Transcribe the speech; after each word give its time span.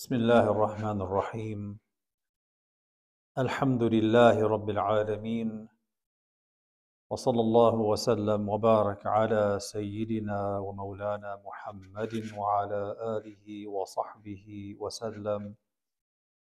بسم 0.00 0.14
الله 0.14 0.50
الرحمن 0.50 1.00
الرحيم. 1.00 1.78
الحمد 3.38 3.82
لله 3.82 4.48
رب 4.48 4.70
العالمين. 4.70 5.68
وصلى 7.10 7.40
الله 7.40 7.74
وسلم 7.74 8.48
وبارك 8.48 9.06
على 9.06 9.58
سيدنا 9.58 10.58
ومولانا 10.58 11.42
محمد 11.44 12.32
وعلى 12.36 12.96
آله 13.16 13.68
وصحبه 13.68 14.76
وسلم. 14.80 15.54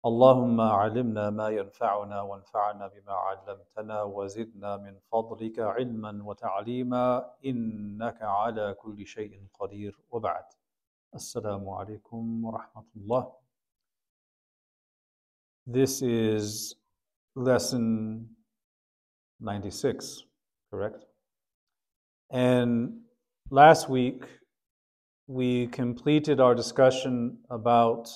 اللهم 0.06 0.62
علمنا 0.62 1.30
ما 1.30 1.50
ينفعنا 1.50 2.22
وانفعنا 2.22 2.88
بما 2.88 3.14
علمتنا 3.14 4.04
وزدنا 4.04 4.78
من 4.78 5.00
فضلك 5.00 5.60
علما 5.60 6.24
وتعليما 6.24 7.32
إنك 7.46 8.22
على 8.22 8.74
كل 8.74 9.06
شيء 9.06 9.48
قدير. 9.60 10.00
وبعد. 10.10 10.46
Assalamu 11.16 11.68
alaikum 11.68 12.42
wa 12.42 12.60
rahmatullah. 12.60 13.32
This 15.66 16.02
is 16.02 16.76
lesson 17.34 18.28
96, 19.40 20.26
correct? 20.70 21.06
And 22.30 23.00
last 23.50 23.90
week 23.90 24.26
we 25.28 25.68
completed 25.68 26.42
our 26.42 26.54
discussion 26.54 27.38
about 27.50 28.10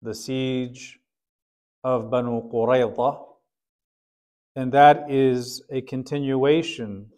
the 0.00 0.14
siege 0.14 0.98
of 1.84 2.10
Banu 2.10 2.50
Qurayza, 2.50 3.22
and 4.56 4.72
that 4.72 5.10
is 5.10 5.62
a 5.70 5.82
continuation, 5.82 7.10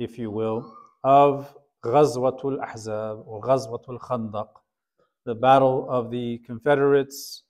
if 0.00 0.18
you 0.18 0.32
will, 0.32 0.76
of 1.04 1.54
Ghazwatul 1.84 2.58
Ahzab 2.60 3.24
or 3.26 3.40
Ghazwatul 3.40 3.98
Khandaq, 3.98 4.48
the 5.24 5.34
battle 5.34 5.86
of 5.88 6.10
the 6.10 6.38
Confederates 6.46 7.42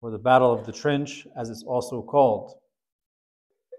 or 0.00 0.10
the 0.10 0.18
Battle 0.18 0.52
of 0.52 0.64
the 0.64 0.72
Trench, 0.72 1.26
as 1.36 1.50
it's 1.50 1.64
also 1.64 2.02
called. 2.02 2.54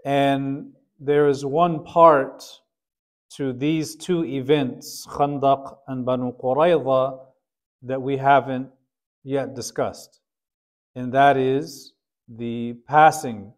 And 0.06 0.73
there 1.00 1.28
is 1.28 1.45
one 1.45 1.84
part 1.84 2.44
to 3.36 3.54
these 3.54 3.95
two 3.95 4.26
events, 4.26 5.08
Khandaq 5.08 5.78
and 5.88 6.06
Banu 6.06 6.34
Qurayza, 6.34 7.20
that 7.84 8.02
we 8.02 8.17
haven't 8.17 8.70
yet 9.23 9.56
discussed. 9.56 10.20
And 10.95 11.14
that 11.14 11.38
is 11.38 11.94
the 12.28 12.73
passing 12.88 13.54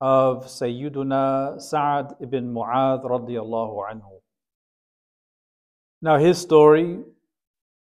of 0.00 0.46
Sayyiduna 0.46 1.60
Sa'ad 1.60 2.14
ibn 2.20 2.52
Mu'adh 2.52 3.04
radiallahu 3.04 3.82
anhu. 3.90 4.17
Now 6.00 6.16
his 6.16 6.38
story 6.38 7.00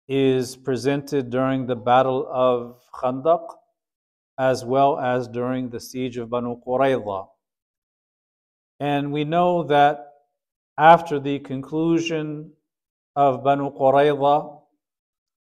is 0.07 0.55
presented 0.55 1.29
during 1.29 1.65
the 1.65 1.75
Battle 1.75 2.25
of 2.31 2.79
Khandaq 2.93 3.45
as 4.37 4.63
well 4.63 4.97
as 4.97 5.27
during 5.27 5.69
the 5.69 5.81
siege 5.81 6.15
of 6.15 6.29
Banu 6.29 6.55
Qurayza. 6.65 7.27
And 8.79 9.11
we 9.11 9.25
know 9.25 9.63
that 9.63 10.13
after 10.77 11.19
the 11.19 11.39
conclusion 11.39 12.53
of 13.17 13.43
Banu 13.43 13.71
Qurayza, 13.71 14.61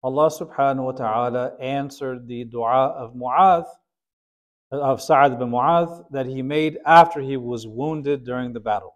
Allah 0.05 0.31
subhanahu 0.31 0.85
wa 0.85 0.93
ta'ala 0.93 1.57
answered 1.61 2.29
the 2.29 2.45
dua 2.45 2.91
of 2.91 3.15
Mu'adh, 3.15 3.67
of 4.71 5.03
Sa'ad 5.03 5.37
bin 5.37 5.51
Mu'adh, 5.51 6.05
that 6.13 6.27
he 6.27 6.43
made 6.43 6.79
after 6.87 7.21
he 7.21 7.37
was 7.37 7.67
wounded 7.67 8.25
during 8.25 8.53
the 8.53 8.61
battle. 8.61 8.95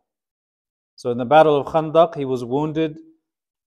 So 0.95 1.11
in 1.11 1.19
the 1.19 1.25
battle 1.25 1.57
of 1.57 1.67
Khandaq, 1.67 2.15
he 2.17 2.25
was 2.25 2.45
wounded 2.45 2.99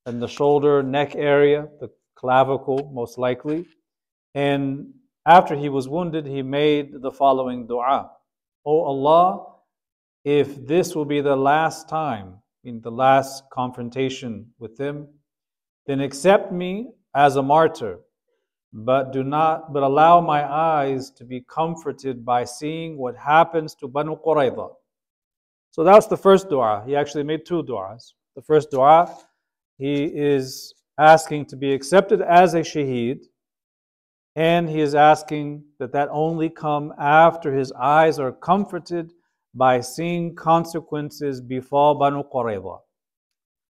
in 0.06 0.20
the 0.20 0.28
shoulder, 0.28 0.82
neck 0.84 1.16
area, 1.16 1.68
the 1.80 1.90
clavicle 2.16 2.92
most 2.94 3.18
likely. 3.18 3.66
And 4.36 4.94
after 5.26 5.56
he 5.56 5.70
was 5.70 5.88
wounded, 5.88 6.26
he 6.26 6.42
made 6.42 7.02
the 7.02 7.12
following 7.12 7.68
dua 7.68 8.12
O 8.66 8.82
Allah, 8.82 9.46
if 10.26 10.66
this 10.68 10.96
will 10.96 11.06
be 11.06 11.22
the 11.22 11.36
last 11.36 11.88
time, 11.88 12.36
in 12.64 12.82
the 12.82 12.92
last 12.92 13.44
confrontation 13.52 14.46
with 14.60 14.76
them, 14.78 15.08
then 15.86 16.02
accept 16.02 16.52
me 16.52 16.92
as 17.16 17.38
a 17.38 17.42
martyr, 17.42 18.00
but 18.74 19.12
do 19.12 19.24
not 19.24 19.74
but 19.74 19.82
allow 19.82 20.20
my 20.20 20.44
eyes 20.44 21.10
to 21.12 21.24
be 21.24 21.42
comforted 21.42 22.26
by 22.26 22.44
seeing 22.44 22.98
what 22.98 23.16
happens 23.16 23.76
to 23.76 23.88
Banu 23.88 24.18
Qurayza. 24.18 24.70
So 25.72 25.84
that's 25.84 26.08
the 26.08 26.18
first 26.18 26.50
dua. 26.50 26.84
He 26.86 26.96
actually 26.96 27.24
made 27.24 27.46
two 27.46 27.64
duas. 27.64 28.14
The 28.36 28.42
first 28.42 28.72
dua, 28.72 29.16
he 29.80 30.04
is 30.04 30.74
asking 31.00 31.46
to 31.46 31.56
be 31.56 31.74
accepted 31.74 32.22
as 32.22 32.54
a 32.54 32.60
shaheed 32.60 33.22
and 34.36 34.70
he 34.70 34.82
is 34.82 34.94
asking 34.94 35.64
that 35.80 35.94
that 35.94 36.10
only 36.12 36.50
come 36.50 36.94
after 37.00 37.54
his 37.54 37.72
eyes 37.72 38.20
are 38.20 38.32
comforted 38.32 39.12
by 39.56 39.80
seeing 39.82 40.36
consequences 40.36 41.42
befall 41.42 41.96
Banu 41.96 42.24
Qurayza. 42.24 42.78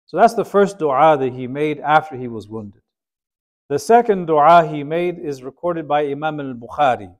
So 0.06 0.16
that's 0.18 0.34
the 0.34 0.44
first 0.44 0.78
dua 0.78 1.16
that 1.18 1.32
he 1.32 1.46
made 1.46 1.80
after 1.80 2.16
he 2.16 2.28
was 2.28 2.48
wounded. 2.48 2.82
The 3.68 3.78
second 3.78 4.26
dua 4.26 4.66
he 4.66 4.84
made 4.84 5.18
is 5.18 5.42
recorded 5.42 5.88
by 5.88 6.06
Imam 6.06 6.38
al-Bukhari. 6.38 7.12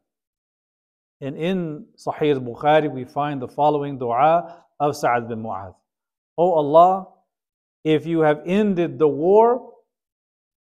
And 1.21 1.37
in 1.37 1.87
Sahih 1.97 2.35
al-Bukhari 2.35 2.93
we 2.93 3.05
find 3.05 3.41
the 3.41 3.49
following 3.49 3.99
dua 3.99 4.63
of 4.79 4.95
Sa'ad 4.95 5.29
bin 5.29 5.43
Mu'adh. 5.43 5.75
O 6.37 6.53
Allah, 6.53 7.09
if 7.85 8.07
you 8.07 8.21
have 8.21 8.41
ended 8.47 8.99
the 8.99 9.09
war, 9.09 9.73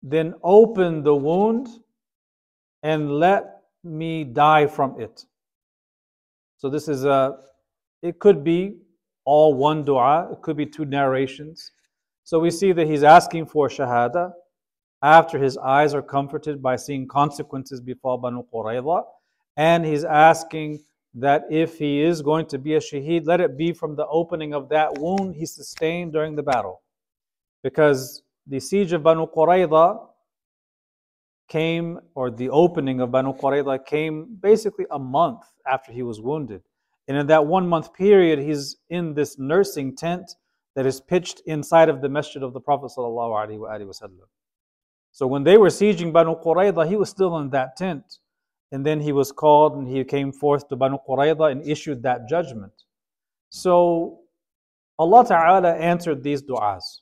then 0.03 0.33
open 0.43 1.03
the 1.03 1.15
wound 1.15 1.67
and 2.83 3.11
let 3.11 3.61
me 3.83 4.23
die 4.23 4.67
from 4.67 4.99
it. 4.99 5.25
So 6.57 6.69
this 6.69 6.87
is 6.87 7.05
a, 7.05 7.37
it 8.01 8.19
could 8.19 8.43
be 8.43 8.77
all 9.25 9.53
one 9.53 9.83
dua, 9.83 10.29
it 10.31 10.41
could 10.41 10.57
be 10.57 10.65
two 10.65 10.85
narrations. 10.85 11.71
So 12.23 12.39
we 12.39 12.51
see 12.51 12.73
that 12.73 12.87
he's 12.87 13.03
asking 13.03 13.47
for 13.47 13.69
shahada 13.69 14.31
after 15.01 15.37
his 15.37 15.57
eyes 15.57 15.93
are 15.93 16.01
comforted 16.01 16.61
by 16.61 16.75
seeing 16.75 17.07
consequences 17.07 17.79
befall 17.79 18.17
Banu 18.17 18.43
Qurayza. 18.53 19.03
And 19.55 19.85
he's 19.85 20.03
asking 20.03 20.83
that 21.15 21.45
if 21.49 21.77
he 21.77 22.01
is 22.01 22.21
going 22.21 22.45
to 22.47 22.57
be 22.57 22.75
a 22.75 22.79
shaheed, 22.79 23.25
let 23.25 23.41
it 23.41 23.57
be 23.57 23.73
from 23.73 23.95
the 23.95 24.05
opening 24.07 24.53
of 24.53 24.69
that 24.69 24.97
wound 24.97 25.35
he 25.35 25.45
sustained 25.45 26.13
during 26.13 26.35
the 26.35 26.43
battle. 26.43 26.81
Because 27.67 28.23
the 28.53 28.61
siege 28.61 28.93
of 28.93 29.03
Banu 29.03 29.27
Qurayza 29.27 29.99
came, 31.49 31.99
or 32.15 32.31
the 32.31 32.49
opening 32.49 33.01
of 33.01 33.11
Banu 33.11 33.33
Qurayza 33.33 33.85
came 33.85 34.37
basically 34.39 34.85
a 34.89 34.97
month 34.97 35.43
after 35.69 35.91
he 35.91 36.01
was 36.01 36.21
wounded. 36.21 36.61
And 37.09 37.17
in 37.17 37.27
that 37.27 37.45
one 37.45 37.67
month 37.67 37.93
period, 37.93 38.39
he's 38.39 38.77
in 38.89 39.13
this 39.13 39.37
nursing 39.37 39.97
tent 39.97 40.31
that 40.75 40.85
is 40.85 41.01
pitched 41.01 41.41
inside 41.45 41.89
of 41.89 41.99
the 41.99 42.07
masjid 42.07 42.41
of 42.41 42.53
the 42.53 42.61
Prophet. 42.61 42.91
So 42.91 43.03
when 45.33 45.43
they 45.43 45.57
were 45.57 45.67
sieging 45.67 46.13
Banu 46.13 46.35
Qurayza, 46.35 46.87
he 46.87 46.95
was 46.95 47.09
still 47.09 47.37
in 47.39 47.49
that 47.49 47.75
tent. 47.75 48.19
And 48.71 48.85
then 48.85 49.01
he 49.01 49.11
was 49.11 49.33
called 49.33 49.75
and 49.75 49.85
he 49.89 50.01
came 50.05 50.31
forth 50.31 50.69
to 50.69 50.77
Banu 50.77 50.99
Qurayza 51.05 51.51
and 51.51 51.67
issued 51.67 52.01
that 52.03 52.29
judgment. 52.29 52.71
So 53.49 54.21
Allah 54.97 55.25
Ta'ala 55.27 55.73
answered 55.75 56.23
these 56.23 56.41
du'as. 56.41 57.01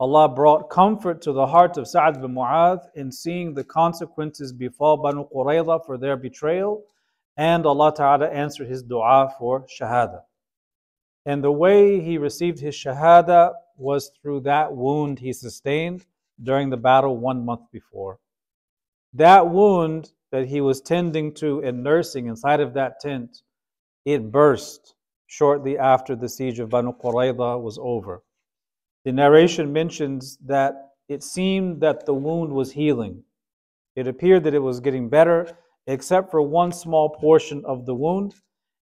Allah 0.00 0.28
brought 0.28 0.70
comfort 0.70 1.20
to 1.22 1.32
the 1.32 1.46
heart 1.46 1.76
of 1.76 1.88
Sa'ad 1.88 2.20
bin 2.20 2.32
Mu'adh 2.32 2.86
in 2.94 3.10
seeing 3.10 3.52
the 3.52 3.64
consequences 3.64 4.52
befall 4.52 4.96
Banu 4.96 5.28
Qurayza 5.28 5.84
for 5.84 5.98
their 5.98 6.16
betrayal, 6.16 6.84
and 7.36 7.66
Allah 7.66 7.92
Ta'ala 7.92 8.28
answered 8.28 8.68
his 8.68 8.84
dua 8.84 9.34
for 9.38 9.66
Shahada. 9.66 10.22
And 11.26 11.42
the 11.42 11.50
way 11.50 12.00
he 12.00 12.16
received 12.16 12.60
his 12.60 12.76
Shahada 12.76 13.54
was 13.76 14.12
through 14.22 14.40
that 14.40 14.72
wound 14.72 15.18
he 15.18 15.32
sustained 15.32 16.06
during 16.40 16.70
the 16.70 16.76
battle 16.76 17.16
one 17.16 17.44
month 17.44 17.62
before. 17.72 18.20
That 19.14 19.48
wound 19.48 20.12
that 20.30 20.46
he 20.46 20.60
was 20.60 20.80
tending 20.80 21.34
to 21.34 21.60
and 21.64 21.82
nursing 21.82 22.26
inside 22.26 22.60
of 22.60 22.74
that 22.74 23.00
tent, 23.00 23.42
it 24.04 24.30
burst 24.30 24.94
shortly 25.26 25.76
after 25.76 26.14
the 26.14 26.28
siege 26.28 26.60
of 26.60 26.68
Banu 26.68 26.92
Qurayza 26.92 27.60
was 27.60 27.78
over. 27.82 28.22
The 29.04 29.12
narration 29.12 29.72
mentions 29.72 30.38
that 30.44 30.74
it 31.08 31.22
seemed 31.22 31.80
that 31.80 32.04
the 32.04 32.14
wound 32.14 32.52
was 32.52 32.72
healing. 32.72 33.22
It 33.96 34.06
appeared 34.06 34.44
that 34.44 34.54
it 34.54 34.58
was 34.58 34.80
getting 34.80 35.08
better, 35.08 35.56
except 35.86 36.30
for 36.30 36.42
one 36.42 36.72
small 36.72 37.10
portion 37.10 37.64
of 37.64 37.86
the 37.86 37.94
wound. 37.94 38.34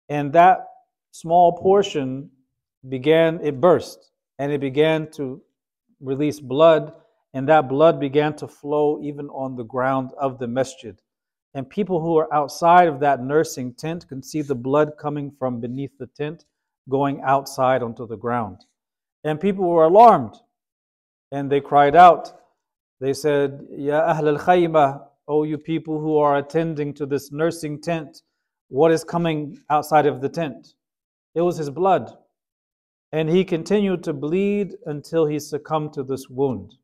And 0.09 0.33
that 0.33 0.65
small 1.11 1.57
portion 1.57 2.29
began, 2.87 3.39
it 3.43 3.61
burst, 3.61 4.11
and 4.37 4.51
it 4.51 4.59
began 4.59 5.09
to 5.11 5.41
release 6.01 6.39
blood, 6.39 6.93
and 7.33 7.47
that 7.47 7.69
blood 7.69 7.99
began 7.99 8.35
to 8.37 8.47
flow 8.47 8.99
even 9.01 9.29
on 9.29 9.55
the 9.55 9.63
ground 9.63 10.11
of 10.19 10.39
the 10.39 10.47
masjid. 10.47 10.99
And 11.53 11.69
people 11.69 12.01
who 12.01 12.13
were 12.13 12.33
outside 12.33 12.87
of 12.87 12.99
that 12.99 13.23
nursing 13.23 13.73
tent 13.73 14.07
could 14.07 14.23
see 14.23 14.41
the 14.41 14.55
blood 14.55 14.93
coming 14.99 15.31
from 15.39 15.59
beneath 15.59 15.97
the 15.97 16.07
tent 16.07 16.45
going 16.87 17.21
outside 17.21 17.81
onto 17.81 18.07
the 18.07 18.17
ground. 18.17 18.65
And 19.23 19.39
people 19.39 19.65
were 19.69 19.85
alarmed 19.85 20.35
and 21.31 21.51
they 21.51 21.61
cried 21.61 21.95
out 21.95 22.33
They 22.99 23.13
said, 23.13 23.65
Ya 23.71 24.01
Ahl 24.01 24.27
al 24.27 24.37
Khayma, 24.37 25.05
O 25.27 25.43
you 25.43 25.57
people 25.57 25.99
who 25.99 26.17
are 26.17 26.37
attending 26.37 26.93
to 26.95 27.05
this 27.05 27.31
nursing 27.31 27.81
tent, 27.81 28.23
what 28.67 28.91
is 28.91 29.03
coming 29.03 29.57
outside 29.69 30.05
of 30.05 30.21
the 30.21 30.29
tent? 30.29 30.73
It 31.33 31.41
was 31.41 31.57
his 31.57 31.69
blood. 31.69 32.11
And 33.11 33.29
he 33.29 33.43
continued 33.43 34.03
to 34.03 34.13
bleed 34.13 34.75
until 34.85 35.25
he 35.25 35.39
succumbed 35.39 35.93
to 35.93 36.03
this 36.03 36.27
wound. 36.29 36.75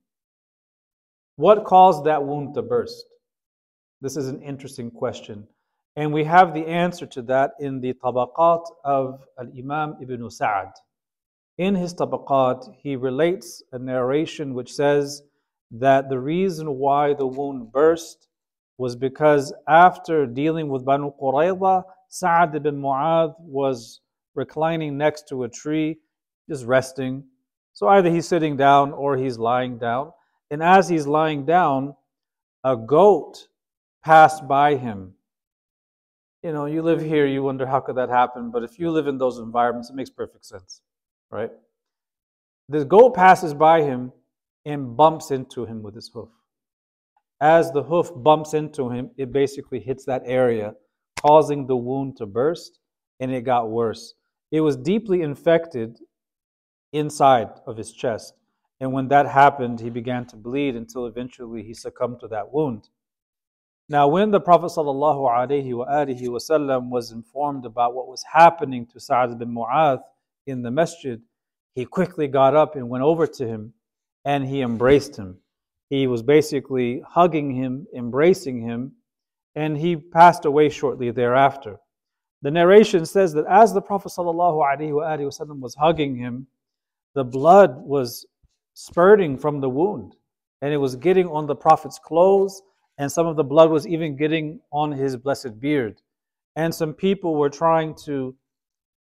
What 1.36 1.66
caused 1.66 2.06
that 2.06 2.24
wound 2.24 2.56
to 2.56 2.62
burst? 2.62 3.06
This 4.02 4.16
is 4.16 4.30
an 4.30 4.42
interesting 4.42 4.90
question. 4.90 5.48
And 5.98 6.14
we 6.14 6.24
have 6.24 6.54
the 6.54 6.66
answer 6.66 7.06
to 7.08 7.22
that 7.24 7.52
in 7.60 7.82
the 7.82 7.94
Tabaqat 7.94 8.66
of 8.84 9.26
Al 9.40 9.48
Imam 9.58 9.98
ibn 10.02 10.30
Sa'ad. 10.30 10.72
In 11.58 11.76
his 11.76 11.94
Tabaqat, 11.94 12.76
he 12.82 12.96
relates 12.96 13.64
a 13.72 13.80
narration 13.80 14.54
which 14.54 14.74
says 14.74 15.24
that 15.72 16.10
the 16.10 16.20
reason 16.20 16.76
why 16.76 17.14
the 17.14 17.26
wound 17.26 17.72
burst 17.72 18.28
was 18.78 18.96
because 18.96 19.54
after 19.68 20.26
dealing 20.26 20.68
with 20.68 20.86
Banu 20.86 21.12
Qurayza, 21.22 21.84
Sa'ad 22.10 22.56
ibn 22.56 22.82
Mu'adh 22.82 23.36
was 23.40 24.02
reclining 24.36 24.98
next 24.98 25.30
to 25.30 25.44
a 25.44 25.50
tree, 25.50 25.98
just 26.50 26.66
resting. 26.66 27.24
So 27.74 27.88
either 27.88 28.10
he's 28.10 28.28
sitting 28.28 28.58
down 28.58 28.92
or 28.92 29.18
he's 29.18 29.38
lying 29.38 29.78
down. 29.78 30.12
And 30.52 30.62
as 30.62 30.90
he's 30.90 31.08
lying 31.08 31.46
down, 31.46 31.96
a 32.64 32.76
goat 32.76 33.48
passed 34.04 34.48
by 34.48 34.76
him. 34.76 35.14
You 36.44 36.54
know, 36.54 36.66
you 36.66 36.84
live 36.84 37.02
here, 37.02 37.26
you 37.26 37.42
wonder 37.44 37.66
how 37.66 37.80
could 37.80 37.96
that 37.96 38.10
happen, 38.10 38.52
but 38.52 38.64
if 38.64 38.78
you 38.78 38.92
live 38.92 39.08
in 39.08 39.18
those 39.18 39.40
environments, 39.40 39.90
it 39.90 39.96
makes 39.96 40.10
perfect 40.12 40.46
sense, 40.46 40.82
right? 41.32 41.52
The 42.70 42.86
goat 42.86 43.16
passes 43.16 43.54
by 43.54 43.82
him 43.82 44.12
and 44.66 44.98
bumps 44.98 45.32
into 45.32 45.66
him 45.66 45.84
with 45.84 45.96
his 45.96 46.10
hoof. 46.14 46.30
As 47.42 47.72
the 47.72 47.84
hoof 47.84 48.10
bumps 48.16 48.54
into 48.54 48.90
him, 48.90 49.12
it 49.18 49.32
basically 49.32 49.80
hits 49.80 50.06
that 50.06 50.24
area, 50.26 50.74
causing 51.20 51.68
the 51.68 51.76
wound 51.76 52.18
to 52.18 52.26
burst, 52.26 52.80
and 53.20 53.32
it 53.32 53.42
got 53.42 53.70
worse. 53.70 54.14
It 54.52 54.62
was 54.62 54.78
deeply 54.78 55.22
infected 55.22 55.98
inside 56.94 57.50
of 57.68 57.78
his 57.78 57.92
chest. 57.92 58.34
And 58.80 58.94
when 58.94 59.08
that 59.10 59.28
happened, 59.28 59.80
he 59.80 59.90
began 59.90 60.26
to 60.28 60.36
bleed 60.36 60.76
until 60.76 61.06
eventually 61.06 61.64
he 61.64 61.74
succumbed 61.74 62.20
to 62.22 62.28
that 62.30 62.52
wound. 62.52 62.90
Now, 63.88 64.08
when 64.08 64.32
the 64.32 64.40
Prophet 64.40 64.72
ﷺ 64.72 66.90
was 66.90 67.12
informed 67.12 67.66
about 67.66 67.94
what 67.94 68.08
was 68.08 68.24
happening 68.32 68.88
to 68.88 69.00
Sa'ad 69.00 69.38
bin 69.38 69.54
Mu'adh 69.54 70.02
in 70.48 70.62
the 70.62 70.72
masjid, 70.72 71.22
he 71.74 71.86
quickly 71.86 72.28
got 72.28 72.56
up 72.56 72.76
and 72.76 72.90
went 72.90 73.04
over 73.04 73.28
to 73.28 73.48
him 73.48 73.74
and 74.24 74.46
he 74.46 74.62
embraced 74.62 75.16
him. 75.16 75.38
He 75.90 76.08
was 76.08 76.24
basically 76.24 77.02
hugging 77.08 77.52
him, 77.52 77.86
embracing 77.96 78.62
him, 78.62 78.94
and 79.56 79.78
he 79.78 79.96
passed 79.96 80.46
away 80.46 80.70
shortly 80.70 81.12
thereafter. 81.12 81.78
The 82.42 82.52
narration 82.52 83.06
says 83.06 83.34
that 83.34 83.46
as 83.46 83.74
the 83.74 83.82
Prophet 83.82 84.12
ﷺ 84.12 85.60
was 85.60 85.76
hugging 85.76 86.16
him, 86.16 86.48
the 87.14 87.24
blood 87.24 87.78
was 87.78 88.26
spurting 88.74 89.38
from 89.38 89.62
the 89.62 89.70
wound 89.70 90.16
and 90.62 90.74
it 90.74 90.78
was 90.78 90.96
getting 90.96 91.28
on 91.28 91.46
the 91.46 91.56
Prophet's 91.56 92.00
clothes, 92.00 92.62
and 92.98 93.12
some 93.12 93.28
of 93.28 93.36
the 93.36 93.44
blood 93.44 93.70
was 93.70 93.86
even 93.86 94.16
getting 94.16 94.60
on 94.72 94.92
his 94.92 95.16
blessed 95.16 95.60
beard. 95.60 96.02
And 96.56 96.74
some 96.74 96.94
people 96.94 97.36
were 97.36 97.50
trying 97.50 97.94
to 98.06 98.36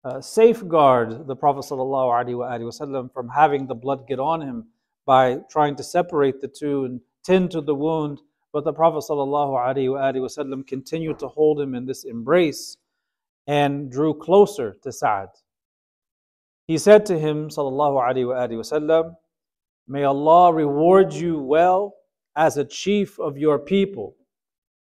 uh, 0.03 0.21
safeguard 0.21 1.27
the 1.27 1.35
Prophet 1.35 1.65
ﷺ 1.69 3.13
from 3.13 3.29
having 3.29 3.67
the 3.67 3.75
blood 3.75 4.07
get 4.07 4.19
on 4.19 4.41
him 4.41 4.67
by 5.05 5.39
trying 5.49 5.75
to 5.75 5.83
separate 5.83 6.39
the 6.41 6.47
two 6.47 6.85
and 6.85 7.01
tend 7.23 7.51
to 7.51 7.61
the 7.61 7.75
wound. 7.75 8.21
But 8.53 8.63
the 8.63 8.73
Prophet 8.73 9.03
ﷺ 9.09 10.67
continued 10.67 11.19
to 11.19 11.27
hold 11.27 11.59
him 11.59 11.75
in 11.75 11.85
this 11.85 12.05
embrace 12.05 12.77
and 13.47 13.91
drew 13.91 14.13
closer 14.13 14.75
to 14.83 14.91
Sa'ad. 14.91 15.29
He 16.67 16.77
said 16.77 17.05
to 17.07 17.17
him, 17.17 17.49
وسلم, 17.49 19.15
May 19.87 20.03
Allah 20.03 20.53
reward 20.53 21.13
you 21.13 21.39
well 21.39 21.95
as 22.35 22.57
a 22.57 22.65
chief 22.65 23.17
of 23.19 23.37
your 23.37 23.57
people, 23.57 24.15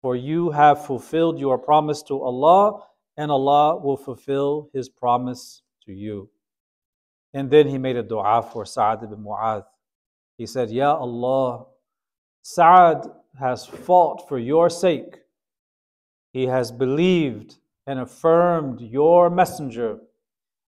for 0.03 0.17
you 0.17 0.51
have 0.51 0.85
fulfilled 0.85 1.39
your 1.39 1.59
promise 1.59 2.03
to 2.05 2.21
Allah, 2.21 2.83
and 3.18 3.32
Allah 3.32 3.78
will 3.78 3.98
fulfill 3.98 4.70
His 4.74 4.90
promise 4.90 5.62
to 5.86 5.94
you. 5.94 6.30
And 7.34 7.52
then 7.52 7.68
he 7.68 7.78
made 7.78 7.98
a 7.98 8.04
dua 8.04 8.42
for 8.42 8.66
Sa'ad 8.66 9.04
ibn 9.04 9.24
Mu'adh. 9.24 9.66
He 10.38 10.46
said, 10.46 10.72
Ya 10.72 10.96
Allah, 10.96 11.66
Sa'ad 12.44 13.10
has 13.40 13.66
fought 13.66 14.28
for 14.28 14.40
your 14.40 14.70
sake. 14.70 15.18
He 16.32 16.46
has 16.46 16.72
believed 16.72 17.58
and 17.88 18.00
affirmed 18.00 18.80
your 18.82 19.30
messenger, 19.30 20.00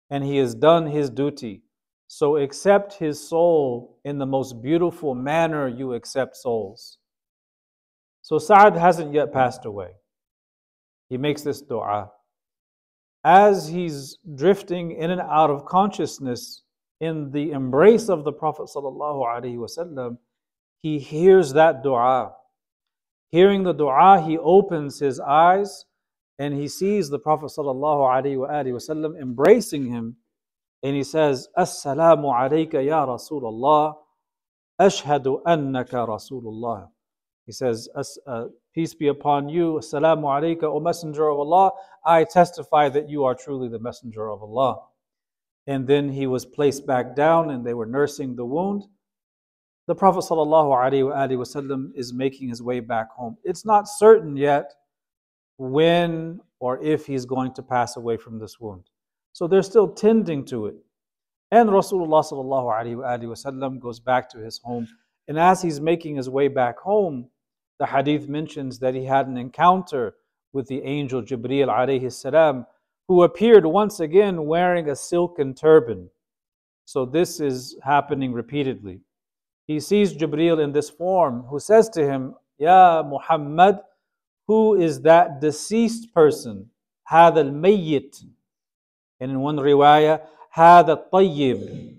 and 0.10 0.24
he 0.24 0.38
has 0.38 0.54
done 0.54 0.88
his 0.88 1.10
duty. 1.10 1.64
So 2.08 2.38
accept 2.38 2.94
his 2.94 3.28
soul 3.28 4.00
in 4.06 4.18
the 4.18 4.26
most 4.26 4.62
beautiful 4.62 5.16
manner 5.16 5.68
you 5.68 5.94
accept 5.94 6.38
souls. 6.38 6.98
So 8.22 8.40
Sa'ad 8.40 8.76
hasn't 8.76 9.14
yet 9.14 9.32
passed 9.32 9.66
away. 9.66 9.92
He 11.10 11.18
makes 11.18 11.42
this 11.42 11.62
dua. 11.62 12.12
As 13.28 13.68
he's 13.68 14.18
drifting 14.36 14.94
in 14.94 15.12
and 15.12 15.20
out 15.20 15.50
of 15.50 15.66
consciousness 15.66 16.64
in 17.02 17.30
the 17.32 17.52
embrace 17.52 18.08
of 18.08 18.24
the 18.24 18.32
Prophet 18.32 18.70
ﷺ, 18.74 20.18
he 20.82 20.98
hears 20.98 21.52
that 21.52 21.84
dua. 21.84 22.32
Hearing 23.30 23.64
the 23.64 23.74
dua, 23.74 24.24
he 24.26 24.38
opens 24.38 25.00
his 25.00 25.20
eyes 25.20 25.84
and 26.40 26.54
he 26.54 26.70
sees 26.70 27.10
the 27.10 27.20
Prophet 27.20 27.52
ﷺ 27.58 29.22
embracing 29.22 29.88
him 29.88 30.16
and 30.82 30.96
he 30.96 31.04
says, 31.04 31.50
Assalamu 31.58 32.34
alayka 32.34 32.86
ya 32.86 33.06
Rasulullah, 33.06 33.96
ashhadu 34.80 35.44
annaka 35.44 36.08
Rasulullah. 36.08 36.88
He 37.48 37.54
says, 37.54 37.88
uh, 38.28 38.46
Peace 38.76 38.94
be 38.94 39.08
upon 39.08 39.48
you, 39.48 39.80
Assalamu 39.80 40.24
alayka, 40.24 40.64
O 40.64 40.82
Messenger 40.82 41.30
of 41.30 41.40
Allah, 41.40 41.72
I 42.06 42.26
testify 42.26 42.90
that 42.90 43.10
you 43.10 43.24
are 43.24 43.34
truly 43.34 43.70
the 43.70 43.80
Messenger 43.80 44.30
of 44.30 44.44
Allah. 44.44 44.82
And 45.66 45.88
then 45.88 46.10
he 46.10 46.28
was 46.28 46.46
placed 46.46 46.86
back 46.86 47.16
down 47.16 47.50
and 47.50 47.66
they 47.66 47.74
were 47.74 47.86
nursing 47.86 48.36
the 48.36 48.46
wound. 48.46 48.84
The 49.88 49.96
Prophet 49.96 50.26
ﷺ 50.30 51.92
is 51.96 52.14
making 52.14 52.50
his 52.50 52.62
way 52.62 52.82
back 52.82 53.12
home. 53.12 53.38
It's 53.46 53.66
not 53.66 53.88
certain 53.88 54.36
yet 54.36 54.74
when 55.58 56.42
or 56.60 56.84
if 56.84 57.06
he's 57.06 57.26
going 57.26 57.54
to 57.54 57.64
pass 57.64 57.96
away 57.96 58.18
from 58.18 58.40
this 58.40 58.60
wound. 58.60 58.84
So 59.32 59.48
they're 59.48 59.64
still 59.64 59.88
tending 59.88 60.44
to 60.46 60.66
it. 60.66 60.76
And 61.52 61.70
Rasulullah 61.70 62.26
ﷺ 62.26 63.80
goes 63.80 64.02
back 64.02 64.30
to 64.32 64.38
his 64.40 64.58
home. 64.58 64.86
And 65.30 65.40
as 65.40 65.62
he's 65.62 65.80
making 65.80 66.18
his 66.18 66.30
way 66.30 66.50
back 66.50 66.78
home, 66.78 67.30
the 67.79 67.87
hadith 67.87 68.29
mentions 68.29 68.79
that 68.79 68.95
he 68.95 69.05
had 69.05 69.27
an 69.27 69.37
encounter 69.37 70.15
with 70.53 70.69
the 70.69 70.83
angel 70.83 71.23
Jibreel 71.23 71.69
alayhi 71.69 72.13
salam, 72.13 72.67
who 73.09 73.23
appeared 73.23 73.67
once 73.67 74.01
again 74.01 74.47
wearing 74.47 74.89
a 74.89 74.97
silken 74.97 75.55
turban. 75.55 76.09
So 76.85 77.05
this 77.05 77.41
is 77.41 77.77
happening 77.83 78.33
repeatedly. 78.33 79.01
He 79.67 79.81
sees 79.81 80.15
Jibreel 80.15 80.63
in 80.63 80.73
this 80.73 80.91
form, 80.91 81.45
who 81.45 81.59
says 81.59 81.89
to 81.91 82.05
him, 82.05 82.35
Ya 82.59 83.03
Muhammad, 83.03 83.81
who 84.47 84.75
is 84.75 85.01
that 85.03 85.41
deceased 85.41 86.13
person? 86.15 86.69
هذا 87.11 87.41
الميت 87.41 88.25
and 89.21 89.31
in 89.31 89.41
one 89.41 89.57
riwayah, 89.57 90.21
هذا 90.55 91.11
الطيب. 91.11 91.97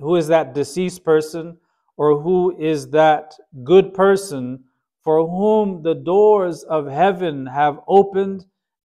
Who 0.00 0.16
is 0.16 0.28
that 0.28 0.54
deceased 0.54 1.04
person? 1.04 1.58
Or 1.96 2.20
who 2.20 2.56
is 2.58 2.90
that 2.90 3.34
good 3.64 3.94
person 3.94 4.64
for 5.03 5.27
whom 5.27 5.81
the 5.83 5.95
doors 5.95 6.63
of 6.63 6.87
heaven 6.87 7.45
have 7.47 7.79
opened 7.87 8.45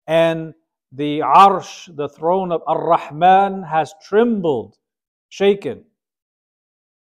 and 0.07 0.55
the 0.93 1.21
arsh, 1.21 1.95
the 1.97 2.09
throne 2.09 2.53
of 2.53 2.63
Ar-Rahman, 2.67 3.63
has 3.63 3.95
trembled, 4.03 4.77
shaken. 5.31 5.85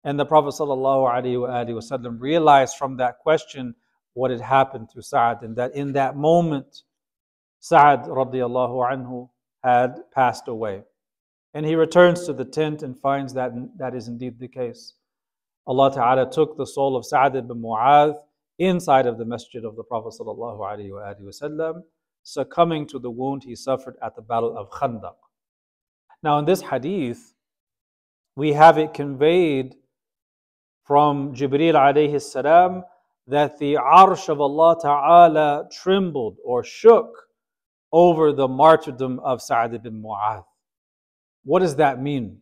And 0.05 0.21
the 0.21 0.27
Prophet 0.27 0.55
ﷺ 0.55 2.21
realized 2.21 2.77
from 2.77 2.99
that 2.99 3.19
question 3.19 3.75
what 4.13 4.31
had 4.31 4.41
happened 4.41 4.91
to 4.91 5.03
Sa'ad, 5.03 5.43
and 5.43 5.57
that 5.57 5.75
in 5.75 5.93
that 5.93 6.17
moment, 6.17 6.83
Sa'ad 7.61 8.05
radiallahu 8.05 8.93
anhu 8.93 9.31
had 9.65 9.97
passed 10.15 10.49
away. 10.49 10.83
And 11.55 11.65
he 11.65 11.75
returns 11.75 12.27
to 12.27 12.33
the 12.35 12.45
tent 12.45 12.83
and 12.83 12.99
finds 12.99 13.33
that 13.35 13.53
that 13.79 13.95
is 13.95 14.07
indeed 14.07 14.39
the 14.39 14.49
case. 14.49 14.95
Allah 15.67 15.93
Ta'ala 15.93 16.31
took 16.31 16.57
the 16.57 16.67
soul 16.67 16.95
of 16.95 17.07
Sa'ad 17.07 17.37
ibn 17.37 17.61
Mu'adh 17.63 18.17
inside 18.59 19.07
of 19.07 19.19
the 19.19 19.25
masjid 19.25 19.65
of 19.65 19.77
the 19.77 19.85
Prophet 19.85 20.13
Wasallam, 20.21 21.83
succumbing 22.23 22.87
to 22.89 22.99
the 22.99 23.11
wound 23.11 23.45
he 23.45 23.55
suffered 23.55 23.97
at 24.03 24.17
the 24.17 24.23
Battle 24.23 24.57
of 24.57 24.71
Khandaq. 24.71 25.17
Now, 26.23 26.39
in 26.39 26.45
this 26.45 26.63
hadith, 26.63 27.35
we 28.35 28.53
have 28.53 28.79
it 28.79 28.95
conveyed 28.95 29.75
from 30.85 31.35
Jibreel 31.35 31.75
alayhi 31.75 32.21
salam 32.21 32.83
that 33.27 33.59
the 33.59 33.75
arsh 33.75 34.29
of 34.29 34.41
Allah 34.41 34.77
Ta'ala 34.81 35.69
trembled 35.71 36.39
or 36.45 36.65
shook 36.65 37.11
over 37.93 38.33
the 38.33 38.49
martyrdom 38.49 39.21
of 39.21 39.43
Sa'd 39.43 39.75
ibn 39.75 40.03
Mu'adh. 40.03 40.45
What 41.45 41.61
does 41.61 41.77
that 41.77 42.01
mean? 42.03 42.39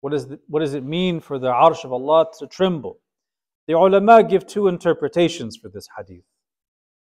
What, 0.00 0.14
is 0.14 0.26
the, 0.26 0.40
what 0.48 0.60
does 0.60 0.74
it 0.74 0.84
mean 0.84 1.20
for 1.20 1.38
the 1.38 1.48
arsh 1.48 1.84
of 1.84 1.92
Allah 1.92 2.26
to 2.38 2.46
tremble? 2.46 3.01
The 3.66 3.74
ulama 3.74 4.24
give 4.24 4.46
two 4.46 4.68
interpretations 4.68 5.56
for 5.56 5.68
this 5.68 5.88
hadith. 5.96 6.24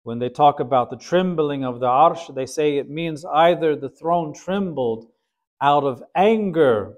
When 0.02 0.18
they 0.18 0.28
talk 0.28 0.60
about 0.60 0.90
the 0.90 0.96
trembling 0.96 1.64
of 1.64 1.80
the 1.80 1.86
arsh, 1.86 2.34
they 2.34 2.46
say 2.46 2.76
it 2.76 2.90
means 2.90 3.24
either 3.24 3.74
the 3.74 3.88
throne 3.88 4.34
trembled 4.34 5.06
out 5.60 5.84
of 5.84 6.02
anger 6.14 6.94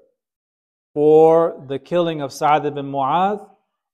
for 0.93 1.65
the 1.69 1.79
killing 1.79 2.21
of 2.21 2.33
Sa'd 2.33 2.67
ibn 2.67 2.91
Mu'adh, 2.91 3.49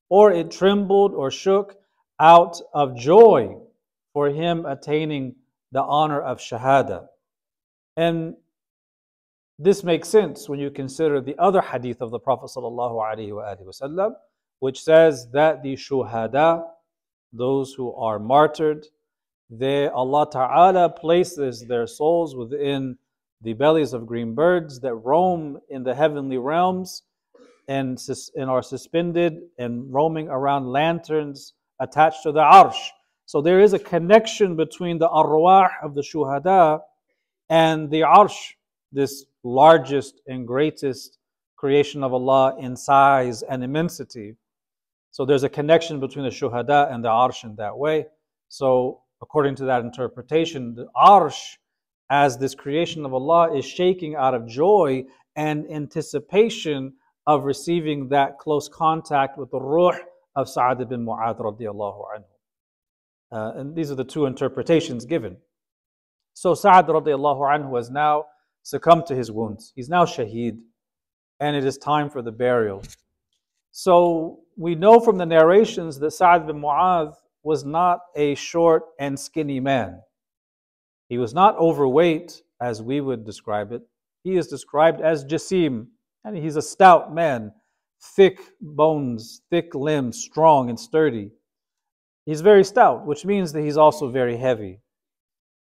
or 0.08 0.32
it 0.32 0.50
trembled 0.50 1.14
or 1.14 1.30
shook 1.30 1.76
out 2.18 2.60
of 2.72 2.96
joy 2.96 3.56
for 4.12 4.28
him 4.28 4.64
attaining 4.64 5.34
the 5.72 5.82
honor 5.82 6.20
of 6.20 6.38
Shahada. 6.38 7.06
And 7.96 8.36
this 9.58 9.84
makes 9.84 10.08
sense 10.08 10.48
when 10.48 10.58
you 10.58 10.70
consider 10.70 11.20
the 11.20 11.38
other 11.38 11.60
hadith 11.60 12.00
of 12.00 12.10
the 12.10 12.18
Prophet 12.18 12.50
ﷺ, 12.56 14.14
which 14.62 14.80
says 14.80 15.26
that 15.32 15.60
the 15.64 15.74
shuhada, 15.74 16.62
those 17.32 17.74
who 17.74 17.92
are 17.94 18.20
martyred, 18.20 18.86
they, 19.50 19.88
Allah 19.88 20.24
Ta'ala 20.30 20.88
places 20.88 21.66
their 21.66 21.88
souls 21.88 22.36
within 22.36 22.96
the 23.40 23.54
bellies 23.54 23.92
of 23.92 24.06
green 24.06 24.36
birds 24.36 24.78
that 24.78 24.94
roam 24.94 25.58
in 25.68 25.82
the 25.82 25.92
heavenly 25.92 26.38
realms 26.38 27.02
and, 27.66 27.98
and 28.36 28.48
are 28.48 28.62
suspended 28.62 29.40
and 29.58 29.92
roaming 29.92 30.28
around 30.28 30.68
lanterns 30.68 31.54
attached 31.80 32.22
to 32.22 32.30
the 32.30 32.38
arsh. 32.38 32.86
So 33.26 33.42
there 33.42 33.58
is 33.58 33.72
a 33.72 33.80
connection 33.80 34.54
between 34.54 34.96
the 34.96 35.08
arwah 35.08 35.70
of 35.82 35.96
the 35.96 36.02
shuhada 36.02 36.82
and 37.50 37.90
the 37.90 38.02
arsh, 38.02 38.52
this 38.92 39.24
largest 39.42 40.20
and 40.28 40.46
greatest 40.46 41.18
creation 41.56 42.04
of 42.04 42.14
Allah 42.14 42.56
in 42.60 42.76
size 42.76 43.42
and 43.42 43.64
immensity. 43.64 44.36
So 45.12 45.24
there's 45.26 45.44
a 45.44 45.48
connection 45.48 46.00
between 46.00 46.24
the 46.24 46.30
shuhada 46.30 46.92
and 46.92 47.04
the 47.04 47.08
arsh 47.08 47.44
in 47.44 47.54
that 47.56 47.76
way. 47.76 48.06
So 48.48 49.02
according 49.20 49.54
to 49.56 49.64
that 49.66 49.82
interpretation, 49.82 50.74
the 50.74 50.88
arsh 50.96 51.56
as 52.10 52.38
this 52.38 52.54
creation 52.54 53.06
of 53.06 53.14
Allah 53.14 53.54
is 53.56 53.64
shaking 53.64 54.16
out 54.16 54.34
of 54.34 54.46
joy 54.46 55.04
and 55.36 55.70
anticipation 55.70 56.94
of 57.26 57.44
receiving 57.44 58.08
that 58.08 58.38
close 58.38 58.68
contact 58.68 59.38
with 59.38 59.50
the 59.50 59.60
ruh 59.60 59.96
of 60.34 60.48
Sa'ad 60.48 60.80
ibn 60.80 61.04
Mu'adh 61.04 61.38
radiallahu 61.38 62.02
anhu. 62.16 62.24
Uh, 63.30 63.60
and 63.60 63.76
these 63.76 63.90
are 63.90 63.94
the 63.94 64.04
two 64.04 64.26
interpretations 64.26 65.04
given. 65.04 65.36
So 66.34 66.54
Sa'ad 66.54 66.86
radiallahu 66.86 67.40
anhu 67.40 67.76
has 67.76 67.90
now 67.90 68.24
succumbed 68.62 69.06
to 69.06 69.14
his 69.14 69.30
wounds. 69.30 69.72
He's 69.76 69.88
now 69.88 70.04
shaheed, 70.04 70.58
and 71.38 71.54
it 71.54 71.64
is 71.64 71.78
time 71.78 72.10
for 72.10 72.22
the 72.22 72.32
burial. 72.32 72.82
So 73.72 74.40
we 74.56 74.74
know 74.74 75.00
from 75.00 75.16
the 75.16 75.26
narrations 75.26 75.98
that 75.98 76.10
Sa'ad 76.12 76.46
bin 76.46 76.60
Mu'adh 76.60 77.14
was 77.42 77.64
not 77.64 78.00
a 78.14 78.34
short 78.34 78.84
and 79.00 79.18
skinny 79.18 79.60
man. 79.60 80.00
He 81.08 81.16
was 81.18 81.34
not 81.34 81.58
overweight 81.58 82.42
as 82.60 82.82
we 82.82 83.00
would 83.00 83.24
describe 83.24 83.72
it. 83.72 83.82
He 84.24 84.36
is 84.36 84.46
described 84.46 85.00
as 85.00 85.24
Jasim, 85.24 85.86
and 86.22 86.36
he's 86.36 86.56
a 86.56 86.62
stout 86.62 87.14
man, 87.14 87.52
thick 88.14 88.40
bones, 88.60 89.40
thick 89.50 89.74
limbs, 89.74 90.18
strong 90.18 90.68
and 90.68 90.78
sturdy. 90.78 91.30
He's 92.26 92.42
very 92.42 92.64
stout, 92.64 93.06
which 93.06 93.24
means 93.24 93.52
that 93.52 93.62
he's 93.62 93.78
also 93.78 94.10
very 94.10 94.36
heavy. 94.36 94.80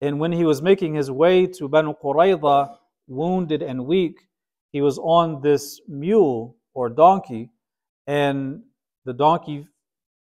And 0.00 0.19
when 0.19 0.33
he 0.33 0.45
was 0.45 0.62
making 0.62 0.95
his 0.95 1.11
way 1.11 1.47
to 1.47 1.69
Banu 1.69 1.93
Qurayza, 2.03 2.75
wounded 3.07 3.62
and 3.62 3.87
weak, 3.87 4.17
he 4.73 4.81
was 4.81 4.99
on 4.99 5.41
this 5.43 5.81
mule 5.87 6.57
or 6.75 6.88
donkey, 6.88 7.50
and 8.09 8.62
the 9.05 9.12
donkey 9.12 9.69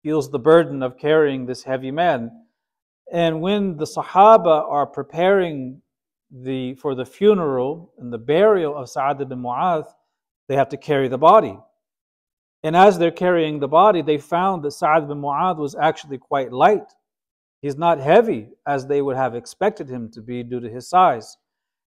feels 0.01 0.31
the 0.31 0.39
burden 0.39 0.81
of 0.81 0.97
carrying 0.97 1.45
this 1.45 1.61
heavy 1.61 1.91
man. 1.91 2.31
And 3.11 3.41
when 3.41 3.75
the 3.75 3.85
Sahaba 3.85 4.65
are 4.69 4.87
preparing 4.87 5.81
the, 6.31 6.75
for 6.75 6.95
the 6.95 7.05
funeral 7.05 7.91
and 7.99 8.13
the 8.13 8.17
burial 8.17 8.77
of 8.77 8.89
Sa'ad 8.89 9.21
ibn 9.21 9.39
Mu'adh, 9.39 9.85
they 10.47 10.55
have 10.55 10.69
to 10.69 10.77
carry 10.77 11.09
the 11.09 11.17
body. 11.17 11.59
And 12.63 12.77
as 12.77 12.97
they're 12.97 13.11
carrying 13.11 13.59
the 13.59 13.67
body, 13.67 14.01
they 14.01 14.19
found 14.19 14.63
that 14.63 14.71
Sa'ad 14.71 15.03
ibn 15.03 15.19
Mu'adh 15.19 15.57
was 15.57 15.75
actually 15.75 16.17
quite 16.17 16.53
light. 16.53 16.93
He's 17.61 17.75
not 17.75 17.99
heavy 17.99 18.47
as 18.65 18.87
they 18.87 19.01
would 19.01 19.17
have 19.17 19.35
expected 19.35 19.89
him 19.89 20.09
to 20.11 20.21
be 20.21 20.43
due 20.43 20.61
to 20.61 20.69
his 20.69 20.87
size. 20.87 21.35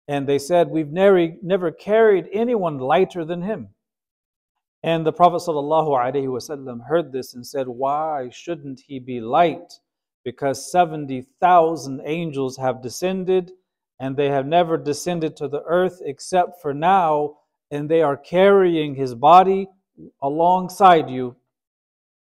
And 0.09 0.27
they 0.27 0.39
said, 0.39 0.67
We've 0.69 0.91
never, 0.91 1.29
never 1.41 1.71
carried 1.71 2.27
anyone 2.33 2.77
lighter 2.77 3.23
than 3.23 3.41
him. 3.41 3.69
And 4.83 5.05
the 5.05 5.11
Prophet 5.11 5.41
ﷺ 5.47 6.87
heard 6.87 7.11
this 7.11 7.33
and 7.33 7.45
said, 7.45 7.67
Why 7.67 8.29
shouldn't 8.31 8.81
he 8.87 8.99
be 8.99 9.19
light? 9.19 9.73
Because 10.23 10.71
70,000 10.71 12.01
angels 12.05 12.57
have 12.57 12.81
descended, 12.81 13.51
and 13.99 14.15
they 14.15 14.29
have 14.29 14.45
never 14.45 14.77
descended 14.77 15.35
to 15.37 15.47
the 15.47 15.63
earth 15.63 16.01
except 16.05 16.61
for 16.61 16.73
now 16.73 17.37
and 17.71 17.89
they 17.89 18.01
are 18.01 18.17
carrying 18.17 18.95
his 18.95 19.13
body 19.13 19.67
alongside 20.21 21.09
you. 21.09 21.35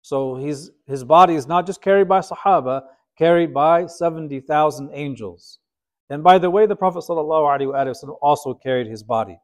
So 0.01 0.36
his, 0.36 0.72
his 0.86 1.04
body 1.04 1.36
is 1.36 1.48
not 1.48 1.66
just 1.66 1.82
carried 1.82 2.08
by 2.08 2.20
Sahaba, 2.20 2.84
carried 3.18 3.54
by 3.54 3.88
70,000 3.88 4.89
angels. 4.94 5.60
And 6.10 6.24
by 6.24 6.38
the 6.38 6.50
way, 6.50 6.66
the 6.66 6.75
Prophet 6.75 7.04
ﷺ 7.08 8.18
also 8.22 8.54
carried 8.54 8.88
his 8.88 9.04
body. 9.04 9.38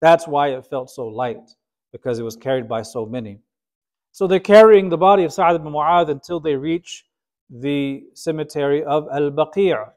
That's 0.00 0.26
why 0.26 0.48
it 0.48 0.66
felt 0.66 0.90
so 0.90 1.06
light, 1.06 1.50
because 1.92 2.18
it 2.18 2.22
was 2.22 2.36
carried 2.36 2.68
by 2.68 2.82
so 2.82 3.06
many. 3.06 3.40
So 4.12 4.26
they're 4.26 4.40
carrying 4.40 4.88
the 4.88 4.98
body 4.98 5.24
of 5.24 5.32
Sa'ad 5.32 5.56
ibn 5.56 5.72
Mu'adh 5.72 6.10
until 6.10 6.40
they 6.40 6.56
reach 6.56 7.04
the 7.50 8.04
cemetery 8.14 8.84
of 8.84 9.08
Al 9.12 9.30
Baqi'. 9.30 9.90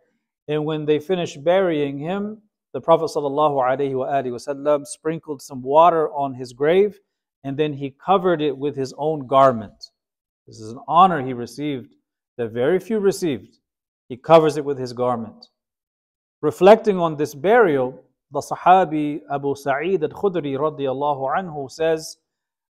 And 0.48 0.66
when 0.66 0.86
they 0.86 1.00
finish 1.00 1.38
burying 1.38 1.98
him, 1.98 2.42
the 2.74 2.82
Prophet 2.82 3.12
ﷺ 3.14 4.86
sprinkled 4.86 5.42
some 5.42 5.62
water 5.62 6.10
on 6.14 6.34
his 6.34 6.54
grave 6.54 7.00
and 7.44 7.58
then 7.58 7.74
he 7.74 7.96
covered 8.04 8.42
it 8.42 8.58
with 8.58 8.76
his 8.76 8.94
own 8.98 9.28
garment. 9.28 9.92
This 10.48 10.60
is 10.60 10.72
an 10.72 10.80
honor 10.88 11.26
he 11.26 11.34
received 11.34 11.96
that 12.38 12.52
very 12.52 12.80
few 12.80 13.00
received. 13.00 13.58
He 14.10 14.18
covers 14.18 14.58
it 14.58 14.66
with 14.66 14.78
his 14.78 14.94
garment. 14.94 15.48
Reflecting 16.42 16.98
on 16.98 17.18
this 17.18 17.34
burial, 17.34 18.04
the 18.32 18.40
Sahabi 18.40 19.22
Abu 19.32 19.56
Sa'id 19.56 20.04
al-Khudri 20.04 20.58
radiallahu 20.58 21.38
anhu 21.38 21.70
says, 21.70 22.18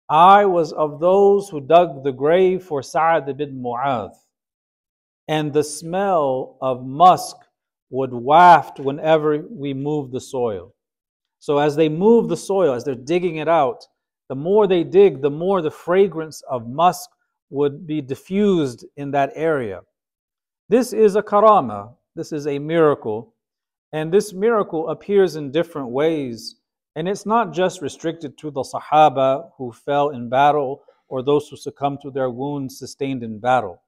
I 0.10 0.46
was 0.46 0.72
of 0.72 1.00
those 1.00 1.50
who 1.50 1.60
dug 1.60 2.04
the 2.04 2.12
grave 2.12 2.64
for 2.64 2.82
Sa'ad 2.82 3.28
ibn 3.28 3.62
Mu'adh, 3.62 4.14
and 5.28 5.52
the 5.52 5.64
smell 5.64 6.58
of 6.62 6.86
musk 6.86 7.36
would 7.90 8.14
waft 8.14 8.80
whenever 8.80 9.44
we 9.50 9.74
moved 9.74 10.14
the 10.14 10.22
soil. 10.22 10.74
So 11.40 11.58
as 11.58 11.76
they 11.76 11.90
move 11.90 12.30
the 12.30 12.38
soil, 12.38 12.74
as 12.74 12.84
they're 12.84 12.96
digging 12.96 13.38
it 13.38 13.48
out, 13.48 13.86
the 14.30 14.36
more 14.36 14.68
they 14.68 14.84
dig, 14.84 15.22
the 15.22 15.30
more 15.30 15.62
the 15.62 15.72
fragrance 15.72 16.42
of 16.50 16.68
musk 16.68 17.10
would 17.50 17.88
be 17.88 18.02
diffused 18.02 18.86
in 18.98 19.12
that 19.12 19.32
area. 19.36 19.82
This 20.70 20.92
is 20.94 21.16
a 21.16 21.22
karama, 21.22 21.94
this 22.16 22.32
is 22.32 22.46
a 22.48 22.60
miracle, 22.60 23.34
and 23.94 24.12
this 24.12 24.34
miracle 24.34 24.90
appears 24.90 25.36
in 25.36 25.52
different 25.52 25.90
ways. 25.90 26.56
And 26.96 27.08
it's 27.08 27.26
not 27.26 27.54
just 27.54 27.82
restricted 27.82 28.38
to 28.40 28.52
the 28.52 28.64
Sahaba 28.64 29.52
who 29.58 29.72
fell 29.72 30.10
in 30.10 30.30
battle 30.30 30.84
or 31.08 31.22
those 31.22 31.48
who 31.48 31.56
succumbed 31.56 32.00
to 32.02 32.12
their 32.12 32.30
wounds 32.30 32.78
sustained 32.78 33.24
in 33.24 33.40
battle. 33.40 33.82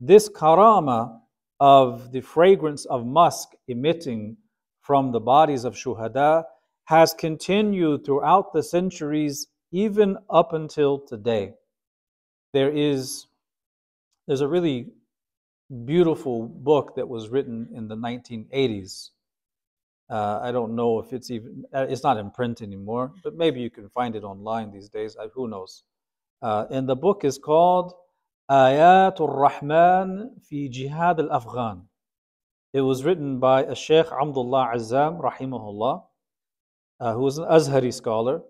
This 0.00 0.28
karama 0.28 1.20
of 1.60 2.12
the 2.12 2.20
fragrance 2.20 2.86
of 2.86 3.06
musk 3.06 3.50
emitting 3.68 4.36
from 4.80 5.12
the 5.12 5.20
bodies 5.20 5.64
of 5.64 5.74
shuhada 5.74 6.44
has 6.84 7.14
continued 7.14 8.04
throughout 8.04 8.52
the 8.52 8.62
centuries, 8.62 9.46
even 9.70 10.16
up 10.28 10.52
until 10.52 10.98
today. 10.98 11.52
There 12.52 12.70
is 12.70 13.26
there's 14.26 14.40
a 14.40 14.48
really 14.48 14.88
beautiful 15.84 16.46
book 16.46 16.94
that 16.96 17.08
was 17.08 17.28
written 17.28 17.68
in 17.74 17.88
the 17.88 17.96
1980s. 17.96 19.10
Uh, 20.10 20.40
I 20.42 20.50
don't 20.50 20.74
know 20.74 20.98
if 20.98 21.12
it's 21.12 21.30
even 21.30 21.64
uh, 21.72 21.86
it's 21.88 22.02
not 22.02 22.16
in 22.18 22.30
print 22.30 22.62
anymore, 22.62 23.12
but 23.22 23.36
maybe 23.36 23.60
you 23.60 23.70
can 23.70 23.88
find 23.90 24.16
it 24.16 24.24
online 24.24 24.72
these 24.72 24.88
days. 24.88 25.16
Who 25.34 25.46
knows? 25.46 25.84
Uh, 26.42 26.66
and 26.70 26.88
the 26.88 26.96
book 26.96 27.24
is 27.24 27.38
called 27.38 27.92
Ayatul 28.50 29.34
Rahman 29.36 30.32
fi 30.42 30.68
Jihad 30.68 31.20
al 31.20 31.32
Afghan. 31.32 31.82
It 32.72 32.80
was 32.80 33.04
written 33.04 33.38
by 33.38 33.62
a 33.64 33.74
Sheikh 33.74 34.06
Abdullah 34.06 34.72
Azzam, 34.74 35.20
rahimahullah, 35.20 36.02
uh, 37.00 37.14
who 37.14 37.20
was 37.20 37.38
an 37.38 37.44
Azhari 37.44 37.92
scholar 37.92 38.42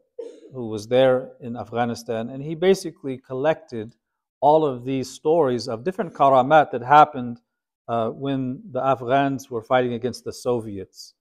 who 0.52 0.68
was 0.68 0.88
there 0.88 1.32
in 1.40 1.56
Afghanistan, 1.56 2.30
and 2.30 2.42
he 2.42 2.54
basically 2.54 3.18
collected 3.18 3.94
all 4.40 4.64
of 4.64 4.84
these 4.84 5.10
stories 5.10 5.68
of 5.68 5.84
different 5.84 6.14
karamat 6.14 6.70
that 6.70 6.82
happened 6.82 7.40
uh, 7.88 8.08
when 8.10 8.62
the 8.70 8.82
Afghans 8.82 9.50
were 9.50 9.62
fighting 9.62 9.94
against 9.94 10.24
the 10.24 10.32
Soviets. 10.32 11.14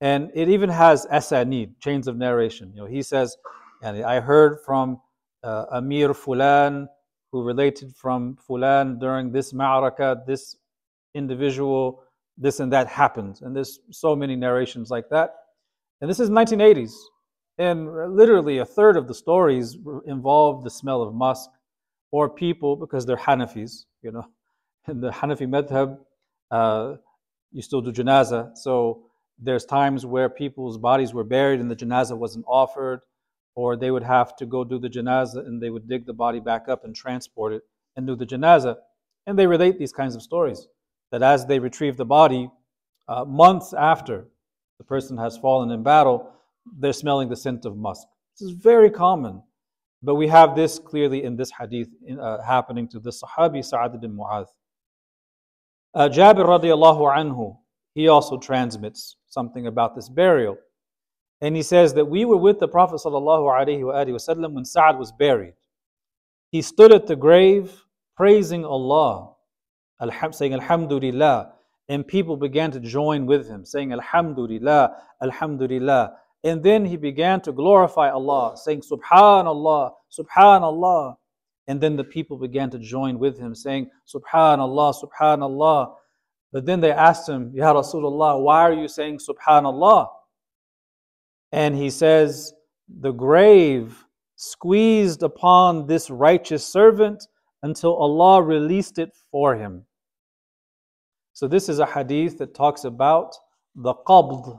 And 0.00 0.30
it 0.34 0.48
even 0.48 0.68
has 0.68 1.06
asanid, 1.06 1.80
chains 1.80 2.06
of 2.06 2.16
narration. 2.16 2.72
You 2.74 2.82
know, 2.82 2.86
he 2.86 3.02
says, 3.02 3.36
and 3.82 4.04
I 4.04 4.20
heard 4.20 4.58
from 4.64 5.00
uh, 5.42 5.66
Amir 5.72 6.10
Fulan, 6.10 6.86
who 7.32 7.42
related 7.42 7.94
from 7.96 8.36
Fulan 8.48 9.00
during 9.00 9.32
this 9.32 9.52
ma'araka, 9.52 10.26
this 10.26 10.56
individual, 11.14 12.02
this 12.36 12.60
and 12.60 12.72
that 12.72 12.86
happened. 12.88 13.40
And 13.42 13.56
there's 13.56 13.80
so 13.90 14.14
many 14.14 14.36
narrations 14.36 14.90
like 14.90 15.08
that. 15.10 15.34
And 16.00 16.10
this 16.10 16.20
is 16.20 16.28
1980s. 16.28 16.92
And 17.58 18.14
literally 18.14 18.58
a 18.58 18.66
third 18.66 18.96
of 18.96 19.08
the 19.08 19.14
stories 19.14 19.78
involve 20.04 20.62
the 20.62 20.70
smell 20.70 21.02
of 21.02 21.14
musk 21.14 21.48
or 22.10 22.28
people 22.28 22.76
because 22.76 23.06
they're 23.06 23.16
Hanafis, 23.16 23.86
you 24.02 24.12
know. 24.12 24.26
In 24.88 25.00
the 25.00 25.10
Hanafi 25.10 25.48
madhab, 25.48 25.98
uh, 26.50 26.96
you 27.50 27.62
still 27.62 27.80
do 27.80 27.90
janaza. 27.90 28.56
So 28.56 29.05
there's 29.38 29.64
times 29.64 30.06
where 30.06 30.28
people's 30.28 30.78
bodies 30.78 31.12
were 31.12 31.24
buried 31.24 31.60
and 31.60 31.70
the 31.70 31.76
janaza 31.76 32.16
wasn't 32.16 32.44
offered, 32.48 33.00
or 33.54 33.76
they 33.76 33.90
would 33.90 34.02
have 34.02 34.36
to 34.36 34.46
go 34.46 34.64
do 34.64 34.78
the 34.78 34.88
janaza 34.88 35.46
and 35.46 35.62
they 35.62 35.70
would 35.70 35.88
dig 35.88 36.06
the 36.06 36.12
body 36.12 36.40
back 36.40 36.68
up 36.68 36.84
and 36.84 36.94
transport 36.94 37.52
it 37.52 37.62
and 37.96 38.06
do 38.06 38.14
the 38.14 38.26
janaza. 38.26 38.76
And 39.26 39.38
they 39.38 39.46
relate 39.46 39.78
these 39.78 39.92
kinds 39.92 40.14
of 40.14 40.22
stories 40.22 40.68
that 41.10 41.22
as 41.22 41.46
they 41.46 41.58
retrieve 41.58 41.96
the 41.96 42.04
body, 42.04 42.50
uh, 43.08 43.24
months 43.24 43.72
after 43.72 44.26
the 44.78 44.84
person 44.84 45.16
has 45.16 45.38
fallen 45.38 45.70
in 45.70 45.82
battle, 45.82 46.30
they're 46.78 46.92
smelling 46.92 47.28
the 47.28 47.36
scent 47.36 47.64
of 47.64 47.76
musk. 47.76 48.06
This 48.38 48.50
is 48.50 48.54
very 48.54 48.90
common. 48.90 49.42
But 50.02 50.16
we 50.16 50.28
have 50.28 50.54
this 50.54 50.78
clearly 50.78 51.24
in 51.24 51.36
this 51.36 51.50
hadith 51.58 51.88
uh, 52.20 52.42
happening 52.42 52.86
to 52.88 53.00
the 53.00 53.10
Sahabi 53.10 53.64
Sa'ad 53.64 54.00
bin 54.00 54.16
Mu'adh. 54.16 54.46
Uh, 55.94 56.08
Jabir 56.08 56.44
radiallahu 56.44 57.16
anhu, 57.16 57.56
he 57.94 58.08
also 58.08 58.36
transmits 58.36 59.16
something 59.36 59.66
about 59.66 59.94
this 59.94 60.08
burial. 60.08 60.56
And 61.42 61.54
he 61.54 61.62
says 61.62 61.92
that 61.94 62.06
we 62.06 62.24
were 62.24 62.38
with 62.46 62.58
the 62.58 62.68
Prophet 62.68 63.00
wasallam 63.04 64.52
when 64.56 64.64
Sa'ad 64.64 64.98
was 64.98 65.12
buried. 65.12 65.52
He 66.50 66.62
stood 66.62 66.92
at 66.98 67.06
the 67.06 67.16
grave 67.16 67.84
praising 68.16 68.64
Allah, 68.64 69.34
saying 70.30 70.54
Alhamdulillah, 70.54 71.52
and 71.88 72.06
people 72.06 72.36
began 72.38 72.70
to 72.70 72.80
join 72.80 73.26
with 73.26 73.46
him, 73.46 73.66
saying 73.66 73.92
Alhamdulillah, 73.92 74.96
Alhamdulillah. 75.22 76.16
And 76.42 76.62
then 76.62 76.86
he 76.86 76.96
began 76.96 77.40
to 77.42 77.52
glorify 77.52 78.08
Allah, 78.08 78.56
saying, 78.56 78.82
Subhanallah, 78.90 79.92
Subhanallah. 80.18 81.16
And 81.68 81.80
then 81.82 81.96
the 81.96 82.04
people 82.04 82.38
began 82.38 82.70
to 82.70 82.78
join 82.78 83.18
with 83.18 83.38
him, 83.38 83.54
saying, 83.54 83.90
Subhanallah, 84.14 84.94
Subhanallah. 85.02 85.94
But 86.56 86.64
then 86.64 86.80
they 86.80 86.90
asked 86.90 87.28
him, 87.28 87.52
Ya 87.54 87.74
Rasulullah, 87.74 88.42
why 88.42 88.62
are 88.62 88.72
you 88.72 88.88
saying 88.88 89.18
Subhanallah? 89.18 90.08
And 91.52 91.76
he 91.76 91.90
says, 91.90 92.54
The 92.88 93.12
grave 93.12 94.02
squeezed 94.36 95.22
upon 95.22 95.86
this 95.86 96.08
righteous 96.08 96.66
servant 96.66 97.28
until 97.62 97.94
Allah 97.96 98.42
released 98.42 98.98
it 98.98 99.10
for 99.30 99.54
him. 99.54 99.84
So, 101.34 101.46
this 101.46 101.68
is 101.68 101.78
a 101.78 101.84
hadith 101.84 102.38
that 102.38 102.54
talks 102.54 102.84
about 102.84 103.34
the 103.74 103.92
qabd, 103.92 104.58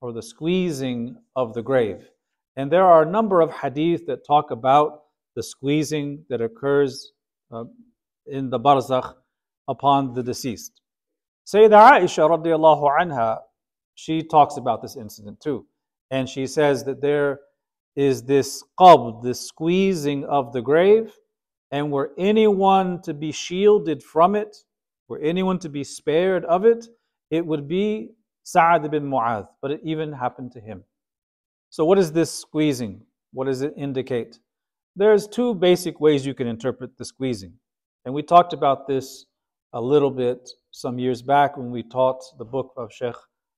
or 0.00 0.14
the 0.14 0.22
squeezing 0.22 1.14
of 1.36 1.52
the 1.52 1.62
grave. 1.62 2.08
And 2.56 2.72
there 2.72 2.86
are 2.86 3.02
a 3.02 3.10
number 3.10 3.42
of 3.42 3.52
hadith 3.52 4.06
that 4.06 4.26
talk 4.26 4.50
about 4.50 5.02
the 5.36 5.42
squeezing 5.42 6.24
that 6.30 6.40
occurs 6.40 7.12
uh, 7.52 7.64
in 8.24 8.48
the 8.48 8.58
barzakh 8.58 9.12
upon 9.68 10.14
the 10.14 10.22
deceased. 10.22 10.80
Sayyidah 11.46 12.00
Aisha 12.00 12.28
radiallahu 12.28 12.88
anha, 13.00 13.40
she 13.94 14.22
talks 14.22 14.56
about 14.56 14.82
this 14.82 14.96
incident 14.96 15.40
too. 15.40 15.66
And 16.10 16.28
she 16.28 16.46
says 16.46 16.84
that 16.84 17.00
there 17.00 17.40
is 17.96 18.22
this 18.22 18.64
qabd, 18.78 19.22
this 19.22 19.40
squeezing 19.40 20.24
of 20.24 20.52
the 20.52 20.62
grave, 20.62 21.12
and 21.70 21.90
were 21.90 22.12
anyone 22.18 23.02
to 23.02 23.14
be 23.14 23.32
shielded 23.32 24.02
from 24.02 24.34
it, 24.34 24.56
were 25.08 25.20
anyone 25.20 25.58
to 25.60 25.68
be 25.68 25.84
spared 25.84 26.44
of 26.46 26.64
it, 26.64 26.86
it 27.30 27.44
would 27.44 27.68
be 27.68 28.10
Sa'ad 28.44 28.84
ibn 28.84 29.04
Mu'adh, 29.04 29.48
but 29.62 29.70
it 29.70 29.80
even 29.82 30.12
happened 30.12 30.52
to 30.52 30.60
him. 30.60 30.84
So, 31.70 31.84
what 31.84 31.98
is 31.98 32.12
this 32.12 32.32
squeezing? 32.32 33.02
What 33.32 33.46
does 33.46 33.62
it 33.62 33.74
indicate? 33.76 34.38
There's 34.96 35.26
two 35.26 35.54
basic 35.54 36.00
ways 36.00 36.24
you 36.24 36.34
can 36.34 36.46
interpret 36.46 36.96
the 36.96 37.04
squeezing. 37.04 37.54
And 38.04 38.14
we 38.14 38.22
talked 38.22 38.52
about 38.52 38.86
this 38.86 39.26
a 39.72 39.80
little 39.80 40.10
bit 40.10 40.48
some 40.74 40.98
years 40.98 41.22
back 41.22 41.56
when 41.56 41.70
we 41.70 41.84
taught 41.84 42.20
the 42.36 42.44
book 42.44 42.72
of 42.76 42.92
Sheikh 42.92 43.14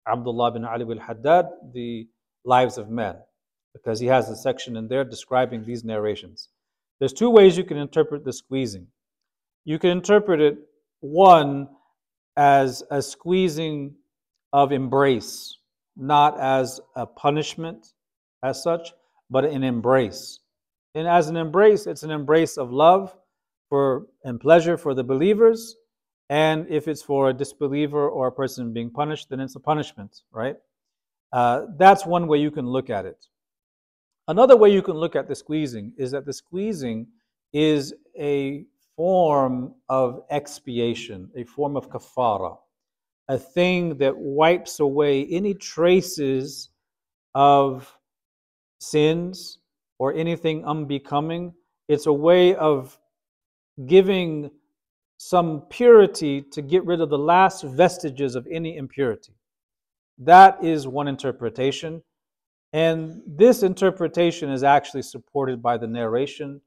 Abdullah 0.07 0.53
bin 0.53 0.67
Ali 0.67 0.85
al 0.85 0.99
Haddad, 0.99 1.47
The 1.73 2.07
Lives 2.45 2.77
of 2.77 2.91
Men, 2.91 3.17
because 3.73 3.99
he 3.99 4.07
has 4.07 4.29
a 4.29 4.37
section 4.37 4.77
in 4.77 4.87
there 4.87 5.03
describing 5.03 5.65
these 5.65 5.83
narrations. 5.83 6.51
There's 7.01 7.15
two 7.15 7.31
ways 7.31 7.57
you 7.57 7.65
can 7.65 7.79
interpret 7.79 8.23
the 8.23 8.35
squeezing. 8.35 8.87
You 9.65 9.79
can 9.79 9.93
interpret 9.93 10.43
it, 10.43 10.59
one, 11.01 11.69
as 12.37 12.83
a 12.91 13.01
squeezing 13.01 13.95
of 14.53 14.71
embrace, 14.71 15.57
not 15.97 16.39
as 16.39 16.83
a 16.97 17.07
punishment 17.07 17.95
as 18.43 18.63
such, 18.63 18.93
but 19.31 19.47
an 19.47 19.65
embrace. 19.65 20.41
And 20.95 21.09
as 21.09 21.31
an 21.31 21.39
embrace, 21.39 21.87
it's 21.87 22.03
an 22.03 22.11
embrace 22.11 22.59
of 22.59 22.73
love 22.73 23.17
for 23.71 24.07
and 24.25 24.39
pleasure 24.39 24.77
for 24.77 24.93
the 24.93 25.03
believers. 25.03 25.77
And 26.29 26.67
if 26.69 26.89
it's 26.89 27.03
for 27.03 27.31
a 27.31 27.35
disbeliever 27.35 28.09
or 28.09 28.27
a 28.27 28.33
person 28.33 28.73
being 28.73 28.91
punished, 28.91 29.31
then 29.31 29.41
it's 29.41 29.57
a 29.57 29.61
punishment, 29.61 30.23
right? 30.33 30.57
Uh, 31.33 31.67
that's 31.77 32.05
one 32.05 32.27
way 32.27 32.39
you 32.39 32.51
can 32.51 32.67
look 32.67 32.91
at 32.91 33.07
it. 33.07 33.27
Another 34.29 34.57
way 34.57 34.71
you 34.71 34.83
can 34.83 34.97
look 34.97 35.15
at 35.15 35.29
the 35.29 35.35
squeezing 35.35 35.93
is 35.97 36.11
that 36.11 36.27
the 36.27 36.33
squeezing 36.33 37.07
is 37.53 37.95
a 38.19 38.65
form 38.97 39.75
of 39.89 40.23
expiation, 40.31 41.31
a 41.37 41.45
form 41.45 41.77
of 41.77 41.89
kafara 41.89 42.57
a 43.29 43.39
thing 43.39 43.97
that 43.99 44.17
wipes 44.17 44.81
away 44.81 45.27
any 45.27 45.55
traces 45.55 46.71
of 47.35 47.93
sins 48.81 49.59
or 49.99 50.15
anything 50.15 50.65
unbecoming. 50.65 51.53
It's 51.89 52.07
a 52.07 52.13
way 52.13 52.55
of 52.55 52.99
giving 53.87 54.51
some 55.19 55.63
purity 55.71 56.43
to 56.53 56.63
get 56.63 56.85
rid 56.85 57.01
of 57.01 57.11
the 57.11 57.19
last 57.19 57.63
vestiges 57.65 58.35
of 58.35 58.47
any 58.51 58.77
impurity. 58.77 59.33
That 60.19 60.63
is 60.65 60.87
one 60.87 61.09
interpretation. 61.09 62.03
And 62.73 63.23
this 63.27 63.63
interpretation 63.63 64.51
is 64.51 64.63
actually 64.63 65.03
supported 65.03 65.63
by 65.63 65.79
the 65.79 65.87
narration 65.87 66.61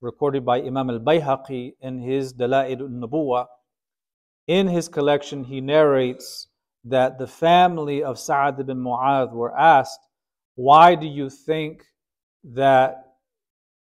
recorded 0.00 0.44
by 0.44 0.62
Imam 0.62 0.90
al 0.90 0.98
Bayhaqi 0.98 1.74
in 1.80 1.98
his 1.98 2.32
Dala'il 2.32 2.80
al 2.80 3.48
in 4.46 4.66
his 4.66 4.88
collection, 4.88 5.44
he 5.44 5.60
narrates 5.60 6.48
that 6.84 7.18
the 7.18 7.26
family 7.26 8.02
of 8.02 8.18
Sa'ad 8.18 8.58
ibn 8.58 8.78
Mu'adh 8.78 9.32
were 9.32 9.56
asked, 9.56 10.00
Why 10.54 10.94
do 10.94 11.06
you 11.06 11.30
think 11.30 11.84
that 12.42 13.04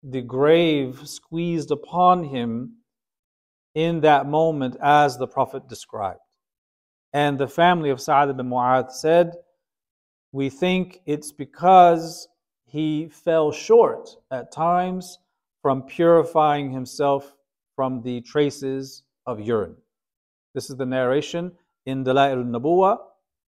the 0.02 0.20
grave 0.20 1.00
squeezed 1.04 1.70
upon 1.70 2.24
him 2.24 2.76
in 3.74 4.00
that 4.00 4.26
moment 4.26 4.76
as 4.82 5.18
the 5.18 5.26
Prophet 5.26 5.68
described? 5.68 6.20
And 7.12 7.38
the 7.38 7.48
family 7.48 7.90
of 7.90 8.00
Sa'ad 8.00 8.30
ibn 8.30 8.48
Mu'adh 8.48 8.90
said, 8.90 9.34
We 10.32 10.48
think 10.48 11.00
it's 11.06 11.32
because 11.32 12.28
he 12.64 13.08
fell 13.08 13.52
short 13.52 14.08
at 14.30 14.50
times 14.50 15.18
from 15.60 15.82
purifying 15.82 16.70
himself 16.70 17.36
from 17.76 18.02
the 18.02 18.20
traces 18.22 19.02
of 19.26 19.40
urine. 19.40 19.76
This 20.54 20.70
is 20.70 20.76
the 20.76 20.86
narration 20.86 21.52
in 21.86 22.04
Dala'il 22.04 22.38
al-Nabuwa, 22.38 22.98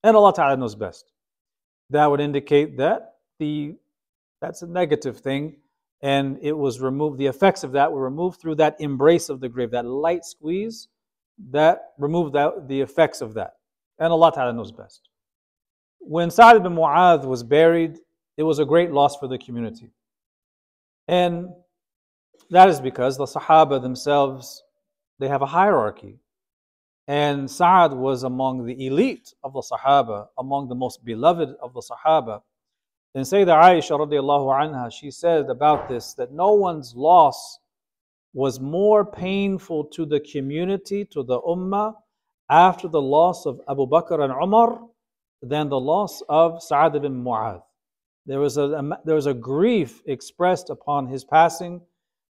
and 0.03 0.17
Allah 0.17 0.33
Ta'ala 0.35 0.57
knows 0.57 0.75
best. 0.75 1.13
That 1.91 2.07
would 2.07 2.21
indicate 2.21 2.79
that 2.79 3.17
the 3.39 3.77
that's 4.41 4.63
a 4.63 4.67
negative 4.67 5.19
thing, 5.19 5.57
and 6.03 6.39
it 6.41 6.57
was 6.57 6.81
removed, 6.81 7.19
the 7.19 7.27
effects 7.27 7.63
of 7.63 7.73
that 7.73 7.93
were 7.93 8.03
removed 8.03 8.41
through 8.41 8.55
that 8.57 8.81
embrace 8.81 9.29
of 9.29 9.41
the 9.41 9.49
grave, 9.49 9.71
that 9.73 9.85
light 9.85 10.25
squeeze, 10.25 10.89
that 11.51 11.93
removed 11.99 12.35
that, 12.35 12.69
the 12.69 12.81
effects 12.81 13.21
of 13.21 13.35
that. 13.35 13.55
And 13.99 14.13
Allah 14.13 14.33
Ta'ala 14.33 14.53
knows 14.53 14.73
best. 14.73 15.09
When 15.99 16.31
Sa'd 16.31 16.57
ibn 16.57 16.75
Mu'adh 16.75 17.27
was 17.27 17.43
buried, 17.43 17.99
it 18.37 18.43
was 18.43 18.59
a 18.59 18.65
great 18.65 18.91
loss 18.91 19.17
for 19.17 19.29
the 19.29 19.39
community. 19.39 19.91
And 21.07 21.51
that 22.49 22.71
is 22.71 22.81
because 22.81 23.19
the 23.19 23.27
Sahaba 23.27 23.83
themselves, 23.83 24.63
they 25.19 25.29
have 25.29 25.43
a 25.43 25.47
hierarchy. 25.47 26.21
And 27.07 27.51
Sa'ad 27.51 27.93
was 27.93 28.23
among 28.23 28.65
the 28.65 28.87
elite 28.87 29.35
of 29.45 29.53
the 29.53 29.63
Sahaba, 29.63 30.29
among 30.39 30.69
the 30.69 30.75
most 30.75 31.05
beloved 31.05 31.55
of 31.61 31.75
the 31.75 31.83
Sahaba. 31.83 32.41
And 33.15 33.25
Sayyidah 33.25 33.61
Aisha 33.61 33.99
radiallahu 33.99 34.47
anha, 34.55 34.93
she 34.93 35.11
said 35.11 35.51
about 35.51 35.89
this 35.89 36.15
that 36.15 36.33
no 36.33 36.53
one's 36.53 36.95
loss 36.95 37.59
was 38.33 38.61
more 38.61 39.05
painful 39.05 39.85
to 39.87 40.07
the 40.07 40.21
community, 40.21 41.05
to 41.07 41.25
the 41.25 41.41
ummah, 41.41 41.95
after 42.49 42.87
the 42.87 43.01
loss 43.01 43.47
of 43.47 43.61
Abu 43.69 43.87
Bakr 43.87 44.23
and 44.23 44.33
Umar 44.33 44.81
than 45.43 45.69
the 45.69 45.81
loss 45.81 46.23
of 46.29 46.63
Sa'ad 46.63 46.95
ibn 46.97 47.25
Mu'adh. 47.25 47.63
There 48.27 48.39
was, 48.39 48.59
a, 48.59 48.99
there 49.05 49.17
was 49.17 49.27
a 49.27 49.35
grief 49.35 50.03
expressed 50.07 50.71
upon 50.71 51.09
his 51.09 51.25
passing 51.25 51.81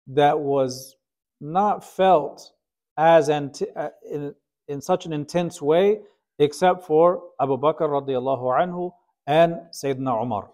that 0.07 0.39
was 0.39 0.95
not 1.39 1.83
felt 1.83 2.51
as 2.97 3.29
anti- 3.29 3.69
uh, 3.75 3.89
in, 4.09 4.33
in 4.67 4.81
such 4.81 5.05
an 5.05 5.13
intense 5.13 5.61
way 5.61 5.99
except 6.39 6.85
for 6.85 7.21
Abu 7.39 7.57
Bakr 7.57 7.81
radiallahu 7.81 8.59
anhu 8.59 8.91
and 9.27 9.55
Sayyidina 9.71 10.23
Umar. 10.23 10.49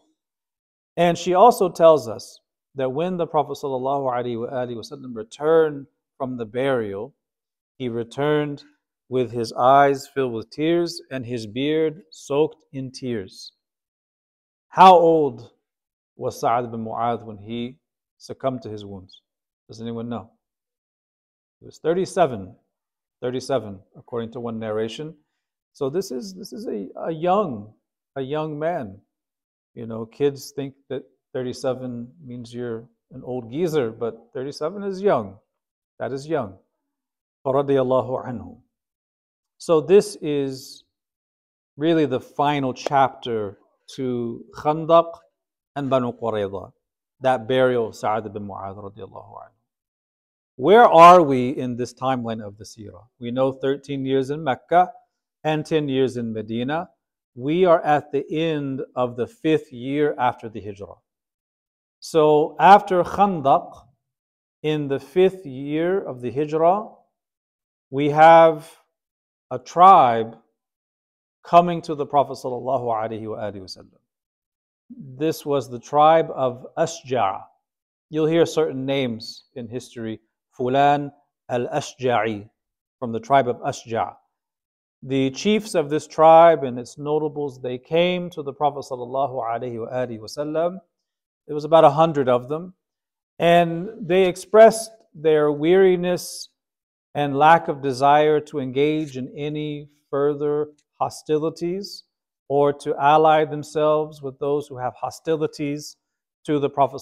And 0.97 1.17
she 1.17 1.34
also 1.34 1.69
tells 1.69 2.08
us 2.08 2.39
that 2.75 2.91
when 2.91 3.17
the 3.17 3.28
Prophet 3.28 3.58
ﷺ 3.63 5.15
returned 5.15 5.88
from 6.17 6.38
the 6.38 6.45
burial, 6.45 7.15
he 7.78 7.89
returned 7.89 8.63
with 9.08 9.32
his 9.32 9.52
eyes 9.54 10.08
filled 10.08 10.34
with 10.34 10.49
tears 10.49 11.02
and 11.12 11.25
his 11.25 11.47
beard 11.47 12.04
soaked 12.12 12.65
in 12.73 12.91
tears. 12.91 13.54
How 14.69 14.93
old 14.93 15.52
was 16.15 16.39
Sa'ad 16.39 16.71
bin 16.71 16.84
Mu'adh 16.86 17.25
when 17.25 17.38
he 17.38 17.78
succumbed 18.17 18.62
to 18.63 18.69
his 18.69 18.86
wounds? 18.86 19.21
Does 19.67 19.82
anyone 19.82 20.10
know? 20.10 20.32
He 21.60 21.65
was 21.65 21.80
37, 21.80 22.56
37, 23.21 23.80
according 23.97 24.32
to 24.32 24.39
one 24.39 24.60
narration. 24.60 25.15
So 25.73 25.89
this 25.89 26.12
is 26.12 26.34
this 26.34 26.54
is 26.54 26.67
a, 26.67 26.88
a 27.08 27.12
young, 27.12 27.73
a 28.15 28.21
young 28.21 28.58
man. 28.60 28.99
You 29.73 29.86
know, 29.86 30.05
kids 30.05 30.51
think 30.55 30.73
that 30.89 31.03
37 31.34 32.08
means 32.25 32.53
you're 32.53 32.88
an 33.12 33.21
old 33.23 33.51
geezer, 33.51 33.91
but 33.91 34.29
37 34.34 34.84
is 34.84 35.01
young. 35.01 35.38
That 35.99 36.12
is 36.12 36.27
young. 36.27 36.58
So 39.58 39.82
this 39.82 40.17
is 40.21 40.84
really 41.77 42.05
the 42.05 42.19
final 42.19 42.73
chapter 42.73 43.58
to 43.95 44.45
Khandaq 44.53 45.12
and 45.75 45.89
Banu 45.89 46.12
Qurayza, 46.13 46.71
that 47.21 47.47
burial 47.47 47.88
of 47.88 47.95
Sa'ad 47.95 48.25
ibn 48.25 48.47
Mu'adh. 48.47 48.93
Where 50.55 50.86
are 50.86 51.21
we 51.21 51.49
in 51.49 51.77
this 51.77 51.93
timeline 51.93 52.45
of 52.45 52.58
the 52.58 52.65
seerah? 52.65 53.08
We 53.19 53.32
know 53.32 53.53
13 53.53 54.05
years 54.05 54.29
in 54.29 54.43
Mecca 54.43 54.91
and 55.43 55.65
10 55.65 55.88
years 55.88 56.17
in 56.17 56.34
Medina. 56.34 56.89
We 57.39 57.63
are 57.63 57.82
at 57.86 58.12
the 58.12 58.30
end 58.30 58.82
of 58.97 59.15
the 59.15 59.25
fifth 59.25 59.71
year 59.71 60.13
after 60.19 60.49
the 60.49 60.60
Hijrah. 60.60 60.99
So 62.02 62.58
after 62.60 63.02
Khandaq, 63.02 63.86
in 64.62 64.89
the 64.89 64.99
fifth 64.99 65.45
year 65.45 66.02
of 66.02 66.19
the 66.19 66.32
Hijrah, 66.32 66.89
we 67.91 68.10
have 68.10 68.69
a 69.52 69.58
tribe 69.58 70.38
coming 71.45 71.82
to 71.84 71.95
the 71.95 72.06
Prophet 72.06 72.38
This 74.89 75.45
was 75.45 75.69
the 75.69 75.80
tribe 75.80 76.30
of 76.36 76.67
Ashja'. 76.78 77.41
You'll 78.10 78.28
hear 78.28 78.45
certain 78.45 78.86
names 78.86 79.45
in 79.56 79.69
history. 79.69 80.19
Fulan 80.58 81.10
al-Ashja'i, 81.47 82.49
from 82.99 83.13
the 83.13 83.19
tribe 83.21 83.47
of 83.47 83.62
Ashja'. 83.62 84.18
The 85.01 85.31
chiefs 85.31 85.75
of 85.75 85.89
this 85.89 86.07
tribe 86.07 86.63
and 86.63 86.77
its 86.77 86.97
notables, 86.97 87.62
they 87.62 87.77
came 87.77 88.29
to 88.31 88.43
the 88.43 88.53
Prophet 88.53 88.85
ﷺ 88.89 90.79
there 91.49 91.55
was 91.55 91.65
about 91.65 91.83
a 91.83 91.89
hundred 91.89 92.29
of 92.29 92.47
them. 92.47 92.75
And 93.39 93.89
they 93.99 94.27
expressed 94.27 94.91
their 95.15 95.51
weariness 95.51 96.49
and 97.15 97.35
lack 97.35 97.67
of 97.67 97.81
desire 97.81 98.39
to 98.41 98.59
engage 98.59 99.17
in 99.17 99.33
any 99.35 99.89
further 100.12 100.67
hostilities 100.99 102.03
or 102.49 102.71
to 102.71 102.95
ally 102.97 103.45
themselves 103.45 104.21
with 104.21 104.38
those 104.38 104.67
who 104.67 104.77
have 104.77 104.93
hostilities 104.93 105.97
to 106.45 106.59
the 106.59 106.69
Prophet 106.69 107.01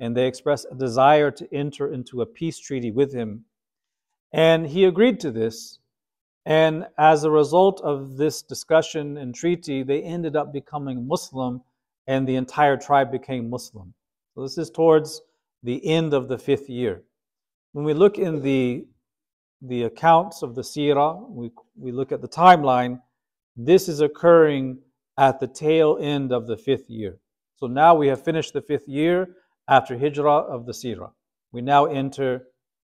And 0.00 0.16
they 0.16 0.26
expressed 0.26 0.66
a 0.72 0.74
desire 0.74 1.30
to 1.30 1.54
enter 1.54 1.92
into 1.92 2.20
a 2.20 2.26
peace 2.26 2.58
treaty 2.58 2.90
with 2.90 3.14
him. 3.14 3.44
And 4.34 4.66
he 4.66 4.84
agreed 4.84 5.20
to 5.20 5.30
this. 5.30 5.78
And 6.44 6.86
as 6.98 7.22
a 7.22 7.30
result 7.30 7.80
of 7.82 8.16
this 8.16 8.42
discussion 8.42 9.16
and 9.16 9.32
treaty, 9.32 9.84
they 9.84 10.02
ended 10.02 10.34
up 10.34 10.52
becoming 10.52 11.06
Muslim 11.06 11.62
and 12.08 12.26
the 12.26 12.34
entire 12.34 12.76
tribe 12.76 13.12
became 13.12 13.48
Muslim. 13.48 13.94
So 14.34 14.42
this 14.42 14.58
is 14.58 14.70
towards 14.70 15.22
the 15.62 15.86
end 15.86 16.12
of 16.12 16.26
the 16.26 16.36
fifth 16.36 16.68
year. 16.68 17.04
When 17.72 17.84
we 17.84 17.94
look 17.94 18.18
in 18.18 18.42
the, 18.42 18.86
the 19.62 19.84
accounts 19.84 20.42
of 20.42 20.56
the 20.56 20.62
seerah, 20.62 21.30
we, 21.30 21.52
we 21.78 21.92
look 21.92 22.10
at 22.10 22.20
the 22.20 22.28
timeline, 22.28 23.00
this 23.56 23.88
is 23.88 24.00
occurring 24.00 24.78
at 25.16 25.38
the 25.38 25.46
tail 25.46 25.96
end 26.00 26.32
of 26.32 26.48
the 26.48 26.56
fifth 26.56 26.90
year. 26.90 27.18
So 27.56 27.68
now 27.68 27.94
we 27.94 28.08
have 28.08 28.24
finished 28.24 28.52
the 28.52 28.62
fifth 28.62 28.88
year 28.88 29.36
after 29.68 29.96
hijrah 29.96 30.38
of 30.38 30.66
the 30.66 30.72
seerah. 30.72 31.12
We 31.52 31.62
now 31.62 31.86
enter 31.86 32.48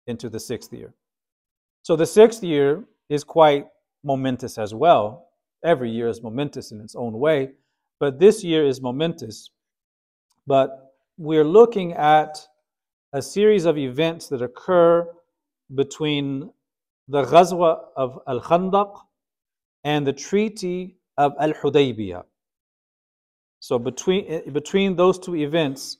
into 0.07 0.29
the 0.29 0.39
sixth 0.39 0.71
year. 0.71 0.93
So 1.83 1.97
the 1.97 2.05
sixth 2.05 2.43
year 2.43 2.85
is 3.09 3.25
quite 3.25 3.65
momentous 4.03 4.57
as 4.57 4.73
well. 4.73 5.27
Every 5.65 5.91
year 5.91 6.07
is 6.07 6.23
momentous 6.23 6.71
in 6.71 6.79
its 6.79 6.95
own 6.95 7.13
way. 7.19 7.51
But 7.99 8.19
this 8.19 8.43
year 8.43 8.65
is 8.65 8.81
momentous. 8.81 9.49
But 10.47 10.93
we're 11.17 11.43
looking 11.43 11.93
at 11.93 12.39
a 13.11 13.21
series 13.21 13.65
of 13.65 13.77
events 13.77 14.27
that 14.29 14.41
occur 14.41 15.07
between 15.75 16.51
the 17.09 17.23
Ghazwa 17.23 17.79
of 17.97 18.19
Al 18.27 18.39
Khandaq 18.39 18.97
and 19.83 20.07
the 20.07 20.13
Treaty 20.13 20.97
of 21.17 21.33
Al 21.39 21.51
Hudaybiyah. 21.53 22.23
So 23.59 23.77
between, 23.77 24.25
eh, 24.27 24.49
between 24.51 24.95
those 24.95 25.19
two 25.19 25.35
events, 25.35 25.97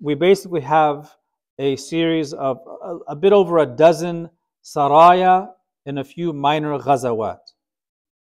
we 0.00 0.14
basically 0.14 0.60
have 0.60 1.12
a 1.58 1.76
series 1.76 2.32
of 2.32 2.58
a, 2.82 2.96
a 3.08 3.16
bit 3.16 3.32
over 3.32 3.58
a 3.58 3.66
dozen 3.66 4.30
saraya 4.64 5.50
and 5.86 5.98
a 5.98 6.04
few 6.04 6.32
minor 6.32 6.78
ghazawat. 6.78 7.40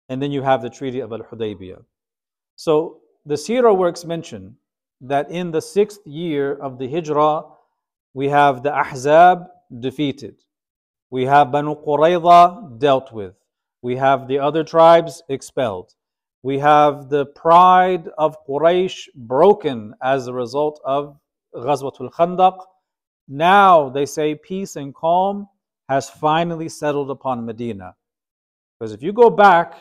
And 0.09 0.21
then 0.21 0.31
you 0.31 0.41
have 0.41 0.61
the 0.61 0.69
Treaty 0.69 0.99
of 0.99 1.11
Al 1.13 1.19
Hudaybiyah. 1.19 1.83
So 2.55 3.01
the 3.25 3.35
Sirah 3.35 3.75
works 3.75 4.03
mention 4.03 4.57
that 5.01 5.29
in 5.29 5.51
the 5.51 5.61
sixth 5.61 6.05
year 6.05 6.55
of 6.55 6.77
the 6.79 6.87
Hijrah, 6.87 7.43
we 8.13 8.29
have 8.29 8.63
the 8.63 8.71
Ahzab 8.71 9.47
defeated. 9.79 10.35
We 11.09 11.25
have 11.25 11.51
Banu 11.51 11.75
Qurayza 11.75 12.79
dealt 12.79 13.11
with. 13.13 13.35
We 13.81 13.95
have 13.97 14.27
the 14.27 14.39
other 14.39 14.63
tribes 14.63 15.21
expelled. 15.29 15.93
We 16.41 16.59
have 16.59 17.09
the 17.09 17.25
pride 17.27 18.09
of 18.17 18.37
Quraysh 18.47 19.07
broken 19.15 19.93
as 20.01 20.27
a 20.27 20.33
result 20.33 20.81
of 20.83 21.17
Ghazwatul 21.55 22.11
Khandaq. 22.11 22.57
Now 23.27 23.89
they 23.89 24.05
say 24.05 24.35
peace 24.35 24.75
and 24.75 24.93
calm 24.93 25.47
has 25.89 26.09
finally 26.09 26.69
settled 26.69 27.11
upon 27.11 27.45
Medina. 27.45 27.95
Because 28.79 28.93
if 28.93 29.03
you 29.03 29.13
go 29.13 29.29
back, 29.29 29.75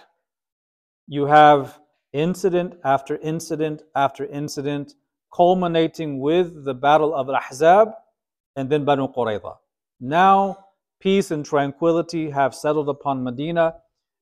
you 1.07 1.27
have 1.27 1.79
incident 2.13 2.75
after 2.85 3.17
incident 3.19 3.83
after 3.97 4.27
incident, 4.27 4.95
culminating 5.35 6.21
with 6.21 6.65
the 6.65 6.75
Battle 6.75 7.15
of 7.15 7.29
Al-Ahzab 7.29 7.93
and 8.57 8.69
then 8.69 8.85
Banu 8.85 9.09
Qurayza. 9.09 9.57
Now, 10.01 10.59
peace 11.01 11.31
and 11.31 11.45
tranquility 11.45 12.31
have 12.31 12.55
settled 12.55 12.89
upon 12.89 13.25
Medina. 13.25 13.77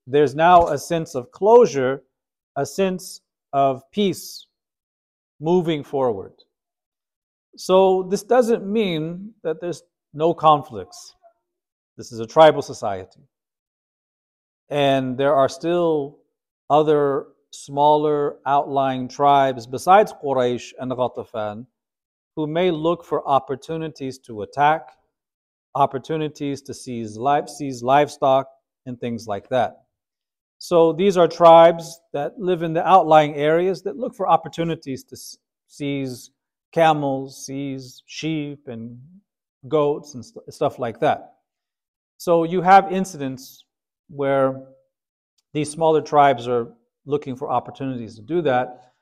There's 0.06 0.34
now 0.34 0.68
a 0.68 0.78
sense 0.78 1.14
of 1.14 1.30
closure, 1.32 2.02
a 2.56 2.64
sense 2.64 3.20
of 3.52 3.82
peace 3.90 4.46
moving 5.40 5.82
forward. 5.82 6.32
So, 7.56 8.04
this 8.04 8.22
doesn't 8.22 8.64
mean 8.64 9.34
that 9.42 9.60
there's 9.60 9.82
no 10.14 10.32
conflicts. 10.32 11.14
This 12.00 12.12
is 12.12 12.20
a 12.20 12.26
tribal 12.26 12.62
society. 12.62 13.20
And 14.70 15.18
there 15.18 15.34
are 15.34 15.50
still 15.50 16.20
other 16.70 17.26
smaller 17.50 18.38
outlying 18.46 19.06
tribes 19.06 19.66
besides 19.66 20.10
Quraysh 20.10 20.72
and 20.78 20.90
Ghatafan 20.92 21.66
who 22.36 22.46
may 22.46 22.70
look 22.70 23.04
for 23.04 23.28
opportunities 23.28 24.18
to 24.20 24.40
attack, 24.40 24.88
opportunities 25.74 26.62
to 26.62 26.72
seize, 26.72 27.18
life, 27.18 27.50
seize 27.50 27.82
livestock, 27.82 28.48
and 28.86 28.98
things 28.98 29.26
like 29.26 29.50
that. 29.50 29.82
So 30.56 30.94
these 30.94 31.18
are 31.18 31.28
tribes 31.28 32.00
that 32.14 32.38
live 32.38 32.62
in 32.62 32.72
the 32.72 32.88
outlying 32.88 33.34
areas 33.34 33.82
that 33.82 33.98
look 33.98 34.14
for 34.14 34.26
opportunities 34.26 35.04
to 35.04 35.18
seize 35.66 36.30
camels, 36.72 37.44
seize 37.44 38.02
sheep 38.06 38.68
and 38.68 38.98
goats 39.68 40.14
and 40.14 40.24
st- 40.24 40.50
stuff 40.50 40.78
like 40.78 41.00
that. 41.00 41.34
So 42.20 42.44
you 42.44 42.60
have 42.60 42.92
incidents 42.92 43.64
where 44.10 44.66
these 45.54 45.70
smaller 45.70 46.02
tribes 46.02 46.46
are 46.46 46.68
looking 47.06 47.34
for 47.34 47.48
opportunities 47.50 48.14
to 48.16 48.20
do 48.20 48.42
that. 48.42 48.92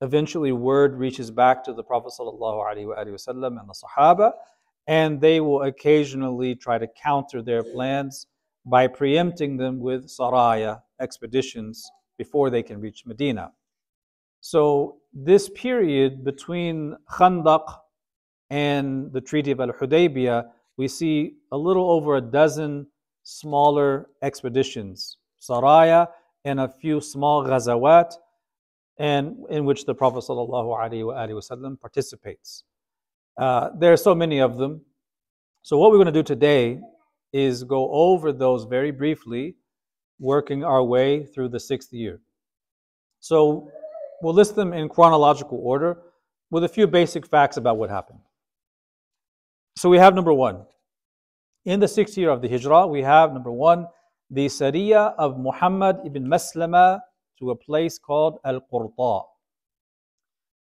Eventually, 0.00 0.52
word 0.52 0.94
reaches 0.94 1.30
back 1.30 1.62
to 1.64 1.74
the 1.74 1.82
Prophet 1.82 2.14
ﷺ 2.18 3.28
and 3.28 3.68
the 3.68 3.74
Sahaba, 3.74 4.32
and 4.86 5.20
they 5.20 5.42
will 5.42 5.64
occasionally 5.64 6.54
try 6.54 6.78
to 6.78 6.86
counter 6.86 7.42
their 7.42 7.62
plans 7.62 8.26
by 8.64 8.86
preempting 8.86 9.58
them 9.58 9.78
with 9.78 10.06
saraya 10.06 10.80
expeditions 10.98 11.86
before 12.16 12.48
they 12.48 12.62
can 12.62 12.80
reach 12.80 13.04
Medina. 13.04 13.52
So 14.40 14.96
this 15.12 15.50
period 15.50 16.24
between 16.24 16.96
Khandaq 17.10 17.66
and 18.48 19.12
the 19.12 19.20
Treaty 19.20 19.50
of 19.50 19.60
Al-Hudaybiyah, 19.60 20.46
we 20.76 20.88
see 20.88 21.34
a 21.50 21.56
little 21.56 21.90
over 21.90 22.16
a 22.16 22.20
dozen 22.20 22.86
smaller 23.22 24.08
expeditions, 24.22 25.18
saraya, 25.40 26.08
and 26.44 26.60
a 26.60 26.68
few 26.68 27.00
small 27.00 27.44
ghazawat, 27.44 28.14
and 28.98 29.36
in 29.50 29.64
which 29.64 29.84
the 29.84 29.94
Prophet 29.94 30.24
ﷺ 30.28 31.80
participates. 31.80 32.64
Uh, 33.38 33.70
there 33.78 33.92
are 33.92 33.96
so 33.96 34.14
many 34.14 34.40
of 34.40 34.58
them. 34.58 34.80
So 35.62 35.78
what 35.78 35.90
we're 35.90 35.98
going 35.98 36.06
to 36.06 36.12
do 36.12 36.22
today 36.22 36.80
is 37.32 37.64
go 37.64 37.90
over 37.90 38.32
those 38.32 38.64
very 38.64 38.90
briefly, 38.90 39.56
working 40.18 40.64
our 40.64 40.82
way 40.82 41.24
through 41.24 41.48
the 41.48 41.60
sixth 41.60 41.92
year. 41.92 42.20
So 43.20 43.70
we'll 44.20 44.34
list 44.34 44.56
them 44.56 44.72
in 44.72 44.88
chronological 44.88 45.60
order 45.62 45.98
with 46.50 46.64
a 46.64 46.68
few 46.68 46.86
basic 46.86 47.26
facts 47.26 47.56
about 47.56 47.78
what 47.78 47.88
happened. 47.88 48.18
So 49.76 49.88
we 49.88 49.98
have 49.98 50.14
number 50.14 50.32
one. 50.32 50.64
In 51.64 51.80
the 51.80 51.88
sixth 51.88 52.18
year 52.18 52.30
of 52.30 52.42
the 52.42 52.48
Hijrah, 52.48 52.86
we 52.86 53.02
have 53.02 53.32
number 53.32 53.52
one, 53.52 53.86
the 54.30 54.46
Sariya 54.46 55.14
of 55.16 55.38
Muhammad 55.38 55.96
ibn 56.04 56.26
Maslama 56.26 57.00
to 57.38 57.50
a 57.50 57.56
place 57.56 57.98
called 57.98 58.38
Al 58.44 58.60
Qurta. 58.72 59.24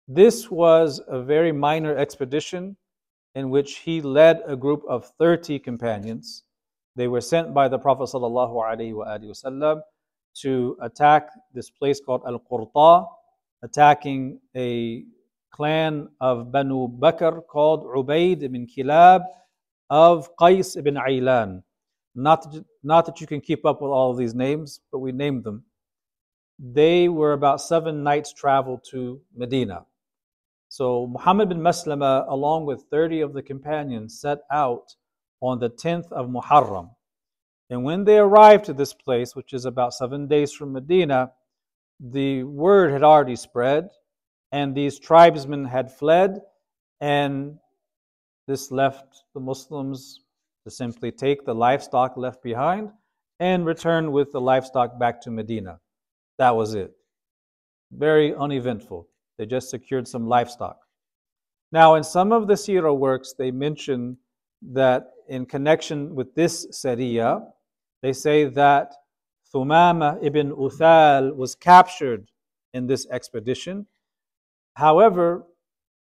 This 0.08 0.50
was 0.50 1.02
a 1.08 1.22
very 1.22 1.52
minor 1.52 1.96
expedition 1.96 2.76
in 3.36 3.50
which 3.50 3.78
he 3.78 4.02
led 4.02 4.42
a 4.48 4.56
group 4.56 4.84
of 4.88 5.12
30 5.20 5.60
companions. 5.60 6.44
They 6.96 7.08
were 7.08 7.22
sent 7.22 7.54
by 7.54 7.68
the 7.68 7.78
Prophet 7.78 8.10
ﷺ 8.10 9.82
to 10.42 10.78
attack 10.82 11.30
this 11.54 11.70
place 11.70 12.00
called 12.00 12.24
Al 12.28 12.40
Qurta, 12.40 13.08
attacking 13.64 14.40
a 14.56 15.04
clan 15.52 16.10
of 16.22 16.52
Banu 16.52 16.88
Bakr 16.88 17.46
called 17.48 17.84
Ubaid 17.86 18.44
ibn 18.44 18.68
Kilab 18.68 19.24
of 19.90 20.36
Qais 20.38 20.78
ibn 20.78 20.96
Aylan. 20.96 21.64
Not, 22.16 22.56
not 22.84 23.06
that 23.06 23.22
you 23.22 23.28
can 23.28 23.42
keep 23.42 23.66
up 23.66 23.82
with 23.82 23.92
all 23.92 24.12
of 24.12 24.18
these 24.18 24.34
names, 24.34 24.82
but 24.92 25.00
we 25.00 25.12
named 25.12 25.44
them. 25.44 25.64
They 26.60 27.08
were 27.08 27.34
about 27.34 27.62
seven 27.62 28.04
nights' 28.04 28.34
travel 28.34 28.82
to 28.92 29.22
Medina. 29.36 29.86
So 30.68 31.08
Muhammad 31.08 31.50
bin 31.50 31.60
Maslama, 31.60 32.26
along 32.30 32.66
with 32.66 32.84
30 32.92 33.22
of 33.22 33.34
the 33.34 33.42
companions, 33.42 34.20
set 34.20 34.40
out 34.52 34.96
on 35.42 35.60
the 35.60 35.70
10th 35.70 36.12
of 36.12 36.28
Muharram. 36.28 36.90
And 37.70 37.84
when 37.84 38.04
they 38.04 38.18
arrived 38.18 38.66
to 38.66 38.74
this 38.74 38.94
place, 38.94 39.36
which 39.36 39.54
is 39.54 39.66
about 39.66 39.94
seven 39.94 40.28
days 40.28 40.52
from 40.52 40.74
Medina, 40.74 41.32
the 42.00 42.44
word 42.44 42.92
had 42.92 43.04
already 43.04 43.36
spread, 43.36 43.90
and 44.52 44.76
these 44.76 45.00
tribesmen 45.00 45.66
had 45.66 45.92
fled, 45.92 46.40
and 47.02 47.58
this 48.48 48.72
left 48.72 49.24
the 49.34 49.40
Muslims 49.40 50.22
to 50.66 50.72
simply 50.72 51.12
take 51.12 51.46
the 51.46 51.54
livestock 51.54 52.18
left 52.18 52.42
behind 52.44 52.92
and 53.40 53.66
return 53.66 54.12
with 54.12 54.32
the 54.32 54.42
livestock 54.42 55.00
back 55.00 55.22
to 55.22 55.32
Medina. 55.32 55.80
That 56.38 56.56
was 56.56 56.74
it. 56.74 56.92
Very 57.92 58.36
uneventful. 58.36 59.08
They 59.38 59.46
just 59.46 59.70
secured 59.70 60.08
some 60.08 60.28
livestock. 60.28 60.78
Now, 61.72 61.96
in 61.96 62.04
some 62.04 62.32
of 62.32 62.48
the 62.48 62.56
Sirah 62.56 62.98
works, 62.98 63.34
they 63.38 63.52
mention 63.52 64.18
that 64.62 65.12
in 65.28 65.46
connection 65.46 66.16
with 66.16 66.34
this 66.36 66.68
Sariya, 66.72 67.46
they 68.02 68.14
say 68.14 68.46
that 68.46 68.94
Thumama 69.54 70.20
ibn 70.22 70.52
Uthal 70.52 71.36
was 71.36 71.56
captured 71.56 72.32
in 72.74 72.88
this 72.88 73.08
expedition. 73.10 73.86
However, 74.74 75.46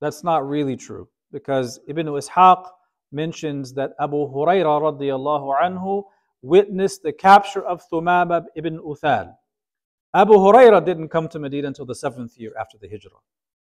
that's 0.01 0.23
not 0.23 0.47
really 0.47 0.75
true 0.75 1.07
because 1.31 1.79
Ibn 1.87 2.07
Ishaq 2.07 2.65
mentions 3.11 3.73
that 3.73 3.91
Abu 3.99 4.17
Hurairah 4.17 4.81
radiallahu 4.81 5.61
anhu 5.61 6.03
witnessed 6.41 7.03
the 7.03 7.13
capture 7.13 7.63
of 7.63 7.81
Thumama 7.91 8.43
ibn 8.55 8.79
Uthal. 8.79 9.33
Abu 10.13 10.33
Hurairah 10.33 10.85
didn't 10.85 11.09
come 11.09 11.27
to 11.29 11.39
Medina 11.39 11.67
until 11.67 11.85
the 11.85 11.95
seventh 11.95 12.37
year 12.37 12.51
after 12.59 12.77
the 12.77 12.87
Hijrah. 12.89 13.21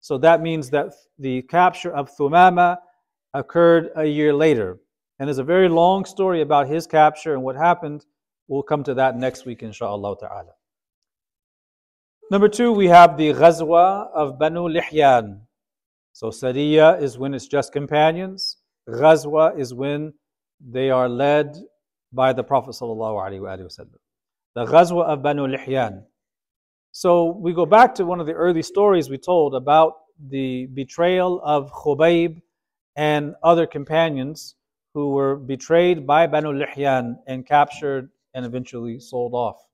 So 0.00 0.18
that 0.18 0.42
means 0.42 0.70
that 0.70 0.92
the 1.18 1.42
capture 1.42 1.92
of 1.92 2.14
Thumama 2.16 2.78
occurred 3.34 3.90
a 3.96 4.04
year 4.04 4.32
later. 4.32 4.78
And 5.18 5.28
there's 5.28 5.38
a 5.38 5.44
very 5.44 5.68
long 5.68 6.04
story 6.04 6.42
about 6.42 6.68
his 6.68 6.86
capture 6.86 7.34
and 7.34 7.42
what 7.42 7.56
happened. 7.56 8.04
We'll 8.46 8.62
come 8.62 8.84
to 8.84 8.94
that 8.94 9.16
next 9.16 9.46
week, 9.46 9.62
inshallah 9.62 10.16
ta'ala. 10.20 10.52
Number 12.30 12.48
two, 12.48 12.72
we 12.72 12.88
have 12.88 13.16
the 13.16 13.32
Ghazwa 13.32 14.10
of 14.12 14.38
Banu 14.38 14.68
Lihyan. 14.68 15.40
So 16.12 16.28
Sariya 16.28 17.00
is 17.00 17.16
when 17.16 17.32
it's 17.32 17.46
just 17.46 17.72
companions. 17.72 18.58
Ghazwa 18.86 19.58
is 19.58 19.72
when 19.72 20.12
they 20.60 20.90
are 20.90 21.08
led 21.08 21.56
by 22.12 22.34
the 22.34 22.44
Prophet 22.44 22.72
ﷺ. 22.72 23.86
The 24.54 24.66
Ghazwa 24.66 25.04
of 25.04 25.22
Banu 25.22 25.46
Lihyan. 25.46 26.02
So 26.92 27.30
we 27.30 27.54
go 27.54 27.64
back 27.64 27.94
to 27.94 28.04
one 28.04 28.20
of 28.20 28.26
the 28.26 28.34
early 28.34 28.60
stories 28.60 29.08
we 29.08 29.16
told 29.16 29.54
about 29.54 29.94
the 30.28 30.66
betrayal 30.74 31.40
of 31.42 31.72
Khubayb 31.72 32.42
and 32.94 33.36
other 33.42 33.66
companions 33.66 34.54
who 34.92 35.12
were 35.12 35.36
betrayed 35.36 36.06
by 36.06 36.26
Banu 36.26 36.52
Lihyan 36.52 37.16
and 37.26 37.46
captured 37.46 38.10
and 38.34 38.44
eventually 38.44 39.00
sold 39.00 39.32
off. 39.32 39.67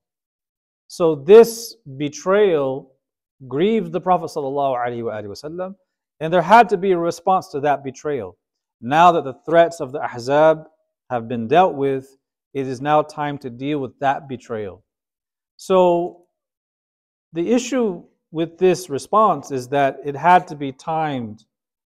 So 0.96 1.16
this 1.16 1.74
betrayal 1.96 2.92
grieved 3.48 3.90
the 3.90 4.00
Prophet 4.00 4.26
ﷺ, 4.26 5.74
and 6.20 6.32
there 6.32 6.40
had 6.40 6.68
to 6.68 6.76
be 6.76 6.92
a 6.92 6.96
response 6.96 7.48
to 7.48 7.58
that 7.62 7.82
betrayal. 7.82 8.38
Now 8.80 9.10
that 9.10 9.24
the 9.24 9.34
threats 9.44 9.80
of 9.80 9.90
the 9.90 9.98
Ahzab 9.98 10.66
have 11.10 11.26
been 11.26 11.48
dealt 11.48 11.74
with, 11.74 12.16
it 12.52 12.68
is 12.68 12.80
now 12.80 13.02
time 13.02 13.38
to 13.38 13.50
deal 13.50 13.80
with 13.80 13.98
that 13.98 14.28
betrayal. 14.28 14.84
So 15.56 16.26
the 17.32 17.50
issue 17.50 18.04
with 18.30 18.56
this 18.58 18.88
response 18.88 19.50
is 19.50 19.66
that 19.70 19.96
it 20.04 20.14
had 20.14 20.46
to 20.46 20.54
be 20.54 20.70
timed 20.70 21.44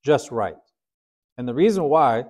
just 0.05 0.31
right. 0.31 0.55
And 1.37 1.45
the 1.45 1.53
reason 1.53 1.83
why 1.83 2.23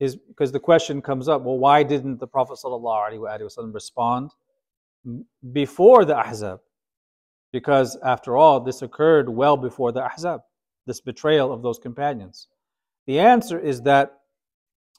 is 0.00 0.16
because 0.16 0.50
the 0.50 0.60
question 0.60 1.02
comes 1.02 1.28
up 1.28 1.42
well, 1.42 1.58
why 1.58 1.82
didn't 1.82 2.20
the 2.20 2.26
Prophet 2.26 2.56
ﷺ 2.64 3.74
respond 3.74 4.30
before 5.52 6.04
the 6.04 6.14
Ahzab? 6.16 6.60
Because 7.52 7.96
after 8.04 8.36
all, 8.36 8.60
this 8.60 8.82
occurred 8.82 9.28
well 9.28 9.56
before 9.56 9.92
the 9.92 10.02
Ahzab, 10.02 10.40
this 10.86 11.00
betrayal 11.00 11.52
of 11.52 11.62
those 11.62 11.78
companions. 11.78 12.48
The 13.06 13.20
answer 13.20 13.58
is 13.58 13.82
that 13.82 14.20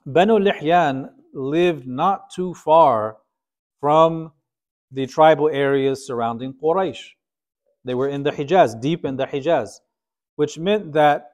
Banu 0.06 0.40
Lihyan 0.40 1.10
lived 1.34 1.88
not 1.88 2.30
too 2.34 2.54
far 2.54 3.18
from 3.80 4.32
the 4.92 5.06
tribal 5.06 5.50
areas 5.50 6.08
surrounding 6.08 6.54
Quraysh. 6.54 7.10
They 7.84 7.94
were 7.94 8.08
in 8.08 8.24
the 8.24 8.32
Hijaz, 8.32 8.80
deep 8.82 9.06
in 9.06 9.18
the 9.18 9.28
Hijaz, 9.28 9.70
which 10.36 10.58
meant 10.58 10.94
that 10.94 11.32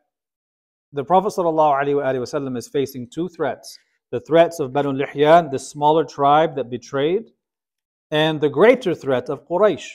the 0.92 1.04
Prophet 1.04 1.34
ﷺ 1.34 2.58
is 2.58 2.68
facing 2.68 3.10
two 3.10 3.30
threats 3.30 3.78
the 4.12 4.20
threats 4.20 4.60
of 4.60 4.72
Banu 4.72 4.92
Lihyan, 4.92 5.50
the 5.50 5.58
smaller 5.58 6.04
tribe 6.06 6.56
that 6.56 6.70
betrayed, 6.70 7.32
and 8.14 8.40
the 8.40 8.50
greater 8.50 8.94
threat 8.94 9.28
of 9.28 9.48
Quraysh. 9.48 9.88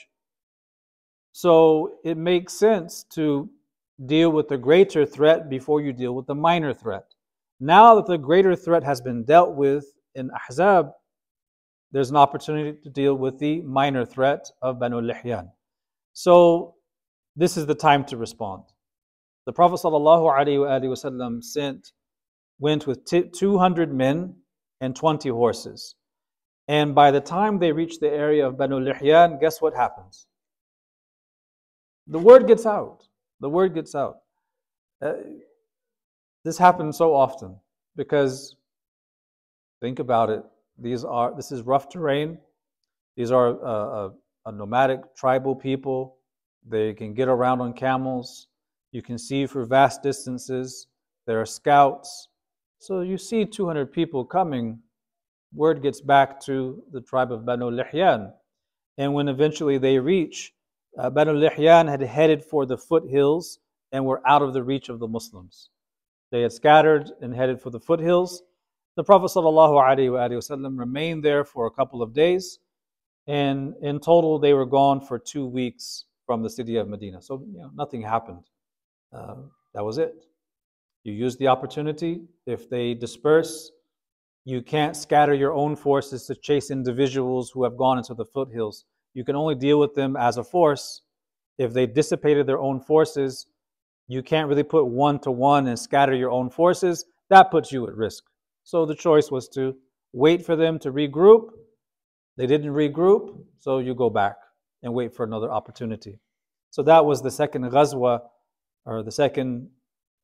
So 1.31 1.53
it 2.03 2.17
makes 2.17 2.53
sense 2.53 3.05
to 3.15 3.49
deal 4.05 4.29
with 4.29 4.49
the 4.49 4.57
greater 4.57 5.05
threat 5.05 5.49
before 5.49 5.79
you 5.79 5.93
deal 5.93 6.13
with 6.13 6.27
the 6.27 6.35
minor 6.35 6.73
threat. 6.73 7.05
Now 7.61 7.95
that 7.95 8.07
the 8.07 8.17
greater 8.17 8.57
threat 8.57 8.83
has 8.83 8.99
been 8.99 9.23
dealt 9.23 9.55
with 9.55 9.85
in 10.15 10.31
Ahzab, 10.31 10.91
there's 11.93 12.09
an 12.09 12.17
opportunity 12.17 12.77
to 12.83 12.89
deal 12.89 13.15
with 13.15 13.39
the 13.39 13.61
minor 13.61 14.05
threat 14.05 14.51
of 14.61 14.79
Banu 14.81 14.99
Lihyan. 14.99 15.49
So 16.11 16.75
this 17.37 17.55
is 17.55 17.67
the 17.67 17.75
time 17.75 18.03
to 18.05 18.17
respond. 18.17 18.63
The 19.45 19.53
Prophet 19.53 19.79
ﷺ 19.81 21.43
sent, 21.43 21.93
went 22.59 22.85
with 22.85 23.05
200 23.05 23.93
men 23.93 24.35
and 24.81 24.93
20 24.93 25.29
horses. 25.29 25.95
And 26.69 26.93
by 26.93 27.09
the 27.09 27.19
time 27.19 27.57
they 27.57 27.71
reach 27.71 27.99
the 27.99 28.11
area 28.11 28.47
of 28.47 28.55
Banu 28.55 28.79
Lihyan, 28.79 29.41
guess 29.41 29.59
what 29.59 29.73
happens? 29.73 30.27
The 32.05 32.19
word 32.19 32.45
gets 32.45 32.67
out. 32.67 33.07
The 33.39 33.49
word 33.49 33.73
gets 33.73 33.95
out. 33.95 34.17
Uh, 35.01 35.13
this 36.45 36.59
happens 36.59 36.95
so 36.95 37.15
often 37.15 37.57
because 37.95 38.55
think 39.81 39.97
about 39.97 40.29
it. 40.29 40.43
These 40.77 41.03
are 41.03 41.35
this 41.35 41.51
is 41.51 41.63
rough 41.63 41.89
terrain. 41.89 42.37
These 43.17 43.31
are 43.31 43.47
uh, 43.65 44.09
a, 44.09 44.11
a 44.45 44.51
nomadic 44.51 45.15
tribal 45.15 45.55
people. 45.55 46.17
They 46.67 46.93
can 46.93 47.15
get 47.15 47.29
around 47.29 47.61
on 47.61 47.73
camels. 47.73 48.47
You 48.91 49.01
can 49.01 49.17
see 49.17 49.47
for 49.47 49.65
vast 49.65 50.03
distances. 50.03 50.85
There 51.25 51.41
are 51.41 51.47
scouts. 51.47 52.27
So 52.77 53.01
you 53.01 53.17
see 53.17 53.43
200 53.43 53.91
people 53.91 54.23
coming, 54.23 54.79
word 55.53 55.81
gets 55.81 56.01
back 56.01 56.39
to 56.41 56.83
the 56.91 57.01
tribe 57.01 57.31
of 57.31 57.45
Banu 57.45 57.71
Lihyan. 57.71 58.31
And 58.97 59.13
when 59.13 59.27
eventually 59.27 59.77
they 59.77 59.97
reach, 59.99 60.53
uh, 60.97 61.09
Banu 61.09 61.33
Lihyan 61.33 61.89
had 61.89 62.01
headed 62.01 62.43
for 62.43 62.65
the 62.65 62.77
foothills 62.77 63.59
and 63.91 64.05
were 64.05 64.21
out 64.27 64.41
of 64.41 64.53
the 64.53 64.63
reach 64.63 64.89
of 64.89 64.99
the 64.99 65.07
Muslims. 65.07 65.69
They 66.31 66.41
had 66.41 66.51
scattered 66.51 67.11
and 67.21 67.33
headed 67.33 67.61
for 67.61 67.69
the 67.69 67.79
foothills. 67.79 68.43
The 68.95 69.03
Prophet 69.03 69.31
ﷺ 69.33 70.79
remained 70.79 71.23
there 71.23 71.43
for 71.43 71.65
a 71.65 71.71
couple 71.71 72.01
of 72.01 72.13
days, 72.13 72.59
and 73.27 73.73
in 73.81 73.99
total 73.99 74.39
they 74.39 74.53
were 74.53 74.65
gone 74.65 74.99
for 75.01 75.17
two 75.17 75.45
weeks 75.45 76.05
from 76.25 76.43
the 76.43 76.49
city 76.49 76.75
of 76.75 76.87
Medina. 76.87 77.21
So 77.21 77.43
you 77.51 77.59
know, 77.59 77.71
nothing 77.73 78.01
happened. 78.01 78.43
Uh, 79.13 79.35
that 79.73 79.83
was 79.83 79.97
it. 79.97 80.25
You 81.03 81.13
use 81.13 81.37
the 81.37 81.47
opportunity. 81.47 82.21
If 82.45 82.69
they 82.69 82.93
disperse, 82.93 83.71
you 84.45 84.61
can't 84.61 84.95
scatter 84.95 85.33
your 85.33 85.53
own 85.53 85.75
forces 85.75 86.25
to 86.25 86.35
chase 86.35 86.71
individuals 86.71 87.51
who 87.53 87.63
have 87.63 87.77
gone 87.77 87.97
into 87.97 88.13
the 88.13 88.25
foothills. 88.25 88.85
You 89.13 89.23
can 89.23 89.35
only 89.35 89.55
deal 89.55 89.79
with 89.79 89.95
them 89.95 90.15
as 90.15 90.37
a 90.37 90.43
force. 90.43 91.01
If 91.57 91.73
they 91.73 91.85
dissipated 91.85 92.47
their 92.47 92.59
own 92.59 92.79
forces, 92.79 93.47
you 94.07 94.23
can't 94.23 94.47
really 94.47 94.63
put 94.63 94.85
one 94.85 95.19
to 95.19 95.31
one 95.31 95.67
and 95.67 95.77
scatter 95.77 96.15
your 96.15 96.31
own 96.31 96.49
forces. 96.49 97.05
That 97.29 97.51
puts 97.51 97.71
you 97.71 97.87
at 97.87 97.95
risk. 97.95 98.23
So 98.63 98.85
the 98.85 98.95
choice 98.95 99.29
was 99.29 99.47
to 99.49 99.75
wait 100.13 100.45
for 100.45 100.55
them 100.55 100.79
to 100.79 100.91
regroup. 100.91 101.49
They 102.37 102.47
didn't 102.47 102.71
regroup, 102.71 103.43
so 103.59 103.79
you 103.79 103.93
go 103.93 104.09
back 104.09 104.37
and 104.81 104.93
wait 104.93 105.13
for 105.13 105.25
another 105.25 105.51
opportunity. 105.51 106.19
So 106.71 106.81
that 106.83 107.05
was 107.05 107.21
the 107.21 107.31
second 107.31 107.65
ghazwa, 107.65 108.21
or 108.85 109.03
the 109.03 109.11
second 109.11 109.69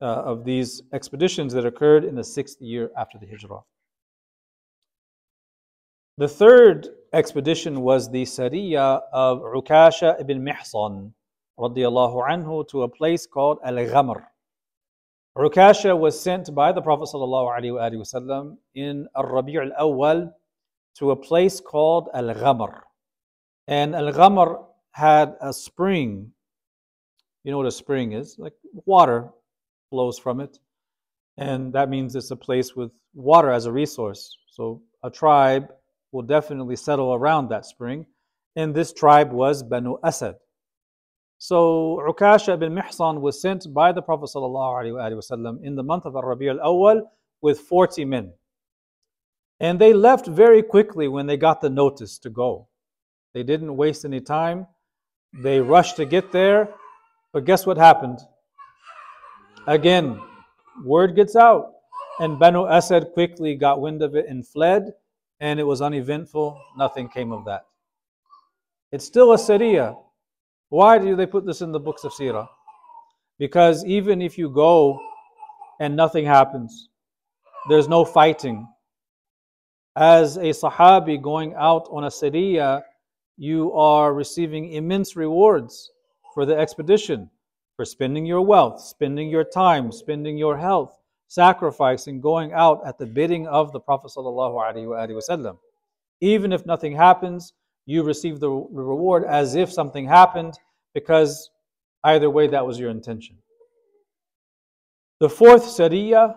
uh, 0.02 0.06
of 0.06 0.46
these 0.46 0.82
expeditions 0.94 1.54
that 1.54 1.66
occurred 1.66 2.06
in 2.06 2.16
the 2.16 2.24
sixth 2.24 2.62
year 2.62 2.90
after 2.98 3.18
the 3.20 3.28
hijrah. 3.28 3.62
The 6.18 6.30
third 6.30 6.88
expedition 7.12 7.82
was 7.82 8.10
the 8.10 8.24
Sariya 8.24 9.02
of 9.12 9.42
Ukasha 9.42 10.18
ibn 10.22 10.46
Mihsan 10.46 11.12
radiallahu 11.60 12.26
anhu 12.30 12.66
to 12.70 12.84
a 12.84 12.88
place 12.88 13.28
called 13.28 13.60
Al-Ghamr. 13.66 14.24
Ukasha 15.38 15.98
was 16.00 16.18
sent 16.18 16.56
by 16.56 16.72
the 16.72 16.82
Prophet 16.82 17.10
sallallahu 17.14 18.58
in 18.76 19.08
Al-Rabi' 19.18 19.58
al-Awwal 19.58 20.32
to 21.00 21.12
a 21.12 21.18
place 21.18 21.60
called 21.60 22.08
Al-Ghamr. 22.14 22.80
And 23.68 23.94
Al-Ghamr 23.94 24.64
had 24.92 25.36
a 25.42 25.52
spring. 25.52 26.32
You 27.44 27.52
know 27.52 27.58
what 27.58 27.68
a 27.68 27.72
spring 27.72 28.14
is? 28.14 28.40
Like 28.40 28.54
water 28.86 29.32
flows 29.90 30.18
from 30.18 30.40
it. 30.40 30.60
And 31.36 31.74
that 31.74 31.90
means 31.90 32.16
it's 32.16 32.32
a 32.32 32.38
place 32.38 32.74
with 32.74 32.92
water 33.14 33.52
as 33.52 33.66
a 33.66 33.72
resource. 33.74 34.38
So 34.48 34.82
a 35.04 35.10
tribe 35.10 35.74
will 36.16 36.24
definitely 36.24 36.78
settle 36.78 37.14
around 37.14 37.50
that 37.50 37.66
spring. 37.66 38.06
And 38.56 38.74
this 38.74 38.94
tribe 38.94 39.34
was 39.34 39.62
Banu 39.62 39.98
Asad. 40.02 40.36
So 41.38 42.02
Ukasha 42.08 42.58
bin 42.58 42.74
Mihsan 42.74 43.20
was 43.20 43.42
sent 43.42 43.74
by 43.74 43.92
the 43.92 44.02
Prophet 44.02 44.30
ﷺ 44.34 45.60
in 45.62 45.76
the 45.76 45.84
month 45.84 46.06
of 46.06 46.14
Rabi 46.14 46.48
al 46.48 46.60
Awwal 46.60 47.02
with 47.42 47.60
40 47.60 48.06
men. 48.06 48.32
And 49.60 49.78
they 49.78 49.92
left 49.92 50.28
very 50.28 50.64
quickly 50.64 51.10
when 51.10 51.28
they 51.28 51.36
got 51.36 51.60
the 51.60 51.70
notice 51.70 52.18
to 52.20 52.30
go. 52.30 52.70
They 53.34 53.44
didn't 53.44 53.76
waste 53.76 54.06
any 54.06 54.22
time. 54.22 54.68
They 55.44 55.60
rushed 55.60 55.98
to 55.98 56.06
get 56.06 56.32
there. 56.32 56.70
But 57.34 57.44
guess 57.44 57.66
what 57.66 57.76
happened? 57.76 58.20
Again, 59.68 60.22
word 60.86 61.14
gets 61.18 61.36
out. 61.36 61.74
And 62.22 62.40
Banu 62.40 62.66
Asad 62.66 63.12
quickly 63.14 63.56
got 63.56 63.82
wind 63.82 64.02
of 64.02 64.16
it 64.16 64.28
and 64.30 64.48
fled. 64.48 64.94
And 65.40 65.60
it 65.60 65.64
was 65.64 65.82
uneventful. 65.82 66.60
Nothing 66.78 67.10
came 67.10 67.32
of 67.32 67.46
that. 67.46 67.66
It's 68.92 69.06
still 69.06 69.34
a 69.34 69.38
Sariya. 69.38 69.98
Why 70.70 70.98
do 70.98 71.16
they 71.16 71.26
put 71.26 71.46
this 71.46 71.62
in 71.62 71.72
the 71.72 71.80
books 71.80 72.04
of 72.04 72.14
Sirah? 72.14 72.48
Because 73.38 73.84
even 73.86 74.22
if 74.22 74.38
you 74.38 74.50
go 74.50 75.00
and 75.80 75.96
nothing 75.96 76.26
happens, 76.26 76.90
there's 77.68 77.88
no 77.88 78.06
fighting. 78.06 78.68
As 79.98 80.38
a 80.38 80.52
Sahabi 80.52 81.22
going 81.22 81.54
out 81.56 81.88
on 81.92 82.06
a 82.06 82.10
Sariya, 82.10 82.84
you 83.38 83.74
are 83.74 84.14
receiving 84.14 84.72
immense 84.72 85.16
rewards 85.16 85.92
for 86.34 86.46
the 86.46 86.58
expedition, 86.58 87.30
for 87.76 87.86
spending 87.86 88.26
your 88.26 88.42
wealth, 88.42 88.80
spending 88.80 89.30
your 89.30 89.44
time, 89.44 89.92
spending 89.92 90.38
your 90.38 90.58
health, 90.58 90.98
sacrificing, 91.28 92.22
going 92.22 92.54
out 92.54 92.82
at 92.86 92.98
the 92.98 93.06
bidding 93.06 93.48
of 93.48 93.72
the 93.72 93.80
Prophet. 93.80 94.12
sallallahu 94.16 94.56
alaihi 94.56 95.10
wasallam, 95.10 95.58
Even 96.22 96.52
if 96.52 96.66
nothing 96.66 96.96
happens, 96.96 97.54
you 97.86 98.04
receive 98.04 98.40
the 98.40 98.50
reward 98.50 99.26
as 99.26 99.56
if 99.56 99.72
something 99.72 100.06
happened, 100.06 100.58
because 100.94 101.50
either 102.04 102.30
way, 102.30 102.48
that 102.48 102.66
was 102.66 102.80
your 102.80 102.90
intention. 102.90 103.38
The 105.20 105.30
fourth 105.30 105.64
Sariya 105.64 106.36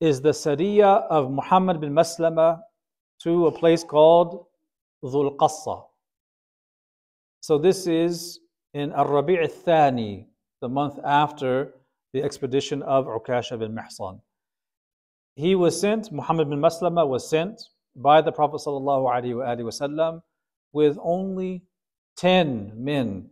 is 0.00 0.20
the 0.20 0.30
Sariya 0.30 1.06
of 1.08 1.30
Muhammad 1.30 1.80
bin 1.80 1.92
Maslama 1.92 2.60
to 3.22 3.46
a 3.46 3.52
place 3.52 3.82
called 3.82 4.46
Dhul 5.02 5.36
Qassa. 5.36 5.84
So 7.40 7.58
this 7.58 7.86
is 7.86 8.40
in 8.74 8.92
Ar-Rabi' 8.92 9.38
al-Thani, 9.38 10.26
the 10.60 10.68
month 10.68 10.98
after 11.04 11.74
the 12.16 12.22
expedition 12.22 12.82
of 12.82 13.04
Ukasha 13.04 13.58
bin 13.58 13.76
Mihsan. 13.76 14.20
He 15.34 15.54
was 15.54 15.78
sent, 15.78 16.10
Muhammad 16.10 16.48
bin 16.48 16.60
Maslama 16.60 17.06
was 17.06 17.28
sent 17.28 17.60
by 17.94 18.22
the 18.22 18.32
Prophet 18.32 18.62
ﷺ 18.66 20.22
with 20.72 20.96
only 21.02 21.62
10 22.16 22.72
men 22.74 23.28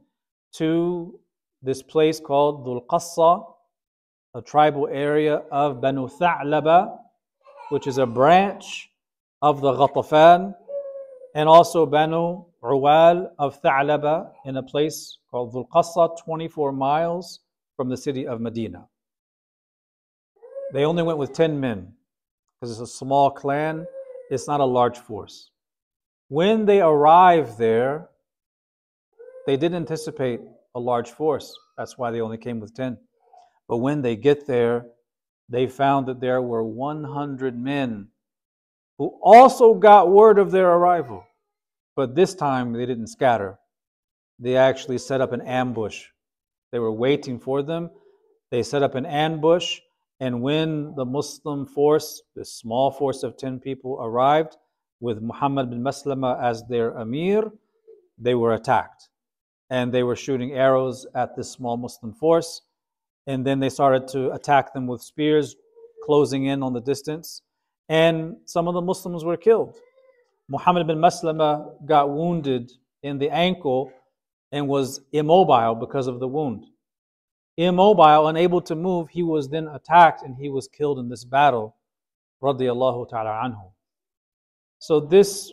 to 0.56 1.18
this 1.62 1.82
place 1.82 2.20
called 2.20 2.66
Dhul 2.66 2.84
Qassa, 2.86 3.42
a 4.34 4.42
tribal 4.42 4.86
area 4.88 5.36
of 5.50 5.80
Banu 5.80 6.06
Tha'laba, 6.06 6.98
which 7.70 7.86
is 7.86 7.96
a 7.96 8.04
branch 8.04 8.90
of 9.40 9.62
the 9.62 9.72
Ghatafan, 9.72 10.54
and 11.34 11.48
also 11.48 11.86
Banu 11.86 12.44
Uwal 12.62 13.30
of 13.38 13.62
Tha'laba 13.62 14.30
in 14.44 14.58
a 14.58 14.62
place 14.62 15.16
called 15.30 15.54
Dhul 15.54 15.70
Qassa, 15.70 16.18
24 16.22 16.72
miles 16.72 17.40
from 17.76 17.88
the 17.88 17.96
city 17.96 18.26
of 18.26 18.40
Medina. 18.40 18.86
They 20.72 20.84
only 20.84 21.02
went 21.02 21.18
with 21.18 21.32
10 21.32 21.58
men 21.60 21.92
because 22.60 22.72
it's 22.72 22.92
a 22.92 22.96
small 22.96 23.30
clan, 23.30 23.86
it's 24.30 24.48
not 24.48 24.60
a 24.60 24.64
large 24.64 24.98
force. 24.98 25.50
When 26.28 26.66
they 26.66 26.80
arrived 26.80 27.58
there, 27.58 28.08
they 29.46 29.56
didn't 29.56 29.76
anticipate 29.76 30.40
a 30.74 30.80
large 30.80 31.10
force. 31.10 31.54
That's 31.76 31.98
why 31.98 32.10
they 32.10 32.20
only 32.20 32.38
came 32.38 32.60
with 32.60 32.74
10. 32.74 32.98
But 33.68 33.78
when 33.78 34.02
they 34.02 34.16
get 34.16 34.46
there, 34.46 34.86
they 35.48 35.66
found 35.66 36.06
that 36.06 36.20
there 36.20 36.40
were 36.40 36.64
100 36.64 37.58
men 37.58 38.08
who 38.98 39.18
also 39.22 39.74
got 39.74 40.10
word 40.10 40.38
of 40.38 40.50
their 40.50 40.70
arrival. 40.70 41.24
But 41.96 42.14
this 42.14 42.34
time 42.34 42.72
they 42.72 42.86
didn't 42.86 43.08
scatter. 43.08 43.58
They 44.38 44.56
actually 44.56 44.98
set 44.98 45.20
up 45.20 45.32
an 45.32 45.42
ambush. 45.42 46.06
They 46.74 46.80
were 46.80 46.90
waiting 46.90 47.38
for 47.38 47.62
them. 47.62 47.88
They 48.50 48.64
set 48.64 48.82
up 48.82 48.96
an 48.96 49.06
ambush. 49.06 49.78
And 50.18 50.42
when 50.42 50.96
the 50.96 51.04
Muslim 51.04 51.66
force, 51.66 52.20
this 52.34 52.52
small 52.52 52.90
force 52.90 53.22
of 53.22 53.36
10 53.36 53.60
people, 53.60 54.00
arrived 54.02 54.56
with 54.98 55.22
Muhammad 55.22 55.70
bin 55.70 55.82
Maslama 55.84 56.42
as 56.42 56.64
their 56.68 56.90
emir, 56.98 57.52
they 58.18 58.34
were 58.34 58.54
attacked 58.54 59.08
and 59.70 59.94
they 59.94 60.02
were 60.02 60.16
shooting 60.16 60.50
arrows 60.54 61.06
at 61.14 61.36
this 61.36 61.48
small 61.48 61.76
Muslim 61.76 62.12
force. 62.12 62.62
And 63.28 63.46
then 63.46 63.60
they 63.60 63.68
started 63.68 64.08
to 64.08 64.32
attack 64.32 64.74
them 64.74 64.88
with 64.88 65.00
spears, 65.00 65.54
closing 66.04 66.46
in 66.46 66.64
on 66.64 66.72
the 66.72 66.80
distance. 66.80 67.42
And 67.88 68.38
some 68.46 68.66
of 68.66 68.74
the 68.74 68.80
Muslims 68.80 69.24
were 69.24 69.36
killed. 69.36 69.76
Muhammad 70.48 70.88
bin 70.88 70.98
Maslama 70.98 71.86
got 71.86 72.10
wounded 72.10 72.72
in 73.04 73.18
the 73.18 73.30
ankle 73.30 73.92
and 74.50 74.68
was 74.68 75.00
immobile 75.12 75.74
because 75.74 76.06
of 76.06 76.20
the 76.20 76.28
wound. 76.28 76.64
Immobile, 77.56 78.28
unable 78.28 78.60
to 78.62 78.74
move, 78.74 79.08
he 79.08 79.22
was 79.22 79.48
then 79.48 79.68
attacked 79.68 80.22
and 80.22 80.36
he 80.36 80.48
was 80.48 80.66
killed 80.68 80.98
in 80.98 81.08
this 81.08 81.24
battle. 81.24 81.76
Ta'ala 82.42 83.06
anhu. 83.44 83.70
So 84.78 85.00
this, 85.00 85.52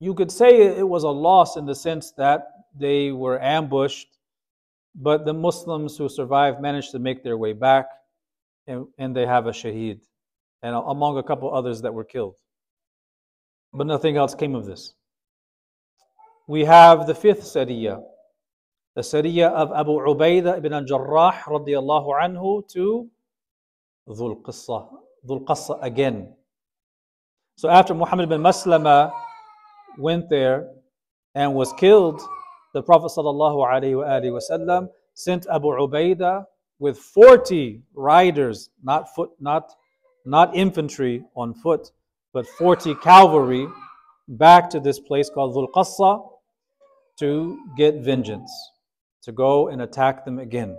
you 0.00 0.14
could 0.14 0.30
say 0.30 0.76
it 0.76 0.86
was 0.86 1.04
a 1.04 1.08
loss 1.08 1.56
in 1.56 1.64
the 1.64 1.74
sense 1.74 2.12
that 2.18 2.46
they 2.78 3.12
were 3.12 3.40
ambushed, 3.40 4.08
but 4.94 5.24
the 5.24 5.32
Muslims 5.32 5.96
who 5.96 6.08
survived 6.08 6.60
managed 6.60 6.90
to 6.90 6.98
make 6.98 7.22
their 7.22 7.38
way 7.38 7.52
back, 7.52 7.86
and, 8.66 8.86
and 8.98 9.16
they 9.16 9.24
have 9.24 9.46
a 9.46 9.52
shaheed, 9.52 10.00
and 10.62 10.74
among 10.74 11.16
a 11.16 11.22
couple 11.22 11.54
others 11.54 11.80
that 11.82 11.94
were 11.94 12.04
killed. 12.04 12.34
But 13.72 13.86
nothing 13.86 14.16
else 14.16 14.34
came 14.34 14.54
of 14.54 14.66
this. 14.66 14.92
We 16.46 16.64
have 16.64 17.06
the 17.06 17.14
fifth 17.14 17.44
Sariya, 17.44 18.02
the 18.94 19.00
Sariya 19.02 19.50
of 19.50 19.72
Abu 19.72 19.92
Ubaidah 19.92 20.58
ibn 20.58 20.72
al-Jarrah 20.72 21.42
radiallahu 21.46 22.12
anhu 22.20 22.68
to 22.72 23.08
Dhul 24.08 24.42
Qissa, 24.42 24.88
Qassa 25.26 25.78
again. 25.82 26.34
So 27.56 27.68
after 27.68 27.94
Muhammad 27.94 28.28
bin 28.28 28.40
Maslama 28.40 29.12
went 29.98 30.28
there 30.28 30.68
and 31.34 31.54
was 31.54 31.72
killed, 31.74 32.20
the 32.74 32.82
Prophet 32.82 33.12
ﷺ 33.16 34.88
sent 35.14 35.46
Abu 35.50 35.68
Ubaidah 35.68 36.44
with 36.78 36.98
40 36.98 37.82
riders, 37.94 38.70
not 38.82 39.14
foot, 39.14 39.30
not, 39.38 39.70
not 40.24 40.54
infantry 40.56 41.24
on 41.36 41.54
foot, 41.54 41.92
but 42.32 42.46
40 42.46 42.94
cavalry 42.96 43.68
back 44.28 44.68
to 44.70 44.80
this 44.80 44.98
place 44.98 45.30
called 45.30 45.54
Dhul 45.54 45.70
Qassa 45.70 46.28
to 47.20 47.58
get 47.76 47.96
vengeance, 47.96 48.50
to 49.22 49.32
go 49.32 49.68
and 49.68 49.82
attack 49.82 50.24
them 50.24 50.38
again, 50.38 50.76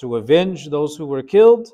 to 0.00 0.16
avenge 0.16 0.68
those 0.68 0.96
who 0.96 1.06
were 1.06 1.22
killed. 1.22 1.68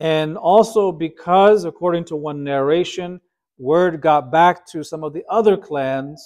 And 0.00 0.36
also 0.36 0.92
because, 0.92 1.64
according 1.64 2.04
to 2.06 2.16
one 2.16 2.42
narration, 2.42 3.20
word 3.58 4.00
got 4.00 4.32
back 4.32 4.66
to 4.66 4.82
some 4.82 5.04
of 5.04 5.12
the 5.12 5.24
other 5.28 5.56
clans, 5.56 6.24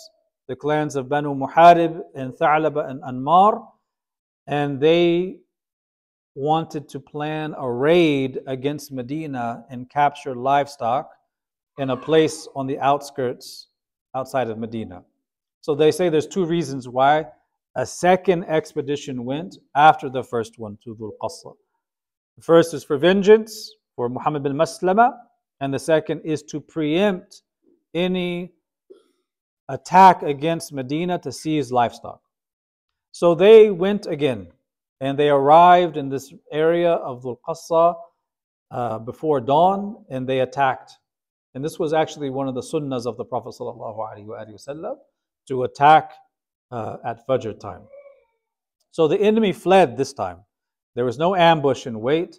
the 0.48 0.56
clans 0.56 0.96
of 0.96 1.08
Banu 1.08 1.34
Muharib 1.34 2.00
and 2.14 2.32
Tha'laba 2.32 2.88
and 2.88 3.02
Anmar, 3.02 3.66
and 4.46 4.80
they 4.80 5.38
wanted 6.34 6.88
to 6.88 7.00
plan 7.00 7.54
a 7.56 7.70
raid 7.70 8.40
against 8.46 8.92
Medina 8.92 9.64
and 9.70 9.88
capture 9.88 10.34
livestock 10.34 11.10
in 11.78 11.90
a 11.90 11.96
place 11.96 12.48
on 12.54 12.66
the 12.66 12.78
outskirts 12.78 13.68
outside 14.14 14.50
of 14.50 14.58
Medina. 14.58 15.02
So 15.60 15.74
they 15.74 15.90
say 15.90 16.08
there's 16.08 16.26
two 16.26 16.44
reasons 16.44 16.88
why 16.88 17.26
a 17.76 17.84
second 17.86 18.44
expedition 18.44 19.24
went 19.24 19.58
after 19.74 20.08
the 20.08 20.22
first 20.22 20.58
one 20.58 20.78
to 20.84 20.94
Dhul 20.94 21.12
Qassa. 21.20 21.54
The 22.36 22.42
first 22.42 22.74
is 22.74 22.84
for 22.84 22.96
vengeance 22.98 23.74
for 23.96 24.08
Muhammad 24.08 24.42
bin 24.42 24.54
Maslama, 24.54 25.12
and 25.60 25.72
the 25.72 25.78
second 25.78 26.20
is 26.24 26.42
to 26.44 26.60
preempt 26.60 27.42
any 27.94 28.52
attack 29.68 30.22
against 30.22 30.72
Medina 30.72 31.18
to 31.20 31.32
seize 31.32 31.72
livestock. 31.72 32.20
So 33.12 33.34
they 33.34 33.70
went 33.70 34.06
again 34.06 34.48
and 35.00 35.18
they 35.18 35.28
arrived 35.28 35.96
in 35.96 36.08
this 36.08 36.32
area 36.50 36.92
of 36.92 37.22
Dhul 37.22 37.38
Qassa 37.46 37.94
uh, 38.70 38.98
before 38.98 39.40
dawn 39.40 40.04
and 40.10 40.28
they 40.28 40.40
attacked. 40.40 40.92
And 41.54 41.64
this 41.64 41.78
was 41.78 41.92
actually 41.92 42.30
one 42.30 42.48
of 42.48 42.54
the 42.54 42.60
sunnahs 42.60 43.06
of 43.06 43.16
the 43.16 43.24
Prophet 43.24 43.54
to 45.46 45.62
attack 45.62 46.12
uh, 46.70 46.96
at 47.04 47.26
Fajr 47.26 47.58
time. 47.58 47.82
So 48.90 49.08
the 49.08 49.20
enemy 49.20 49.52
fled 49.52 49.96
this 49.96 50.12
time. 50.12 50.38
There 50.94 51.04
was 51.04 51.18
no 51.18 51.34
ambush 51.34 51.86
in 51.86 52.00
wait. 52.00 52.38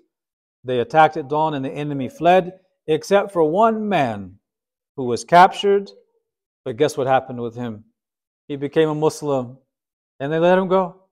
They 0.63 0.80
attacked 0.80 1.17
at 1.17 1.28
dawn 1.28 1.53
and 1.53 1.63
the 1.63 1.71
enemy 1.71 2.09
fled, 2.09 2.53
except 2.88 3.32
for 3.32 3.43
one 3.43 3.88
man 3.89 4.39
who 4.95 5.05
was 5.05 5.23
captured. 5.26 5.91
But 6.63 6.78
guess 6.78 6.97
what 6.97 7.07
happened 7.07 7.41
with 7.41 7.55
him? 7.55 7.84
He 8.47 8.55
became 8.55 8.89
a 8.89 8.95
Muslim 8.95 9.57
and 10.19 10.32
they 10.32 10.39
let 10.39 10.57
him 10.57 10.67
go. 10.67 11.03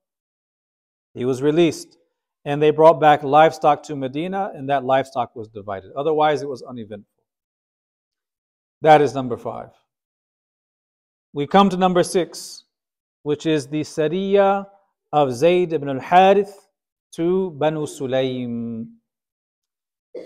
He 1.14 1.26
was 1.26 1.42
released 1.42 1.98
and 2.46 2.62
they 2.62 2.72
brought 2.72 3.00
back 3.00 3.24
livestock 3.24 3.84
to 3.84 3.96
Medina 3.96 4.52
and 4.56 4.70
that 4.70 4.84
livestock 4.84 5.36
was 5.36 5.48
divided. 5.48 5.92
Otherwise, 5.96 6.42
it 6.42 6.50
was 6.50 6.64
uneventful. 6.64 7.08
That 8.82 9.02
is 9.02 9.14
number 9.14 9.38
five. 9.38 9.70
We 11.34 11.48
come 11.48 11.70
to 11.70 11.78
number 11.78 12.04
six, 12.04 12.63
which 13.24 13.46
is 13.46 13.68
the 13.68 13.82
Sariya 13.82 14.68
of 15.12 15.34
Zayd 15.34 15.74
ibn 15.74 15.90
al 15.90 16.00
Harith 16.00 16.68
to 17.16 17.52
Banu 17.52 17.86
Sulaym. 17.86 18.86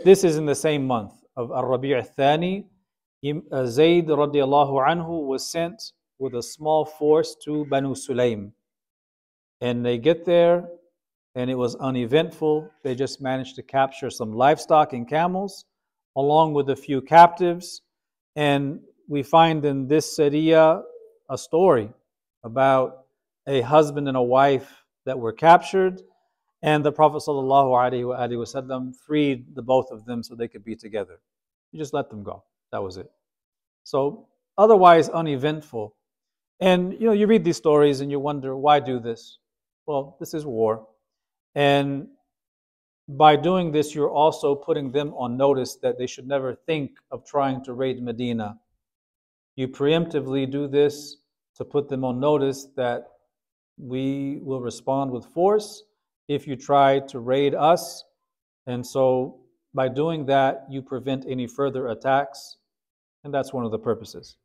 This 0.04 0.24
is 0.24 0.38
in 0.38 0.45
the 0.45 0.56
same 0.56 0.86
month 0.86 1.14
of 1.36 1.52
Al 1.52 1.66
Rabi' 1.66 1.93
al 1.93 2.04
Thani. 2.04 2.66
Uh, 3.26 3.66
Zayd 3.66 4.08
radiallahu 4.08 4.86
anhu 4.88 5.26
was 5.28 5.48
sent 5.48 5.82
with 6.20 6.34
a 6.36 6.41
small 6.41 6.86
force 6.86 7.36
to 7.45 7.66
Banu 7.66 7.93
Sulaym. 7.93 8.52
And 9.62 9.86
they 9.86 9.98
get 9.98 10.26
there, 10.26 10.68
and 11.36 11.50
it 11.50 11.56
was 11.56 11.76
uneventful. 11.76 12.70
They 12.84 12.95
just 12.95 13.22
managed 13.22 13.56
to 13.56 13.64
capture 13.64 14.10
some 14.10 14.34
livestock 14.34 14.93
and 14.93 15.08
camels, 15.08 15.66
along 16.16 16.54
with 16.54 16.70
a 16.70 16.76
few 16.76 17.02
captives. 17.02 17.82
And 18.36 18.80
we 19.08 19.24
find 19.24 19.64
in 19.66 19.88
this 19.88 20.18
Sariya 20.18 20.82
a 21.30 21.38
story 21.38 21.89
about 22.44 23.06
a 23.48 23.62
husband 23.62 24.08
and 24.08 24.18
a 24.18 24.22
wife 24.22 24.84
that 25.06 25.18
were 25.18 25.34
captured, 25.34 26.02
and 26.62 26.84
the 26.84 26.92
Prophet 26.92 27.24
ﷺ 27.26 28.96
freed 28.96 29.56
the 29.56 29.62
both 29.62 29.92
of 29.92 30.06
them 30.06 30.24
so 30.24 30.36
they 30.36 30.48
could 30.48 30.66
be 30.66 30.76
together. 30.76 31.20
You 31.72 31.80
just 31.80 31.94
let 31.94 32.10
them 32.10 32.24
go. 32.24 32.44
That 32.72 32.84
was 32.84 32.98
it. 32.98 33.10
So 33.84 34.28
otherwise 34.58 35.10
uneventful. 35.10 35.96
And 36.60 36.94
you 36.94 37.06
know, 37.06 37.14
you 37.14 37.28
read 37.28 37.44
these 37.44 37.58
stories 37.58 38.02
and 38.02 38.10
you 38.12 38.20
wonder 38.20 38.58
why 38.58 38.80
do 38.80 39.00
this? 39.00 39.38
Well, 39.86 40.18
this 40.20 40.34
is 40.34 40.46
war. 40.46 40.88
And 41.56 42.08
by 43.08 43.36
doing 43.38 43.72
this, 43.72 43.96
you're 43.96 44.12
also 44.12 44.54
putting 44.56 44.92
them 44.92 45.14
on 45.14 45.38
notice 45.38 45.76
that 45.76 45.98
they 45.98 46.08
should 46.08 46.28
never 46.28 46.56
think 46.56 46.92
of 47.12 47.26
trying 47.26 47.64
to 47.64 47.74
raid 47.74 48.02
Medina. 48.02 48.58
You 49.56 49.68
preemptively 49.70 50.50
do 50.50 50.68
this 50.68 51.18
to 51.58 51.66
put 51.66 51.89
them 51.89 52.03
on 52.03 52.20
notice 52.20 52.68
that 52.76 53.08
we 53.78 54.39
will 54.41 54.62
respond 54.62 55.12
with 55.12 55.26
force 55.26 55.84
if 56.28 56.47
you 56.47 56.55
try 56.55 56.99
to 56.99 57.20
raid 57.20 57.53
us. 57.55 58.03
And 58.66 58.86
so 58.86 59.39
by 59.74 59.88
doing 59.88 60.26
that, 60.28 60.66
you 60.70 60.82
prevent 60.82 61.26
any 61.28 61.47
further 61.47 61.88
attacks. 61.88 62.58
And 63.24 63.34
that's 63.34 63.53
one 63.53 63.66
of 63.66 63.72
the 63.72 63.80
purposes. 63.80 64.38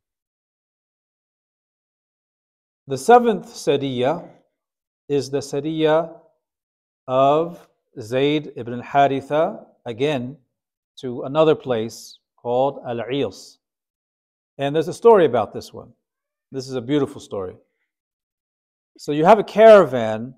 The 2.86 2.98
seventh 2.98 3.46
Sariya 3.46 4.28
is 5.08 5.30
the 5.30 5.38
Sariya 5.38 6.14
of 7.06 7.68
Zayd 8.00 8.52
ibn 8.56 8.74
al-Haritha, 8.74 9.64
again, 9.86 10.36
to 10.98 11.22
another 11.22 11.54
place 11.54 12.18
called 12.36 12.80
Al-Iyas. 12.86 13.58
And 14.58 14.74
there's 14.74 14.88
a 14.88 14.94
story 14.94 15.24
about 15.26 15.52
this 15.52 15.72
one. 15.72 15.92
This 16.52 16.68
is 16.68 16.74
a 16.74 16.82
beautiful 16.82 17.18
story. 17.18 17.56
So 18.98 19.12
you 19.12 19.24
have 19.24 19.38
a 19.38 19.44
caravan 19.44 20.34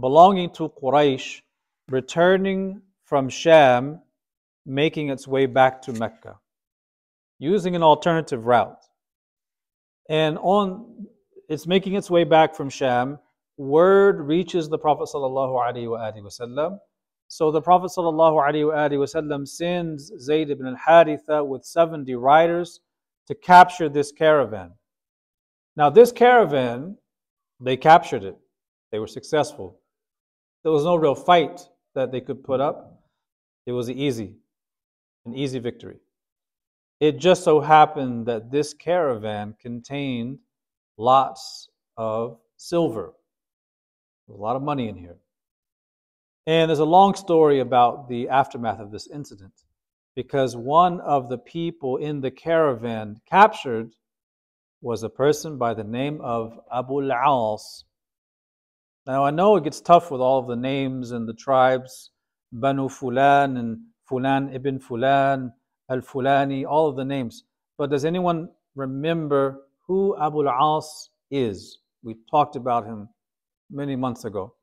belonging 0.00 0.50
to 0.54 0.68
Quraysh 0.70 1.40
returning 1.88 2.82
from 3.04 3.28
Sham, 3.28 4.00
making 4.66 5.10
its 5.10 5.28
way 5.28 5.46
back 5.46 5.80
to 5.82 5.92
Mecca, 5.92 6.40
using 7.38 7.76
an 7.76 7.84
alternative 7.84 8.44
route. 8.44 8.82
And 10.10 10.36
on 10.38 11.06
it's 11.48 11.68
making 11.68 11.94
its 11.94 12.10
way 12.10 12.24
back 12.24 12.56
from 12.56 12.68
Sham, 12.68 13.20
word 13.56 14.20
reaches 14.22 14.68
the 14.68 14.78
Prophet 14.78 15.08
ﷺ. 15.14 16.78
So 17.28 17.52
the 17.52 17.62
Prophet 17.62 17.92
ﷺ 17.96 19.46
sends 19.46 20.12
Zayd 20.18 20.50
ibn 20.50 20.66
al-Haritha 20.66 21.46
with 21.46 21.64
70 21.64 22.16
riders 22.16 22.80
to 23.28 23.34
capture 23.36 23.88
this 23.88 24.10
caravan. 24.10 24.72
Now 25.76 25.90
this 25.90 26.10
caravan, 26.10 26.96
they 27.60 27.76
captured 27.76 28.24
it. 28.24 28.36
They 28.92 28.98
were 28.98 29.06
successful. 29.06 29.80
There 30.62 30.72
was 30.72 30.84
no 30.84 30.96
real 30.96 31.14
fight 31.14 31.68
that 31.94 32.10
they 32.12 32.20
could 32.20 32.42
put 32.42 32.60
up. 32.60 33.02
It 33.66 33.72
was 33.72 33.90
easy, 33.90 34.34
an 35.26 35.34
easy 35.34 35.58
victory. 35.58 35.98
It 37.00 37.18
just 37.18 37.44
so 37.44 37.60
happened 37.60 38.26
that 38.26 38.50
this 38.50 38.72
caravan 38.72 39.54
contained 39.60 40.38
lots 40.96 41.68
of 41.96 42.38
silver. 42.56 43.12
A 44.30 44.32
lot 44.32 44.56
of 44.56 44.62
money 44.62 44.88
in 44.88 44.96
here. 44.96 45.18
And 46.46 46.70
there's 46.70 46.78
a 46.78 46.84
long 46.84 47.14
story 47.14 47.60
about 47.60 48.08
the 48.08 48.28
aftermath 48.28 48.80
of 48.80 48.90
this 48.90 49.08
incident 49.08 49.52
because 50.14 50.56
one 50.56 51.00
of 51.00 51.28
the 51.28 51.38
people 51.38 51.98
in 51.98 52.20
the 52.20 52.30
caravan 52.30 53.20
captured 53.28 53.92
was 54.86 55.02
a 55.02 55.08
person 55.08 55.58
by 55.58 55.74
the 55.74 55.82
name 55.82 56.20
of 56.20 56.60
Abu 56.72 57.10
al-As. 57.10 57.82
Now 59.04 59.24
I 59.24 59.32
know 59.32 59.56
it 59.56 59.64
gets 59.64 59.80
tough 59.80 60.12
with 60.12 60.20
all 60.20 60.38
of 60.38 60.46
the 60.46 60.54
names 60.54 61.10
and 61.10 61.28
the 61.28 61.34
tribes, 61.34 62.10
Banu 62.52 62.88
Fulan 62.88 63.58
and 63.58 63.78
Fulan 64.08 64.54
ibn 64.54 64.78
Fulan, 64.78 65.50
Al-Fulani, 65.90 66.64
all 66.64 66.88
of 66.88 66.94
the 66.94 67.04
names. 67.04 67.42
But 67.76 67.90
does 67.90 68.04
anyone 68.04 68.48
remember 68.76 69.66
who 69.88 70.16
Abu 70.20 70.46
al-As 70.46 71.10
is? 71.32 71.80
We 72.04 72.14
talked 72.30 72.54
about 72.54 72.86
him 72.86 73.08
many 73.68 73.96
months 73.96 74.24
ago. 74.24 74.54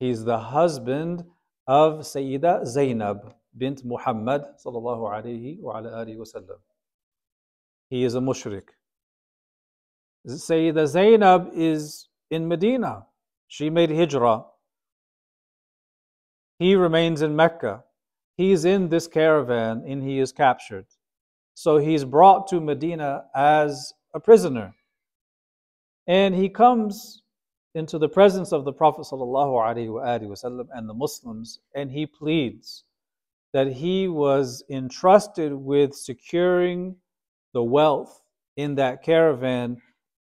He's 0.00 0.24
the 0.24 0.38
husband 0.38 1.24
of 1.66 2.00
Sayyida 2.00 2.64
Zainab 2.66 3.34
bint 3.58 3.84
Muhammad 3.84 4.44
sallallahu 4.64 5.12
alayhi 5.12 5.60
wa 5.60 5.78
ala 5.78 6.06
wasallam. 6.06 6.58
He 7.90 8.04
is 8.04 8.14
a 8.14 8.20
mushrik. 8.20 8.68
Sayyida 10.26 10.86
Zainab 10.86 11.50
is 11.54 12.08
in 12.30 12.46
Medina. 12.48 13.06
She 13.46 13.70
made 13.70 13.90
hijrah. 13.90 14.44
He 16.58 16.74
remains 16.74 17.22
in 17.22 17.34
Mecca. 17.36 17.84
he's 18.38 18.64
in 18.64 18.88
this 18.88 19.06
caravan 19.06 19.82
and 19.86 20.02
he 20.02 20.18
is 20.18 20.32
captured. 20.32 20.86
So 21.54 21.76
he's 21.78 22.04
brought 22.04 22.46
to 22.48 22.60
Medina 22.60 23.24
as 23.34 23.92
a 24.14 24.20
prisoner. 24.20 24.74
And 26.06 26.34
he 26.34 26.48
comes 26.48 27.22
into 27.74 27.98
the 27.98 28.08
presence 28.08 28.52
of 28.52 28.64
the 28.64 28.72
Prophet 28.72 29.02
ﷺ 29.02 30.66
and 30.72 30.88
the 30.88 30.94
Muslims, 30.94 31.58
and 31.74 31.90
he 31.90 32.06
pleads 32.06 32.84
that 33.52 33.72
he 33.72 34.08
was 34.08 34.62
entrusted 34.70 35.52
with 35.52 35.94
securing 35.94 36.96
the 37.52 37.62
wealth 37.62 38.22
in 38.56 38.74
that 38.76 39.02
caravan, 39.02 39.80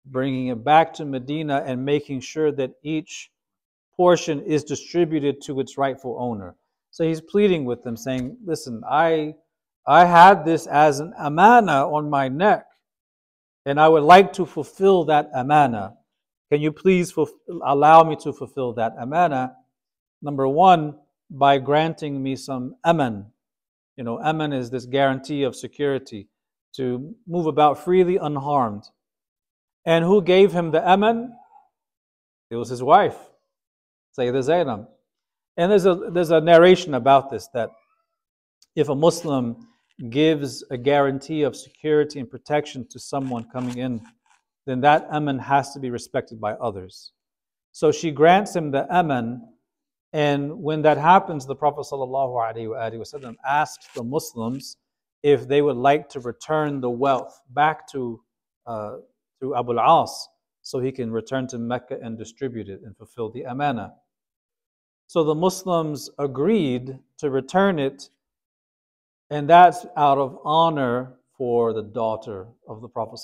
bringing 0.06 0.48
it 0.48 0.64
back 0.64 0.94
to 0.94 1.06
Medina, 1.06 1.64
and 1.66 1.84
making 1.84 2.20
sure 2.22 2.52
that 2.52 2.72
each 2.84 3.32
portion 3.96 4.42
is 4.42 4.64
distributed 4.64 5.42
to 5.42 5.60
its 5.60 5.78
rightful 5.78 6.18
owner. 6.20 6.56
So 6.92 7.04
he's 7.04 7.22
pleading 7.22 7.66
with 7.66 7.84
them, 7.84 7.98
saying, 7.98 8.38
Listen, 8.46 8.82
I, 8.90 9.36
I 9.86 10.06
had 10.06 10.46
this 10.46 10.68
as 10.68 11.00
an 11.00 11.14
amana 11.20 11.90
on 11.90 12.10
my 12.10 12.28
neck, 12.28 12.66
and 13.66 13.80
I 13.80 13.88
would 13.88 14.04
like 14.04 14.34
to 14.34 14.46
fulfill 14.46 15.06
that 15.06 15.30
amana. 15.34 15.96
Can 16.52 16.62
you 16.62 16.72
please 16.72 17.14
allow 17.66 18.04
me 18.04 18.16
to 18.18 18.32
fulfill 18.32 18.74
that 18.74 18.94
amana? 19.00 19.56
Number 20.22 20.48
one, 20.48 20.96
by 21.30 21.58
granting 21.58 22.24
me 22.24 22.36
some 22.36 22.76
aman. 22.86 23.28
You 23.98 24.04
know, 24.04 24.20
aman 24.22 24.54
is 24.54 24.70
this 24.70 24.86
guarantee 24.86 25.44
of 25.44 25.56
security 25.56 26.30
to 26.76 27.16
move 27.28 27.48
about 27.48 27.84
freely 27.84 28.18
unharmed. 28.18 28.84
And 29.86 30.04
who 30.04 30.22
gave 30.22 30.52
him 30.52 30.72
the 30.72 30.88
aman? 30.88 31.34
It 32.50 32.56
was 32.56 32.70
his 32.70 32.84
wife, 32.84 33.18
Sayyidah 34.18 34.44
Zainab. 34.44 34.88
And 35.58 35.72
there's 35.72 35.86
a, 35.86 35.96
there's 35.96 36.32
a 36.32 36.42
narration 36.42 36.94
about 36.94 37.30
this 37.30 37.48
that 37.54 37.70
if 38.76 38.90
a 38.90 38.96
Muslim 38.96 39.68
gives 40.10 40.64
a 40.70 40.78
guarantee 40.78 41.42
of 41.42 41.56
security 41.56 42.20
and 42.20 42.30
protection 42.30 42.88
to 42.90 43.00
someone 43.00 43.50
coming 43.52 43.78
in, 43.78 44.02
then 44.66 44.82
that 44.82 45.08
aman 45.10 45.40
has 45.40 45.74
to 45.74 45.80
be 45.80 45.90
respected 45.90 46.40
by 46.40 46.54
others. 46.54 47.14
So 47.72 47.92
she 47.92 48.12
grants 48.12 48.56
him 48.56 48.72
the 48.72 48.88
aman 48.94 49.42
and 50.14 50.64
when 50.64 50.82
that 50.84 50.98
happens, 50.98 51.46
the 51.46 51.56
Prophet 51.56 51.86
asked 53.46 53.94
the 53.96 54.04
Muslims 54.04 54.78
if 55.24 55.48
they 55.48 55.62
would 55.62 55.78
like 55.78 56.10
to 56.10 56.20
return 56.20 56.80
the 56.80 56.90
wealth 56.90 57.42
back 57.50 57.88
to, 57.92 58.22
uh, 58.66 58.98
to 59.42 59.56
Abu 59.56 59.78
al-As 59.78 60.28
so 60.62 60.80
he 60.80 60.92
can 60.92 61.12
return 61.12 61.48
to 61.48 61.58
Mecca 61.58 61.98
and 62.02 62.18
distribute 62.18 62.70
it 62.70 62.82
and 62.84 62.96
fulfill 62.98 63.32
the 63.32 63.44
amana. 63.44 63.94
So 65.08 65.24
the 65.24 65.36
Muslims 65.36 66.10
agreed 66.20 67.00
to 67.20 67.30
return 67.30 67.80
it, 67.80 68.10
and 69.30 69.50
that's 69.50 69.86
out 69.96 70.18
of 70.18 70.40
honor 70.44 71.14
for 71.38 71.72
the 71.72 71.84
daughter 71.84 72.48
of 72.68 72.82
the 72.82 72.90
Prophet. 72.90 73.20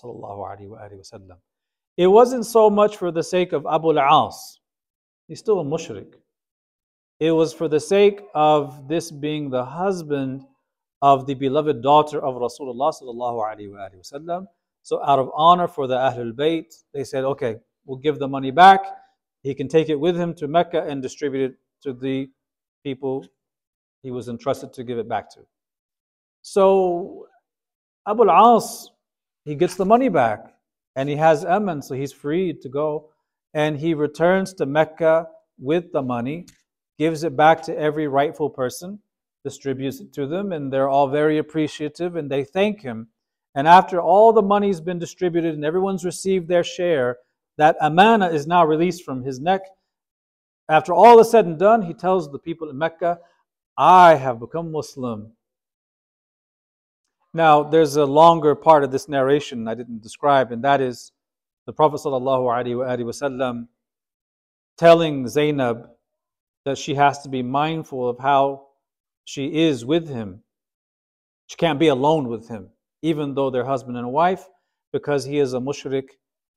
It 1.97 2.07
wasn't 2.07 2.45
so 2.45 2.69
much 2.69 2.97
for 2.97 3.11
the 3.11 3.23
sake 3.23 3.51
of 3.53 3.65
Abu 3.69 3.97
al-As. 3.97 4.59
He's 5.27 5.39
still 5.39 5.59
a 5.59 5.65
mushrik. 5.65 6.13
It 7.19 7.31
was 7.31 7.53
for 7.53 7.67
the 7.67 7.79
sake 7.79 8.21
of 8.33 8.87
this 8.87 9.11
being 9.11 9.49
the 9.49 9.65
husband 9.65 10.45
of 11.03 11.25
the 11.25 11.33
beloved 11.33 11.83
daughter 11.83 12.23
of 12.23 12.35
Rasulullah. 12.35 12.93
So 14.83 15.03
out 15.05 15.19
of 15.19 15.29
honor 15.35 15.67
for 15.67 15.85
the 15.85 15.97
Ahlul 15.97 16.31
Bayt, 16.31 16.73
they 16.93 17.03
said, 17.03 17.25
okay, 17.25 17.57
we'll 17.85 17.97
give 17.97 18.19
the 18.19 18.27
money 18.29 18.51
back. 18.51 18.79
He 19.41 19.53
can 19.53 19.67
take 19.67 19.89
it 19.89 19.99
with 19.99 20.15
him 20.15 20.33
to 20.35 20.47
Mecca 20.47 20.81
and 20.83 21.01
distribute 21.01 21.51
it 21.51 21.55
to 21.81 21.91
the 21.91 22.29
people 22.85 23.25
he 24.01 24.11
was 24.11 24.29
entrusted 24.29 24.71
to 24.73 24.85
give 24.85 24.97
it 24.97 25.09
back 25.09 25.29
to. 25.31 25.41
So 26.41 27.27
Abu 28.07 28.29
al-As, 28.29 28.89
he 29.43 29.55
gets 29.55 29.75
the 29.75 29.85
money 29.85 30.07
back 30.07 30.53
and 30.95 31.09
he 31.09 31.17
has 31.17 31.43
Aman, 31.43 31.81
so 31.81 31.95
he's 31.95 32.13
free 32.13 32.53
to 32.61 32.69
go. 32.69 33.09
And 33.53 33.77
he 33.77 33.93
returns 33.93 34.53
to 34.53 34.65
Mecca 34.65 35.27
with 35.59 35.91
the 35.91 36.01
money 36.01 36.45
gives 36.97 37.25
it 37.25 37.35
back 37.35 37.61
to 37.63 37.77
every 37.77 38.07
rightful 38.07 38.49
person, 38.49 38.99
distributes 39.43 39.99
it 39.99 40.13
to 40.13 40.25
them, 40.25 40.51
and 40.51 40.71
they're 40.71 40.89
all 40.89 41.07
very 41.07 41.37
appreciative 41.37 42.15
and 42.15 42.29
they 42.29 42.43
thank 42.43 42.81
him. 42.81 43.07
And 43.55 43.67
after 43.67 44.01
all 44.01 44.33
the 44.33 44.41
money's 44.41 44.81
been 44.81 44.99
distributed 44.99 45.53
and 45.53 45.65
everyone's 45.65 46.05
received 46.05 46.47
their 46.47 46.63
share, 46.63 47.17
that 47.57 47.75
amana 47.81 48.29
is 48.29 48.47
now 48.47 48.65
released 48.65 49.03
from 49.03 49.23
his 49.23 49.39
neck. 49.39 49.61
After 50.69 50.93
all 50.93 51.19
is 51.19 51.29
said 51.29 51.45
and 51.45 51.59
done, 51.59 51.83
he 51.83 51.93
tells 51.93 52.31
the 52.31 52.39
people 52.39 52.69
in 52.69 52.77
Mecca, 52.77 53.19
I 53.77 54.15
have 54.15 54.39
become 54.39 54.71
Muslim. 54.71 55.33
Now, 57.33 57.63
there's 57.63 57.95
a 57.95 58.05
longer 58.05 58.55
part 58.55 58.83
of 58.83 58.91
this 58.91 59.09
narration 59.09 59.67
I 59.67 59.73
didn't 59.73 60.01
describe, 60.01 60.51
and 60.51 60.63
that 60.63 60.81
is 60.81 61.11
the 61.65 61.73
Prophet 61.73 61.97
ﷺ 61.97 63.67
telling 64.77 65.27
Zainab 65.27 65.89
that 66.65 66.77
she 66.77 66.95
has 66.95 67.21
to 67.23 67.29
be 67.29 67.43
mindful 67.43 68.07
of 68.07 68.19
how 68.19 68.67
she 69.25 69.63
is 69.63 69.85
with 69.85 70.07
him. 70.07 70.41
She 71.47 71.57
can't 71.57 71.79
be 71.79 71.87
alone 71.87 72.27
with 72.27 72.47
him, 72.47 72.69
even 73.01 73.35
though 73.35 73.49
they're 73.49 73.65
husband 73.65 73.97
and 73.97 74.11
wife, 74.11 74.47
because 74.91 75.25
he 75.25 75.39
is 75.39 75.53
a 75.53 75.59
mushrik, 75.59 76.09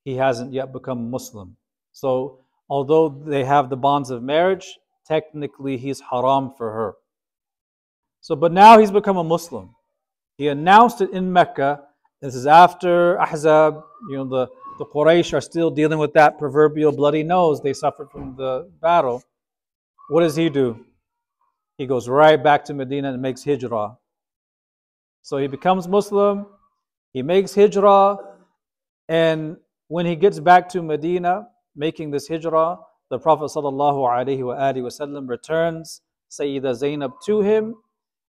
he 0.05 0.15
hasn't 0.15 0.53
yet 0.53 0.73
become 0.73 1.11
Muslim. 1.11 1.57
So, 1.93 2.41
although 2.69 3.09
they 3.09 3.45
have 3.45 3.69
the 3.69 3.77
bonds 3.77 4.11
of 4.11 4.23
marriage, 4.23 4.79
technically 5.07 5.77
he's 5.77 6.01
haram 6.01 6.53
for 6.57 6.73
her. 6.73 6.95
So, 8.21 8.37
but 8.37 8.53
now 8.53 8.79
he's 8.79 8.91
become 8.91 9.17
a 9.17 9.25
Muslim. 9.25 9.75
He 10.39 10.49
announced 10.49 11.01
it 11.01 11.11
in 11.11 11.33
Mecca. 11.33 11.83
This 12.21 12.35
is 12.35 12.47
after 12.47 13.19
Ahzab, 13.19 13.83
you 14.09 14.17
know, 14.17 14.25
the, 14.25 14.49
the 14.79 14.87
Quraysh 14.87 15.33
are 15.33 15.41
still 15.41 15.71
dealing 15.71 15.99
with 15.99 16.13
that 16.15 16.39
proverbial 16.39 16.93
bloody 16.93 17.23
nose 17.23 17.61
they 17.61 17.73
suffered 17.73 18.11
from 18.11 18.37
the 18.37 18.71
battle. 18.81 19.23
What 20.09 20.21
does 20.21 20.37
he 20.37 20.49
do? 20.49 20.86
He 21.79 21.87
goes 21.87 22.09
right 22.09 22.43
back 22.43 22.65
to 22.67 22.75
Medina 22.75 23.13
and 23.13 23.21
makes 23.21 23.45
hijrah. 23.45 23.97
So 25.23 25.39
he 25.39 25.47
becomes 25.47 25.89
Muslim, 25.89 26.47
he 27.13 27.23
makes 27.23 27.55
hijrah, 27.55 28.19
and 29.09 29.57
when 29.89 30.07
he 30.07 30.17
gets 30.17 30.41
back 30.41 30.69
to 30.71 30.83
Medina, 30.83 31.49
making 31.75 32.11
this 32.11 32.29
hijrah, 32.29 32.79
the 33.11 33.19
Prophet 33.19 33.45
ﷺ 33.45 35.29
returns 35.29 36.01
Sayyidah 36.31 36.75
Zainab 36.75 37.13
to 37.25 37.41
him, 37.41 37.75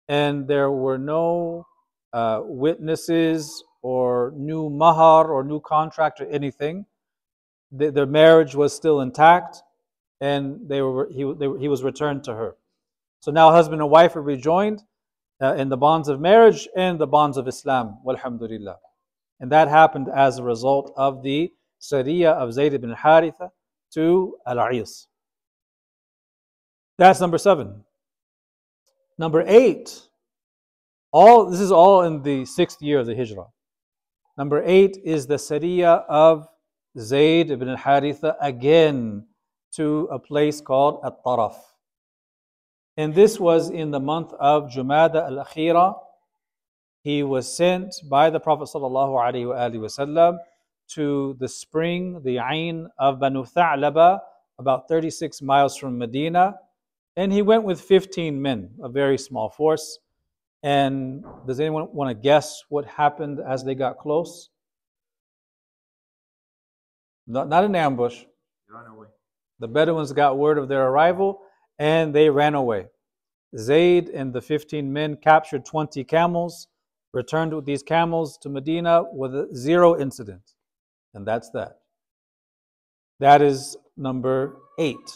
and 0.08 0.46
there 0.48 0.70
were 0.70 0.98
no 0.98 1.66
uh, 2.12 2.40
witnesses 2.42 3.64
or 3.82 4.32
new 4.36 4.70
mahar 4.70 5.30
or 5.30 5.42
new 5.42 5.60
contract 5.60 6.20
or 6.20 6.26
anything. 6.26 6.86
The, 7.72 7.90
their 7.90 8.06
marriage 8.06 8.54
was 8.54 8.74
still 8.74 9.00
intact 9.00 9.62
and 10.20 10.68
they 10.68 10.82
were, 10.82 11.08
he, 11.10 11.24
they, 11.36 11.48
he 11.58 11.68
was 11.68 11.82
returned 11.82 12.24
to 12.24 12.34
her. 12.34 12.54
So 13.22 13.30
now 13.30 13.52
husband 13.52 13.80
and 13.80 13.88
wife 13.88 14.16
are 14.16 14.22
rejoined 14.22 14.82
uh, 15.40 15.54
in 15.54 15.68
the 15.68 15.76
bonds 15.76 16.08
of 16.08 16.20
marriage 16.20 16.68
and 16.76 16.98
the 16.98 17.06
bonds 17.06 17.36
of 17.36 17.46
Islam. 17.46 17.98
Walhamdulillah. 18.04 18.76
And 19.38 19.50
that 19.52 19.68
happened 19.68 20.08
as 20.12 20.38
a 20.38 20.42
result 20.42 20.92
of 20.96 21.22
the 21.22 21.52
Sariya 21.80 22.32
of 22.32 22.52
Zayd 22.52 22.74
ibn 22.74 22.92
Haritha 22.92 23.50
to 23.94 24.36
Al-Ais. 24.44 25.06
That's 26.98 27.20
number 27.20 27.38
seven. 27.38 27.84
Number 29.18 29.44
eight, 29.46 30.02
all 31.12 31.48
this 31.48 31.60
is 31.60 31.70
all 31.70 32.02
in 32.02 32.22
the 32.22 32.44
sixth 32.44 32.82
year 32.82 32.98
of 32.98 33.06
the 33.06 33.14
Hijrah. 33.14 33.46
Number 34.36 34.64
eight 34.64 34.98
is 35.04 35.28
the 35.28 35.36
Sariya 35.36 36.04
of 36.08 36.48
Zayd 36.98 37.52
ibn 37.52 37.76
Haritha 37.76 38.34
again 38.40 39.26
to 39.76 40.08
a 40.10 40.18
place 40.18 40.60
called 40.60 41.00
At-Taraf. 41.04 41.71
And 42.96 43.14
this 43.14 43.40
was 43.40 43.70
in 43.70 43.90
the 43.90 44.00
month 44.00 44.32
of 44.38 44.70
Jumada 44.70 45.24
al-Akhira. 45.26 45.94
He 47.02 47.22
was 47.22 47.52
sent 47.52 47.94
by 48.08 48.30
the 48.30 48.38
Prophet 48.38 48.68
ﷺ 48.72 50.38
to 50.88 51.36
the 51.40 51.48
spring, 51.48 52.20
the 52.22 52.38
Ain 52.38 52.88
of 52.98 53.18
Banu 53.18 53.44
Tha'laba, 53.44 54.20
about 54.58 54.88
36 54.88 55.40
miles 55.40 55.76
from 55.76 55.98
Medina. 55.98 56.54
And 57.16 57.32
he 57.32 57.42
went 57.42 57.64
with 57.64 57.80
15 57.80 58.40
men, 58.40 58.70
a 58.82 58.88
very 58.88 59.18
small 59.18 59.48
force. 59.48 59.98
And 60.62 61.24
does 61.46 61.60
anyone 61.60 61.88
want 61.92 62.10
to 62.10 62.14
guess 62.14 62.62
what 62.68 62.84
happened 62.84 63.40
as 63.40 63.64
they 63.64 63.74
got 63.74 63.98
close? 63.98 64.50
Not, 67.26 67.48
not 67.48 67.64
an 67.64 67.74
ambush. 67.74 68.22
Run 68.68 68.86
away. 68.86 69.08
The 69.58 69.68
Bedouins 69.68 70.12
got 70.12 70.38
word 70.38 70.58
of 70.58 70.68
their 70.68 70.86
arrival 70.86 71.40
and 71.82 72.14
they 72.14 72.30
ran 72.30 72.54
away. 72.54 72.86
Zayd 73.58 74.08
and 74.10 74.32
the 74.32 74.40
15 74.40 74.92
men 74.92 75.16
captured 75.16 75.64
20 75.64 76.04
camels, 76.04 76.68
returned 77.12 77.52
with 77.52 77.66
these 77.66 77.82
camels 77.82 78.38
to 78.38 78.48
Medina 78.48 79.02
with 79.12 79.52
zero 79.56 80.00
incident. 80.00 80.52
And 81.12 81.26
that's 81.26 81.50
that. 81.50 81.80
That 83.18 83.42
is 83.42 83.76
number 83.96 84.58
eight. 84.78 85.10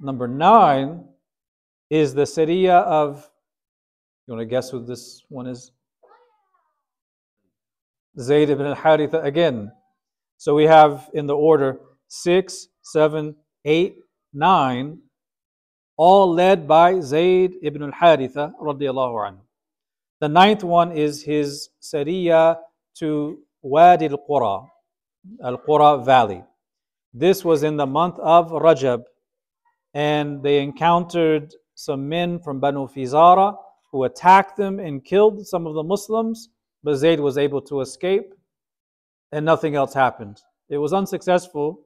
Number 0.00 0.26
nine 0.26 1.04
is 1.90 2.14
the 2.14 2.22
Sariya 2.22 2.82
of 2.84 3.30
You 4.26 4.32
want 4.32 4.40
to 4.40 4.46
guess 4.46 4.70
who 4.70 4.82
this 4.82 5.22
one 5.28 5.46
is? 5.46 5.72
Zayd 8.18 8.48
ibn 8.48 8.64
al-Haritha 8.64 9.22
again. 9.22 9.70
So 10.38 10.54
we 10.54 10.64
have 10.64 11.10
in 11.12 11.26
the 11.26 11.36
order 11.36 11.80
six, 12.08 12.68
seven, 12.80 13.36
eight, 13.66 13.96
nine, 14.32 15.00
all 16.02 16.32
led 16.32 16.66
by 16.66 16.98
Zayd 16.98 17.56
ibn 17.62 17.82
al-Haritha 17.82 18.52
radiallahu 18.58 19.16
anhu. 19.26 19.42
The 20.22 20.30
ninth 20.30 20.64
one 20.64 20.92
is 20.92 21.22
his 21.22 21.68
Sariya 21.82 22.56
to 23.00 23.38
Wadi 23.60 24.06
al-Qura, 24.06 24.66
al-Qura 25.44 26.02
Valley. 26.02 26.42
This 27.12 27.44
was 27.44 27.64
in 27.64 27.76
the 27.76 27.84
month 27.84 28.18
of 28.18 28.50
Rajab, 28.50 29.02
and 29.92 30.42
they 30.42 30.62
encountered 30.62 31.52
some 31.74 32.08
men 32.08 32.38
from 32.38 32.60
Banu 32.60 32.88
Fizara 32.88 33.54
who 33.92 34.04
attacked 34.04 34.56
them 34.56 34.80
and 34.80 35.04
killed 35.04 35.46
some 35.46 35.66
of 35.66 35.74
the 35.74 35.82
Muslims, 35.82 36.48
but 36.82 36.96
Zayd 36.96 37.20
was 37.20 37.36
able 37.36 37.60
to 37.60 37.82
escape, 37.82 38.32
and 39.32 39.44
nothing 39.44 39.74
else 39.74 39.92
happened. 39.92 40.40
It 40.70 40.78
was 40.78 40.94
unsuccessful, 40.94 41.82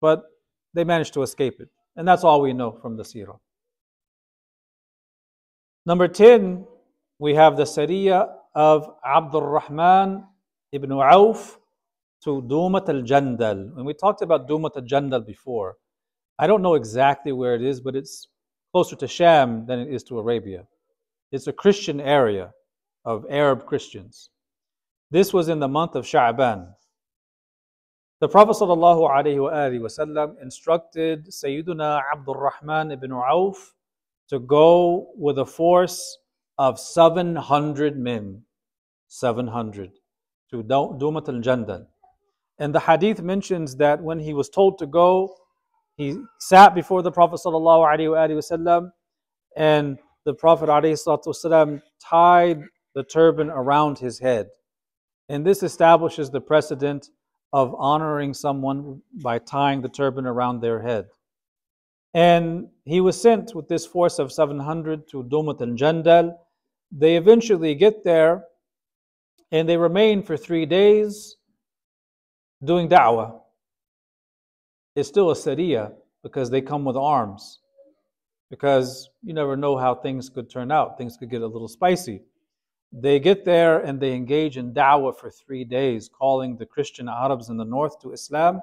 but 0.00 0.24
they 0.74 0.82
managed 0.82 1.14
to 1.14 1.22
escape 1.22 1.60
it. 1.60 1.68
And 1.96 2.06
that's 2.06 2.24
all 2.24 2.40
we 2.40 2.52
know 2.52 2.72
from 2.72 2.96
the 2.96 3.02
seerah. 3.02 3.38
Number 5.86 6.08
10 6.08 6.66
we 7.18 7.34
have 7.34 7.56
the 7.56 7.64
Sariya 7.64 8.28
of 8.54 8.90
Abdul 9.04 9.42
Rahman 9.42 10.24
ibn 10.72 10.92
Auf 10.92 11.58
to 12.24 12.42
Dumat 12.42 12.88
al 12.88 13.02
Jandal. 13.02 13.76
And 13.76 13.86
we 13.86 13.94
talked 13.94 14.22
about 14.22 14.48
Dumat 14.48 14.76
al 14.76 14.82
Jandal 14.82 15.24
before. 15.24 15.76
I 16.38 16.46
don't 16.46 16.62
know 16.62 16.74
exactly 16.74 17.32
where 17.32 17.54
it 17.54 17.62
is, 17.62 17.80
but 17.80 17.96
it's 17.96 18.28
closer 18.72 18.96
to 18.96 19.08
Sham 19.08 19.64
than 19.66 19.78
it 19.78 19.88
is 19.88 20.04
to 20.04 20.18
Arabia. 20.18 20.66
It's 21.32 21.46
a 21.46 21.52
Christian 21.52 22.00
area 22.00 22.52
of 23.04 23.24
Arab 23.30 23.64
Christians. 23.66 24.30
This 25.10 25.32
was 25.32 25.48
in 25.48 25.60
the 25.60 25.68
month 25.68 25.94
of 25.94 26.04
Sha'ban. 26.04 26.68
The 28.19 28.27
Prophet 28.27 28.55
ﷺ 28.55 30.41
instructed 30.41 31.27
Sayyiduna 31.27 32.01
Abdul 32.13 32.35
Rahman 32.35 32.91
ibn 32.91 33.11
Auf 33.11 33.73
to 34.29 34.39
go 34.39 35.11
with 35.15 35.39
a 35.39 35.45
force 35.45 36.19
of 36.57 36.79
700 36.79 37.97
men. 37.97 38.43
700 39.07 39.91
to 40.51 40.63
Dumat 40.63 41.27
al 41.29 41.41
Jandal. 41.41 41.87
And 42.59 42.75
the 42.75 42.79
hadith 42.79 43.21
mentions 43.21 43.75
that 43.77 44.01
when 44.01 44.19
he 44.19 44.33
was 44.33 44.49
told 44.49 44.77
to 44.79 44.85
go, 44.85 45.35
he 45.95 46.17
sat 46.39 46.75
before 46.75 47.01
the 47.01 47.11
Prophet 47.11 47.39
ﷺ 47.43 48.91
and 49.57 49.99
the 50.25 50.33
Prophet 50.33 50.69
ﷺ 50.69 51.81
tied 51.99 52.61
the 52.93 53.03
turban 53.03 53.49
around 53.49 53.97
his 53.97 54.19
head. 54.19 54.47
And 55.29 55.45
this 55.45 55.63
establishes 55.63 56.29
the 56.29 56.41
precedent 56.41 57.09
of 57.52 57.74
honoring 57.78 58.34
someone 58.34 59.00
by 59.22 59.38
tying 59.38 59.80
the 59.80 59.88
turban 59.88 60.26
around 60.26 60.60
their 60.60 60.82
head. 60.82 61.06
And 62.14 62.68
he 62.84 63.00
was 63.00 63.20
sent 63.20 63.54
with 63.54 63.68
this 63.68 63.86
force 63.86 64.18
of 64.18 64.32
700 64.32 65.08
to 65.10 65.22
Dumat 65.24 65.60
al 65.60 65.76
Jandal 65.76 66.36
they 66.92 67.16
eventually 67.16 67.74
get 67.74 68.04
there 68.04 68.44
and 69.52 69.68
they 69.68 69.76
remain 69.76 70.22
for 70.22 70.36
three 70.36 70.66
days 70.66 71.36
doing 72.64 72.88
da'wah. 72.88 73.40
It's 74.94 75.08
still 75.08 75.30
a 75.30 75.34
sariya 75.34 75.92
because 76.22 76.50
they 76.50 76.60
come 76.60 76.84
with 76.84 76.96
arms. 76.96 77.60
Because 78.50 79.10
you 79.22 79.34
never 79.34 79.56
know 79.56 79.76
how 79.76 79.94
things 79.94 80.30
could 80.30 80.48
turn 80.48 80.70
out. 80.70 80.96
Things 80.96 81.16
could 81.16 81.30
get 81.30 81.42
a 81.42 81.46
little 81.46 81.68
spicy. 81.68 82.22
They 82.98 83.20
get 83.20 83.44
there 83.44 83.80
and 83.80 84.00
they 84.00 84.14
engage 84.14 84.56
in 84.56 84.72
da'wah 84.72 85.18
for 85.18 85.30
three 85.30 85.64
days, 85.64 86.08
calling 86.08 86.56
the 86.56 86.64
Christian 86.64 87.10
Arabs 87.10 87.50
in 87.50 87.58
the 87.58 87.64
north 87.64 88.00
to 88.00 88.12
Islam. 88.12 88.62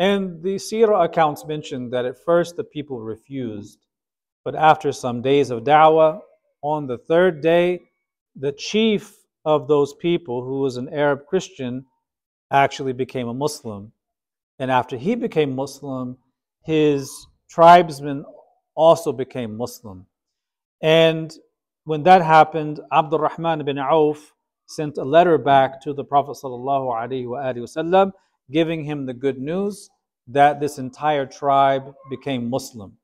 And 0.00 0.42
the 0.42 0.56
seerah 0.56 1.04
accounts 1.04 1.46
mention 1.46 1.90
that 1.90 2.04
at 2.04 2.24
first 2.24 2.56
the 2.56 2.64
people 2.64 3.00
refused. 3.00 3.86
But 4.44 4.56
after 4.56 4.90
some 4.90 5.22
days 5.22 5.50
of 5.50 5.62
da'wah, 5.62 6.20
on 6.60 6.88
the 6.88 6.98
third 6.98 7.40
day, 7.40 7.82
the 8.34 8.50
chief 8.50 9.14
of 9.44 9.68
those 9.68 9.94
people, 9.94 10.42
who 10.42 10.60
was 10.62 10.76
an 10.76 10.88
Arab 10.88 11.26
Christian, 11.26 11.86
actually 12.50 12.94
became 12.94 13.28
a 13.28 13.34
Muslim. 13.34 13.92
And 14.58 14.72
after 14.72 14.96
he 14.96 15.14
became 15.14 15.54
Muslim, 15.54 16.18
his 16.64 17.28
tribesmen 17.48 18.24
also 18.74 19.12
became 19.12 19.56
Muslim. 19.56 20.06
And 20.82 21.32
when 21.86 22.02
that 22.02 22.20
happened, 22.20 22.80
Abdul 22.90 23.20
Rahman 23.20 23.60
ibn 23.60 23.78
Auf 23.78 24.34
sent 24.66 24.98
a 24.98 25.04
letter 25.04 25.38
back 25.38 25.80
to 25.82 25.92
the 25.92 26.02
Prophet 26.02 26.36
ﷺ, 26.42 28.12
giving 28.50 28.84
him 28.84 29.06
the 29.06 29.14
good 29.14 29.38
news 29.38 29.88
that 30.26 30.58
this 30.58 30.78
entire 30.78 31.24
tribe 31.26 31.94
became 32.10 32.50
Muslim. 32.50 32.98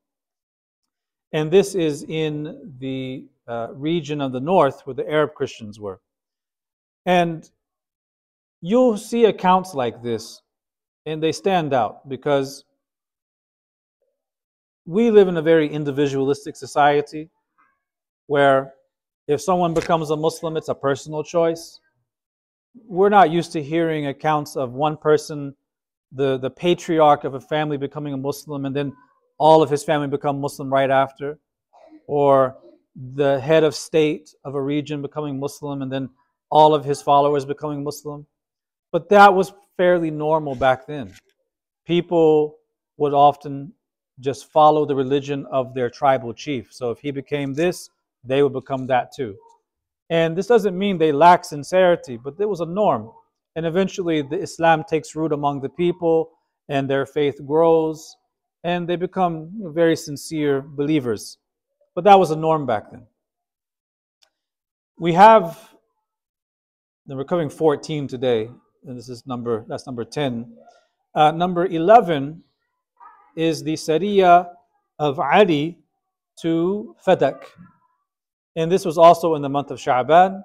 And 1.31 1.49
this 1.49 1.75
is 1.75 2.03
in 2.03 2.75
the 2.79 3.25
uh, 3.47 3.69
region 3.71 4.19
of 4.19 4.33
the 4.33 4.41
north 4.41 4.81
where 4.85 4.93
the 4.93 5.09
Arab 5.09 5.33
Christians 5.33 5.79
were. 5.79 6.01
And 7.05 7.49
you'll 8.59 8.97
see 8.97 9.23
accounts 9.23 9.73
like 9.73 10.03
this, 10.03 10.41
and 11.05 11.23
they 11.23 11.31
stand 11.31 11.73
out 11.73 12.09
because 12.09 12.65
we 14.85 15.09
live 15.09 15.29
in 15.29 15.37
a 15.37 15.41
very 15.41 15.69
individualistic 15.69 16.57
society 16.57 17.29
where 18.27 18.73
if 19.27 19.41
someone 19.41 19.73
becomes 19.73 20.09
a 20.09 20.15
Muslim, 20.15 20.57
it's 20.57 20.69
a 20.69 20.75
personal 20.75 21.23
choice. 21.23 21.79
We're 22.87 23.09
not 23.09 23.31
used 23.31 23.51
to 23.53 23.63
hearing 23.63 24.07
accounts 24.07 24.55
of 24.55 24.73
one 24.73 24.97
person, 24.97 25.55
the, 26.11 26.37
the 26.37 26.49
patriarch 26.49 27.23
of 27.23 27.35
a 27.35 27.39
family, 27.39 27.77
becoming 27.77 28.13
a 28.13 28.17
Muslim, 28.17 28.65
and 28.65 28.75
then 28.75 28.93
all 29.37 29.61
of 29.61 29.69
his 29.69 29.83
family 29.83 30.07
become 30.07 30.39
Muslim 30.41 30.71
right 30.71 30.89
after, 30.89 31.39
or 32.07 32.57
the 32.95 33.39
head 33.39 33.63
of 33.63 33.75
state 33.75 34.33
of 34.43 34.55
a 34.55 34.61
region 34.61 35.01
becoming 35.01 35.39
Muslim 35.39 35.81
and 35.81 35.91
then 35.91 36.09
all 36.49 36.75
of 36.75 36.85
his 36.85 37.01
followers 37.01 37.45
becoming 37.45 37.83
Muslim. 37.83 38.27
But 38.91 39.09
that 39.09 39.33
was 39.33 39.53
fairly 39.77 40.11
normal 40.11 40.53
back 40.53 40.85
then. 40.85 41.13
People 41.85 42.57
would 42.97 43.13
often 43.13 43.73
just 44.19 44.51
follow 44.51 44.85
the 44.85 44.95
religion 44.95 45.47
of 45.51 45.73
their 45.73 45.89
tribal 45.89 46.33
chief. 46.33 46.71
So 46.71 46.91
if 46.91 46.99
he 46.99 47.09
became 47.09 47.55
this, 47.55 47.89
they 48.23 48.43
would 48.43 48.53
become 48.53 48.87
that 48.87 49.11
too. 49.15 49.35
And 50.09 50.37
this 50.37 50.47
doesn't 50.47 50.77
mean 50.77 50.97
they 50.97 51.11
lack 51.11 51.45
sincerity, 51.45 52.17
but 52.17 52.37
there 52.37 52.47
was 52.47 52.59
a 52.59 52.65
norm. 52.65 53.11
And 53.55 53.65
eventually, 53.65 54.21
the 54.21 54.39
Islam 54.39 54.83
takes 54.83 55.15
root 55.15 55.31
among 55.31 55.61
the 55.61 55.69
people, 55.69 56.31
and 56.69 56.89
their 56.89 57.05
faith 57.05 57.39
grows, 57.45 58.15
and 58.63 58.87
they 58.87 58.95
become 58.95 59.51
very 59.73 59.95
sincere 59.95 60.61
believers. 60.61 61.37
But 61.95 62.03
that 62.05 62.17
was 62.17 62.31
a 62.31 62.35
norm 62.35 62.65
back 62.65 62.91
then. 62.91 63.05
We 64.97 65.13
have, 65.13 65.57
and 67.07 67.17
we're 67.17 67.25
covering 67.25 67.49
14 67.49 68.07
today, 68.07 68.49
and 68.85 68.97
this 68.97 69.09
is 69.09 69.25
number, 69.27 69.65
that's 69.67 69.85
number 69.85 70.05
10. 70.05 70.55
Uh, 71.15 71.31
number 71.31 71.65
11 71.65 72.43
is 73.35 73.63
the 73.63 73.73
Sariya 73.73 74.49
of 74.99 75.19
Ali 75.19 75.77
to 76.41 76.95
Fadak. 77.05 77.43
And 78.55 78.71
this 78.71 78.85
was 78.85 78.97
also 78.97 79.35
in 79.35 79.41
the 79.41 79.49
month 79.49 79.71
of 79.71 79.79
Sha'ban. 79.79 80.43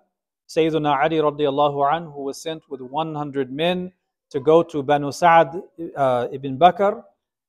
Sayyidina 0.48 1.02
Ali 1.02 1.16
radiallahu 1.16 1.92
anhu 1.92 2.16
was 2.16 2.40
sent 2.40 2.62
with 2.70 2.80
100 2.80 3.52
men 3.52 3.92
to 4.30 4.40
go 4.40 4.62
to 4.62 4.82
Banu 4.82 5.12
Sa'd 5.12 5.61
uh, 5.96 6.28
ibn 6.32 6.59
Bakr. 6.59 7.02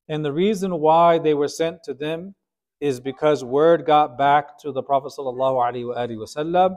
And 0.09 0.25
the 0.25 0.33
reason 0.33 0.79
why 0.79 1.19
they 1.19 1.33
were 1.33 1.47
sent 1.47 1.83
to 1.83 1.93
them 1.93 2.35
is 2.81 2.99
because 2.99 3.43
word 3.43 3.85
got 3.85 4.17
back 4.17 4.57
to 4.59 4.71
the 4.71 4.81
Prophet 4.81 5.13
ﷺ 5.17 6.75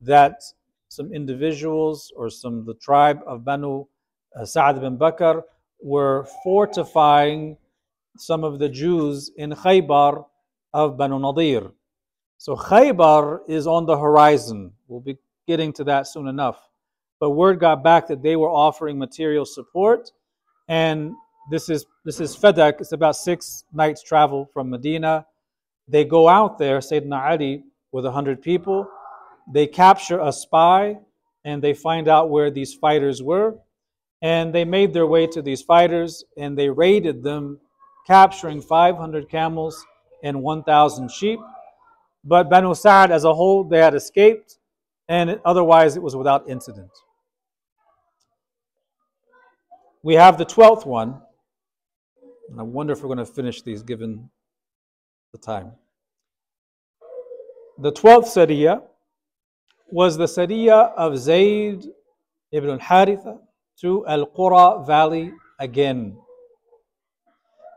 that 0.00 0.42
some 0.88 1.12
individuals 1.12 2.12
or 2.16 2.30
some 2.30 2.58
of 2.58 2.66
the 2.66 2.74
tribe 2.74 3.20
of 3.26 3.44
Banu 3.44 3.86
uh, 4.36 4.44
Sa'ad 4.44 4.80
bin 4.80 4.96
Bakr 4.96 5.42
were 5.80 6.26
fortifying 6.42 7.56
some 8.16 8.44
of 8.44 8.58
the 8.58 8.68
Jews 8.68 9.30
in 9.36 9.50
Khaybar 9.50 10.24
of 10.72 10.96
Banu 10.96 11.18
Nadir. 11.18 11.70
So 12.44 12.54
Khaybar 12.54 13.40
is 13.48 13.66
on 13.66 13.86
the 13.86 13.96
horizon. 13.96 14.72
We'll 14.86 15.00
be 15.00 15.16
getting 15.46 15.72
to 15.72 15.84
that 15.84 16.06
soon 16.06 16.28
enough. 16.28 16.68
But 17.18 17.30
word 17.30 17.58
got 17.58 17.82
back 17.82 18.06
that 18.08 18.22
they 18.22 18.36
were 18.36 18.50
offering 18.50 18.98
material 18.98 19.46
support, 19.46 20.12
and 20.68 21.14
this 21.50 21.70
is 21.70 21.86
this 22.04 22.20
is 22.20 22.36
Fadak. 22.36 22.82
It's 22.82 22.92
about 22.92 23.16
six 23.16 23.64
nights 23.72 24.02
travel 24.02 24.50
from 24.52 24.68
Medina. 24.68 25.24
They 25.88 26.04
go 26.04 26.28
out 26.28 26.58
there, 26.58 26.80
Sayyidina 26.80 27.30
Ali, 27.30 27.64
with 27.92 28.04
a 28.04 28.12
100 28.12 28.42
people. 28.42 28.86
They 29.50 29.66
capture 29.66 30.20
a 30.20 30.30
spy 30.30 30.98
and 31.46 31.62
they 31.62 31.72
find 31.72 32.08
out 32.08 32.28
where 32.28 32.50
these 32.50 32.74
fighters 32.74 33.22
were. 33.22 33.54
And 34.20 34.54
they 34.54 34.66
made 34.66 34.92
their 34.92 35.06
way 35.06 35.26
to 35.28 35.40
these 35.40 35.62
fighters 35.62 36.22
and 36.36 36.58
they 36.58 36.68
raided 36.68 37.22
them, 37.22 37.58
capturing 38.06 38.60
500 38.60 39.30
camels 39.30 39.82
and 40.22 40.42
1,000 40.42 41.10
sheep. 41.10 41.40
But 42.24 42.48
Banu 42.48 42.74
Sa'ad 42.74 43.10
as 43.10 43.24
a 43.24 43.34
whole, 43.34 43.64
they 43.64 43.78
had 43.78 43.94
escaped, 43.94 44.58
and 45.08 45.38
otherwise 45.44 45.96
it 45.96 46.02
was 46.02 46.16
without 46.16 46.48
incident. 46.48 46.90
We 50.02 50.14
have 50.14 50.38
the 50.38 50.46
12th 50.46 50.86
one. 50.86 51.20
And 52.50 52.60
I 52.60 52.62
wonder 52.62 52.92
if 52.92 53.02
we're 53.02 53.08
going 53.08 53.18
to 53.18 53.26
finish 53.26 53.62
these 53.62 53.82
given 53.82 54.28
the 55.32 55.38
time. 55.38 55.72
The 57.78 57.90
12th 57.90 58.26
Sariya 58.36 58.82
was 59.90 60.16
the 60.16 60.26
Sariya 60.26 60.92
of 60.94 61.18
Zayd 61.18 61.86
ibn 62.52 62.70
al-Haritha 62.70 63.38
to 63.80 64.06
Al-Qura 64.06 64.86
Valley 64.86 65.32
again. 65.58 66.16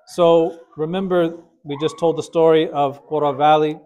So 0.07 0.59
remember, 0.75 1.37
we 1.63 1.77
just 1.79 1.97
told 1.97 2.17
the 2.17 2.23
story 2.23 2.69
of 2.69 3.07
Qura 3.07 3.35
Valley, 3.37 3.79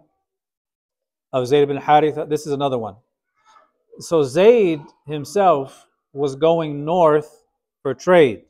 of 1.34 1.48
Zayd 1.48 1.64
ibn 1.64 1.78
Haritha. 1.78 2.28
This 2.28 2.46
is 2.46 2.54
another 2.54 2.78
one. 2.78 2.96
So 4.00 4.24
Zayd 4.24 4.82
himself 5.06 5.88
was 6.14 6.36
going 6.36 6.84
north 6.86 7.44
for 7.82 7.94
trade. 7.94 8.44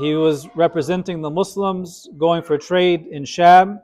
He 0.00 0.14
was 0.14 0.48
representing 0.54 1.22
the 1.22 1.30
Muslims 1.30 2.08
going 2.18 2.42
for 2.42 2.58
trade 2.58 3.06
in 3.10 3.24
Sham. 3.24 3.80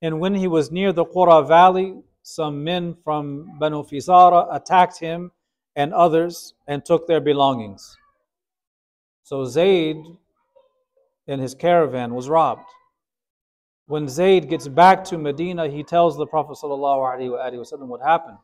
And 0.00 0.18
when 0.18 0.34
he 0.34 0.48
was 0.48 0.70
near 0.70 0.92
the 0.92 1.04
Qura 1.04 1.46
Valley, 1.46 1.94
some 2.22 2.64
men 2.64 2.96
from 3.04 3.58
Banu 3.58 3.82
Fizara 3.82 4.48
attacked 4.54 4.98
him 4.98 5.30
and 5.76 5.92
others 5.92 6.54
and 6.66 6.84
took 6.84 7.06
their 7.06 7.20
belongings. 7.20 7.96
So 9.22 9.44
Zayd 9.44 9.96
and 11.28 11.40
his 11.40 11.54
caravan 11.54 12.14
was 12.14 12.28
robbed. 12.28 12.66
When 13.92 14.08
Zayd 14.08 14.48
gets 14.48 14.68
back 14.68 15.04
to 15.04 15.18
Medina, 15.18 15.68
he 15.68 15.82
tells 15.82 16.16
the 16.16 16.24
Prophet 16.24 16.56
ﷺ 16.56 17.78
what 17.80 18.00
happened. 18.00 18.38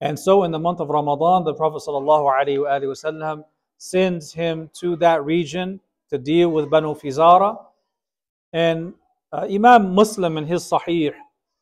And 0.00 0.18
so 0.18 0.42
in 0.42 0.50
the 0.50 0.58
month 0.58 0.80
of 0.80 0.88
Ramadan, 0.88 1.44
the 1.44 1.54
Prophet 1.54 1.80
ﷺ 1.86 3.44
sends 3.78 4.32
him 4.32 4.68
to 4.80 4.96
that 4.96 5.24
region 5.24 5.78
to 6.08 6.18
deal 6.18 6.48
with 6.48 6.68
Banu 6.68 6.96
Fizara. 6.96 7.58
And 8.52 8.92
uh, 9.32 9.46
Imam 9.48 9.94
Muslim 9.94 10.36
in 10.36 10.46
his 10.46 10.64
Sahih, 10.68 11.12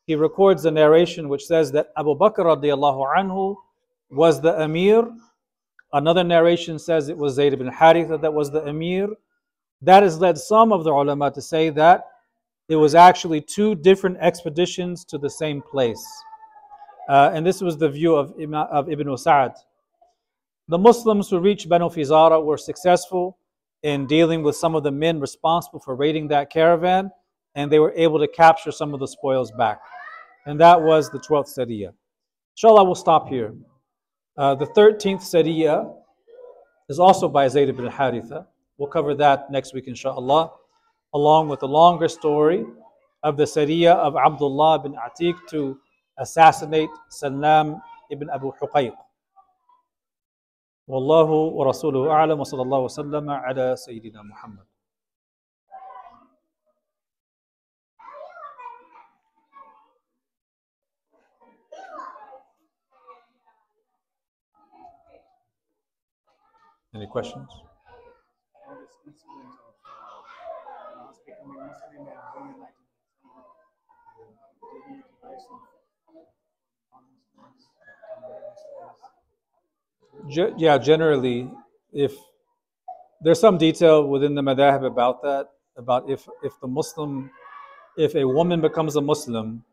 he 0.07 0.15
records 0.15 0.65
a 0.65 0.71
narration 0.71 1.29
which 1.29 1.45
says 1.45 1.71
that 1.73 1.91
Abu 1.95 2.17
Bakr 2.17 2.37
radiallahu 2.39 3.05
anhu 3.15 3.55
was 4.09 4.41
the 4.41 4.59
Emir. 4.63 5.07
Another 5.93 6.23
narration 6.23 6.79
says 6.79 7.07
it 7.07 7.17
was 7.17 7.35
Zayd 7.35 7.53
ibn 7.53 7.69
Haritha 7.69 8.19
that 8.19 8.33
was 8.33 8.49
the 8.49 8.67
Emir. 8.67 9.09
That 9.83 10.01
has 10.01 10.19
led 10.19 10.39
some 10.39 10.73
of 10.73 10.83
the 10.83 10.91
ulama 10.91 11.29
to 11.29 11.41
say 11.43 11.69
that 11.69 12.08
it 12.69 12.75
was 12.75 12.93
actually 12.93 13.41
two 13.41 13.73
different 13.75 14.17
expeditions 14.19 15.03
to 15.05 15.17
the 15.17 15.29
same 15.29 15.61
place. 15.61 16.05
Uh, 17.09 17.31
and 17.33 17.45
this 17.45 17.61
was 17.61 17.77
the 17.77 17.89
view 17.89 18.15
of, 18.15 18.31
of 18.53 18.89
Ibn 18.89 19.17
Sa'ad. 19.17 19.53
The 20.67 20.77
Muslims 20.77 21.29
who 21.29 21.39
reached 21.39 21.67
Banu 21.67 21.89
Fizara 21.89 22.43
were 22.43 22.57
successful 22.57 23.39
in 23.81 24.05
dealing 24.05 24.43
with 24.43 24.55
some 24.55 24.75
of 24.75 24.83
the 24.83 24.91
men 24.91 25.19
responsible 25.19 25.79
for 25.79 25.95
raiding 25.95 26.27
that 26.27 26.51
caravan, 26.51 27.09
and 27.55 27.71
they 27.71 27.79
were 27.79 27.93
able 27.95 28.19
to 28.19 28.27
capture 28.27 28.71
some 28.71 28.93
of 28.93 28.99
the 28.99 29.07
spoils 29.07 29.51
back. 29.51 29.81
And 30.45 30.59
that 30.59 30.79
was 30.79 31.09
the 31.09 31.19
12th 31.19 31.57
Sariya. 31.57 31.91
Inshallah, 32.53 32.83
we'll 32.83 32.93
stop 32.93 33.27
here. 33.27 33.55
Uh, 34.37 34.53
the 34.53 34.67
13th 34.67 35.21
Sariya 35.21 35.91
is 36.87 36.99
also 36.99 37.27
by 37.27 37.47
Zayd 37.47 37.69
ibn 37.69 37.87
Haritha. 37.89 38.45
We'll 38.77 38.89
cover 38.89 39.15
that 39.15 39.49
next 39.49 39.73
week, 39.73 39.87
inshallah, 39.87 40.51
along 41.14 41.48
with 41.48 41.60
the 41.60 41.68
longer 41.68 42.08
story 42.08 42.64
of 43.22 43.36
the 43.36 43.44
Sariya 43.44 43.94
of 43.96 44.16
Abdullah 44.16 44.78
bin 44.80 44.94
Atiq 44.94 45.34
to 45.50 45.78
assassinate 46.18 46.90
Salam 47.10 47.80
ibn 48.10 48.28
Abu 48.30 48.52
Huqayq. 48.60 48.94
والله 50.88 51.30
ورسوله 51.56 52.10
أعلم 52.12 52.40
وصلى 52.40 52.62
الله 52.62 52.78
وسلم 52.78 53.30
على 53.30 53.76
سيدنا 53.76 54.22
محمد 54.22 54.66
Any 66.94 67.06
questions? 67.08 67.48
Ge- 80.29 80.53
yeah, 80.57 80.77
generally, 80.77 81.49
if 81.91 82.15
there's 83.21 83.39
some 83.39 83.57
detail 83.57 84.07
within 84.07 84.35
the 84.35 84.41
madhab 84.41 84.85
about 84.85 85.21
that, 85.23 85.49
about 85.75 86.09
if 86.09 86.27
if 86.43 86.59
the 86.59 86.67
Muslim, 86.67 87.31
if 87.97 88.15
a 88.15 88.25
woman 88.25 88.61
becomes 88.61 88.95
a 88.95 89.01
Muslim, 89.01 89.63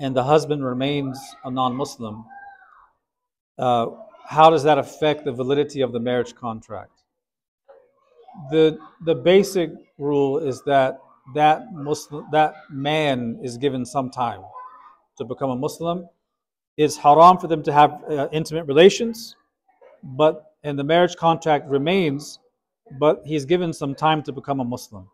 and 0.00 0.16
the 0.16 0.24
husband 0.24 0.64
remains 0.64 1.18
a 1.44 1.50
non-Muslim, 1.50 2.24
uh, 3.58 3.86
how 4.24 4.50
does 4.50 4.62
that 4.62 4.78
affect 4.78 5.24
the 5.24 5.32
validity 5.32 5.80
of 5.82 5.92
the 5.92 6.00
marriage 6.00 6.34
contract? 6.34 6.99
The 8.50 8.78
the 9.04 9.14
basic 9.14 9.70
rule 9.98 10.38
is 10.38 10.62
that 10.64 10.98
that 11.34 11.72
Muslim 11.72 12.26
that 12.32 12.54
man 12.70 13.38
is 13.42 13.56
given 13.58 13.84
some 13.84 14.10
time 14.10 14.42
to 15.18 15.24
become 15.24 15.50
a 15.50 15.56
Muslim. 15.56 16.08
It's 16.76 16.96
haram 16.96 17.38
for 17.38 17.46
them 17.46 17.62
to 17.64 17.72
have 17.72 18.02
uh, 18.08 18.28
intimate 18.32 18.64
relations 18.64 19.36
but 20.02 20.54
and 20.62 20.78
the 20.78 20.84
marriage 20.84 21.16
contract 21.16 21.68
remains, 21.68 22.38
but 22.98 23.22
he's 23.24 23.44
given 23.44 23.72
some 23.72 23.94
time 23.94 24.22
to 24.24 24.32
become 24.32 24.60
a 24.60 24.64
Muslim. 24.64 25.08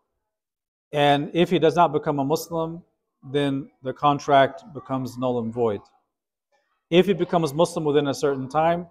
And 0.91 1.31
if 1.33 1.49
he 1.49 1.59
does 1.59 1.75
not 1.75 1.93
become 1.93 2.19
a 2.19 2.25
Muslim, 2.25 2.83
then 3.31 3.69
the 3.83 3.93
contract 3.93 4.63
becomes 4.73 5.17
null 5.17 5.39
and 5.39 5.53
void. 5.53 5.81
If 6.89 7.05
he 7.05 7.13
becomes 7.13 7.53
Muslim 7.53 7.85
within 7.85 8.07
a 8.07 8.13
certain 8.13 8.49
time, 8.49 8.87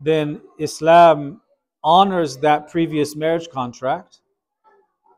then 0.00 0.40
Islam 0.58 1.40
honors 1.86 2.36
that 2.38 2.68
previous 2.68 3.14
marriage 3.14 3.48
contract 3.48 4.18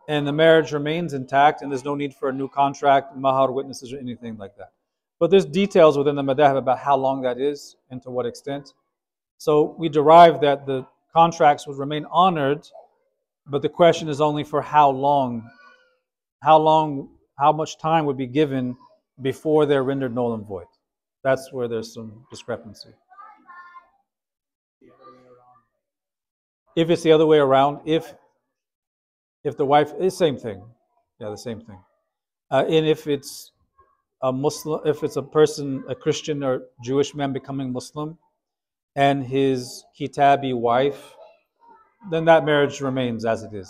and 0.06 0.26
the 0.26 0.32
marriage 0.32 0.70
remains 0.70 1.14
intact 1.14 1.62
and 1.62 1.72
there's 1.72 1.84
no 1.84 1.94
need 1.94 2.14
for 2.14 2.28
a 2.28 2.32
new 2.32 2.46
contract, 2.46 3.16
mahar, 3.16 3.50
witnesses, 3.50 3.90
or 3.90 3.98
anything 3.98 4.36
like 4.36 4.54
that. 4.58 4.72
But 5.18 5.30
there's 5.30 5.46
details 5.46 5.96
within 5.96 6.14
the 6.14 6.22
madhab 6.22 6.58
about 6.58 6.78
how 6.78 6.94
long 6.98 7.22
that 7.22 7.40
is 7.40 7.76
and 7.90 8.02
to 8.02 8.10
what 8.10 8.26
extent. 8.26 8.74
So 9.38 9.76
we 9.78 9.88
derive 9.88 10.42
that 10.42 10.66
the 10.66 10.86
contracts 11.14 11.66
would 11.66 11.78
remain 11.78 12.04
honored, 12.10 12.68
but 13.46 13.62
the 13.62 13.70
question 13.70 14.10
is 14.10 14.20
only 14.20 14.44
for 14.44 14.60
how 14.60 14.90
long. 14.90 15.48
How 16.42 16.58
long, 16.58 17.08
how 17.38 17.50
much 17.50 17.78
time 17.78 18.04
would 18.04 18.18
be 18.18 18.26
given 18.26 18.76
before 19.22 19.64
they're 19.64 19.84
rendered 19.84 20.14
null 20.14 20.34
and 20.34 20.46
void? 20.46 20.66
That's 21.24 21.50
where 21.50 21.66
there's 21.66 21.94
some 21.94 22.26
discrepancy. 22.30 22.90
If 26.78 26.90
it's 26.90 27.02
the 27.02 27.10
other 27.10 27.26
way 27.26 27.38
around, 27.38 27.80
if 27.86 28.14
if 29.42 29.56
the 29.56 29.64
wife 29.64 29.92
is 29.98 30.16
same 30.16 30.36
thing, 30.36 30.62
yeah, 31.18 31.28
the 31.28 31.36
same 31.36 31.60
thing. 31.60 31.80
Uh, 32.52 32.64
and 32.68 32.86
if 32.86 33.08
it's 33.08 33.50
a 34.22 34.32
Muslim, 34.32 34.82
if 34.84 35.02
it's 35.02 35.16
a 35.16 35.22
person, 35.22 35.82
a 35.88 35.96
Christian 35.96 36.44
or 36.44 36.62
Jewish 36.84 37.16
man 37.16 37.32
becoming 37.32 37.72
Muslim, 37.72 38.16
and 38.94 39.24
his 39.24 39.84
Kitabi 39.98 40.56
wife, 40.56 41.16
then 42.12 42.24
that 42.26 42.44
marriage 42.44 42.80
remains 42.80 43.24
as 43.24 43.42
it 43.42 43.52
is 43.52 43.68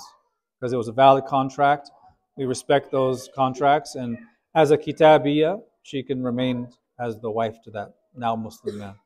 because 0.60 0.74
it 0.74 0.76
was 0.76 0.88
a 0.88 0.92
valid 0.92 1.24
contract. 1.24 1.90
We 2.36 2.44
respect 2.44 2.90
those 2.92 3.30
contracts, 3.34 3.94
and 3.94 4.18
as 4.54 4.70
a 4.70 4.76
Kitabiya, 4.76 5.62
she 5.82 6.02
can 6.02 6.22
remain 6.22 6.68
as 7.00 7.18
the 7.20 7.30
wife 7.30 7.56
to 7.64 7.70
that 7.70 7.94
now 8.14 8.36
Muslim 8.36 8.76
man. 8.76 8.96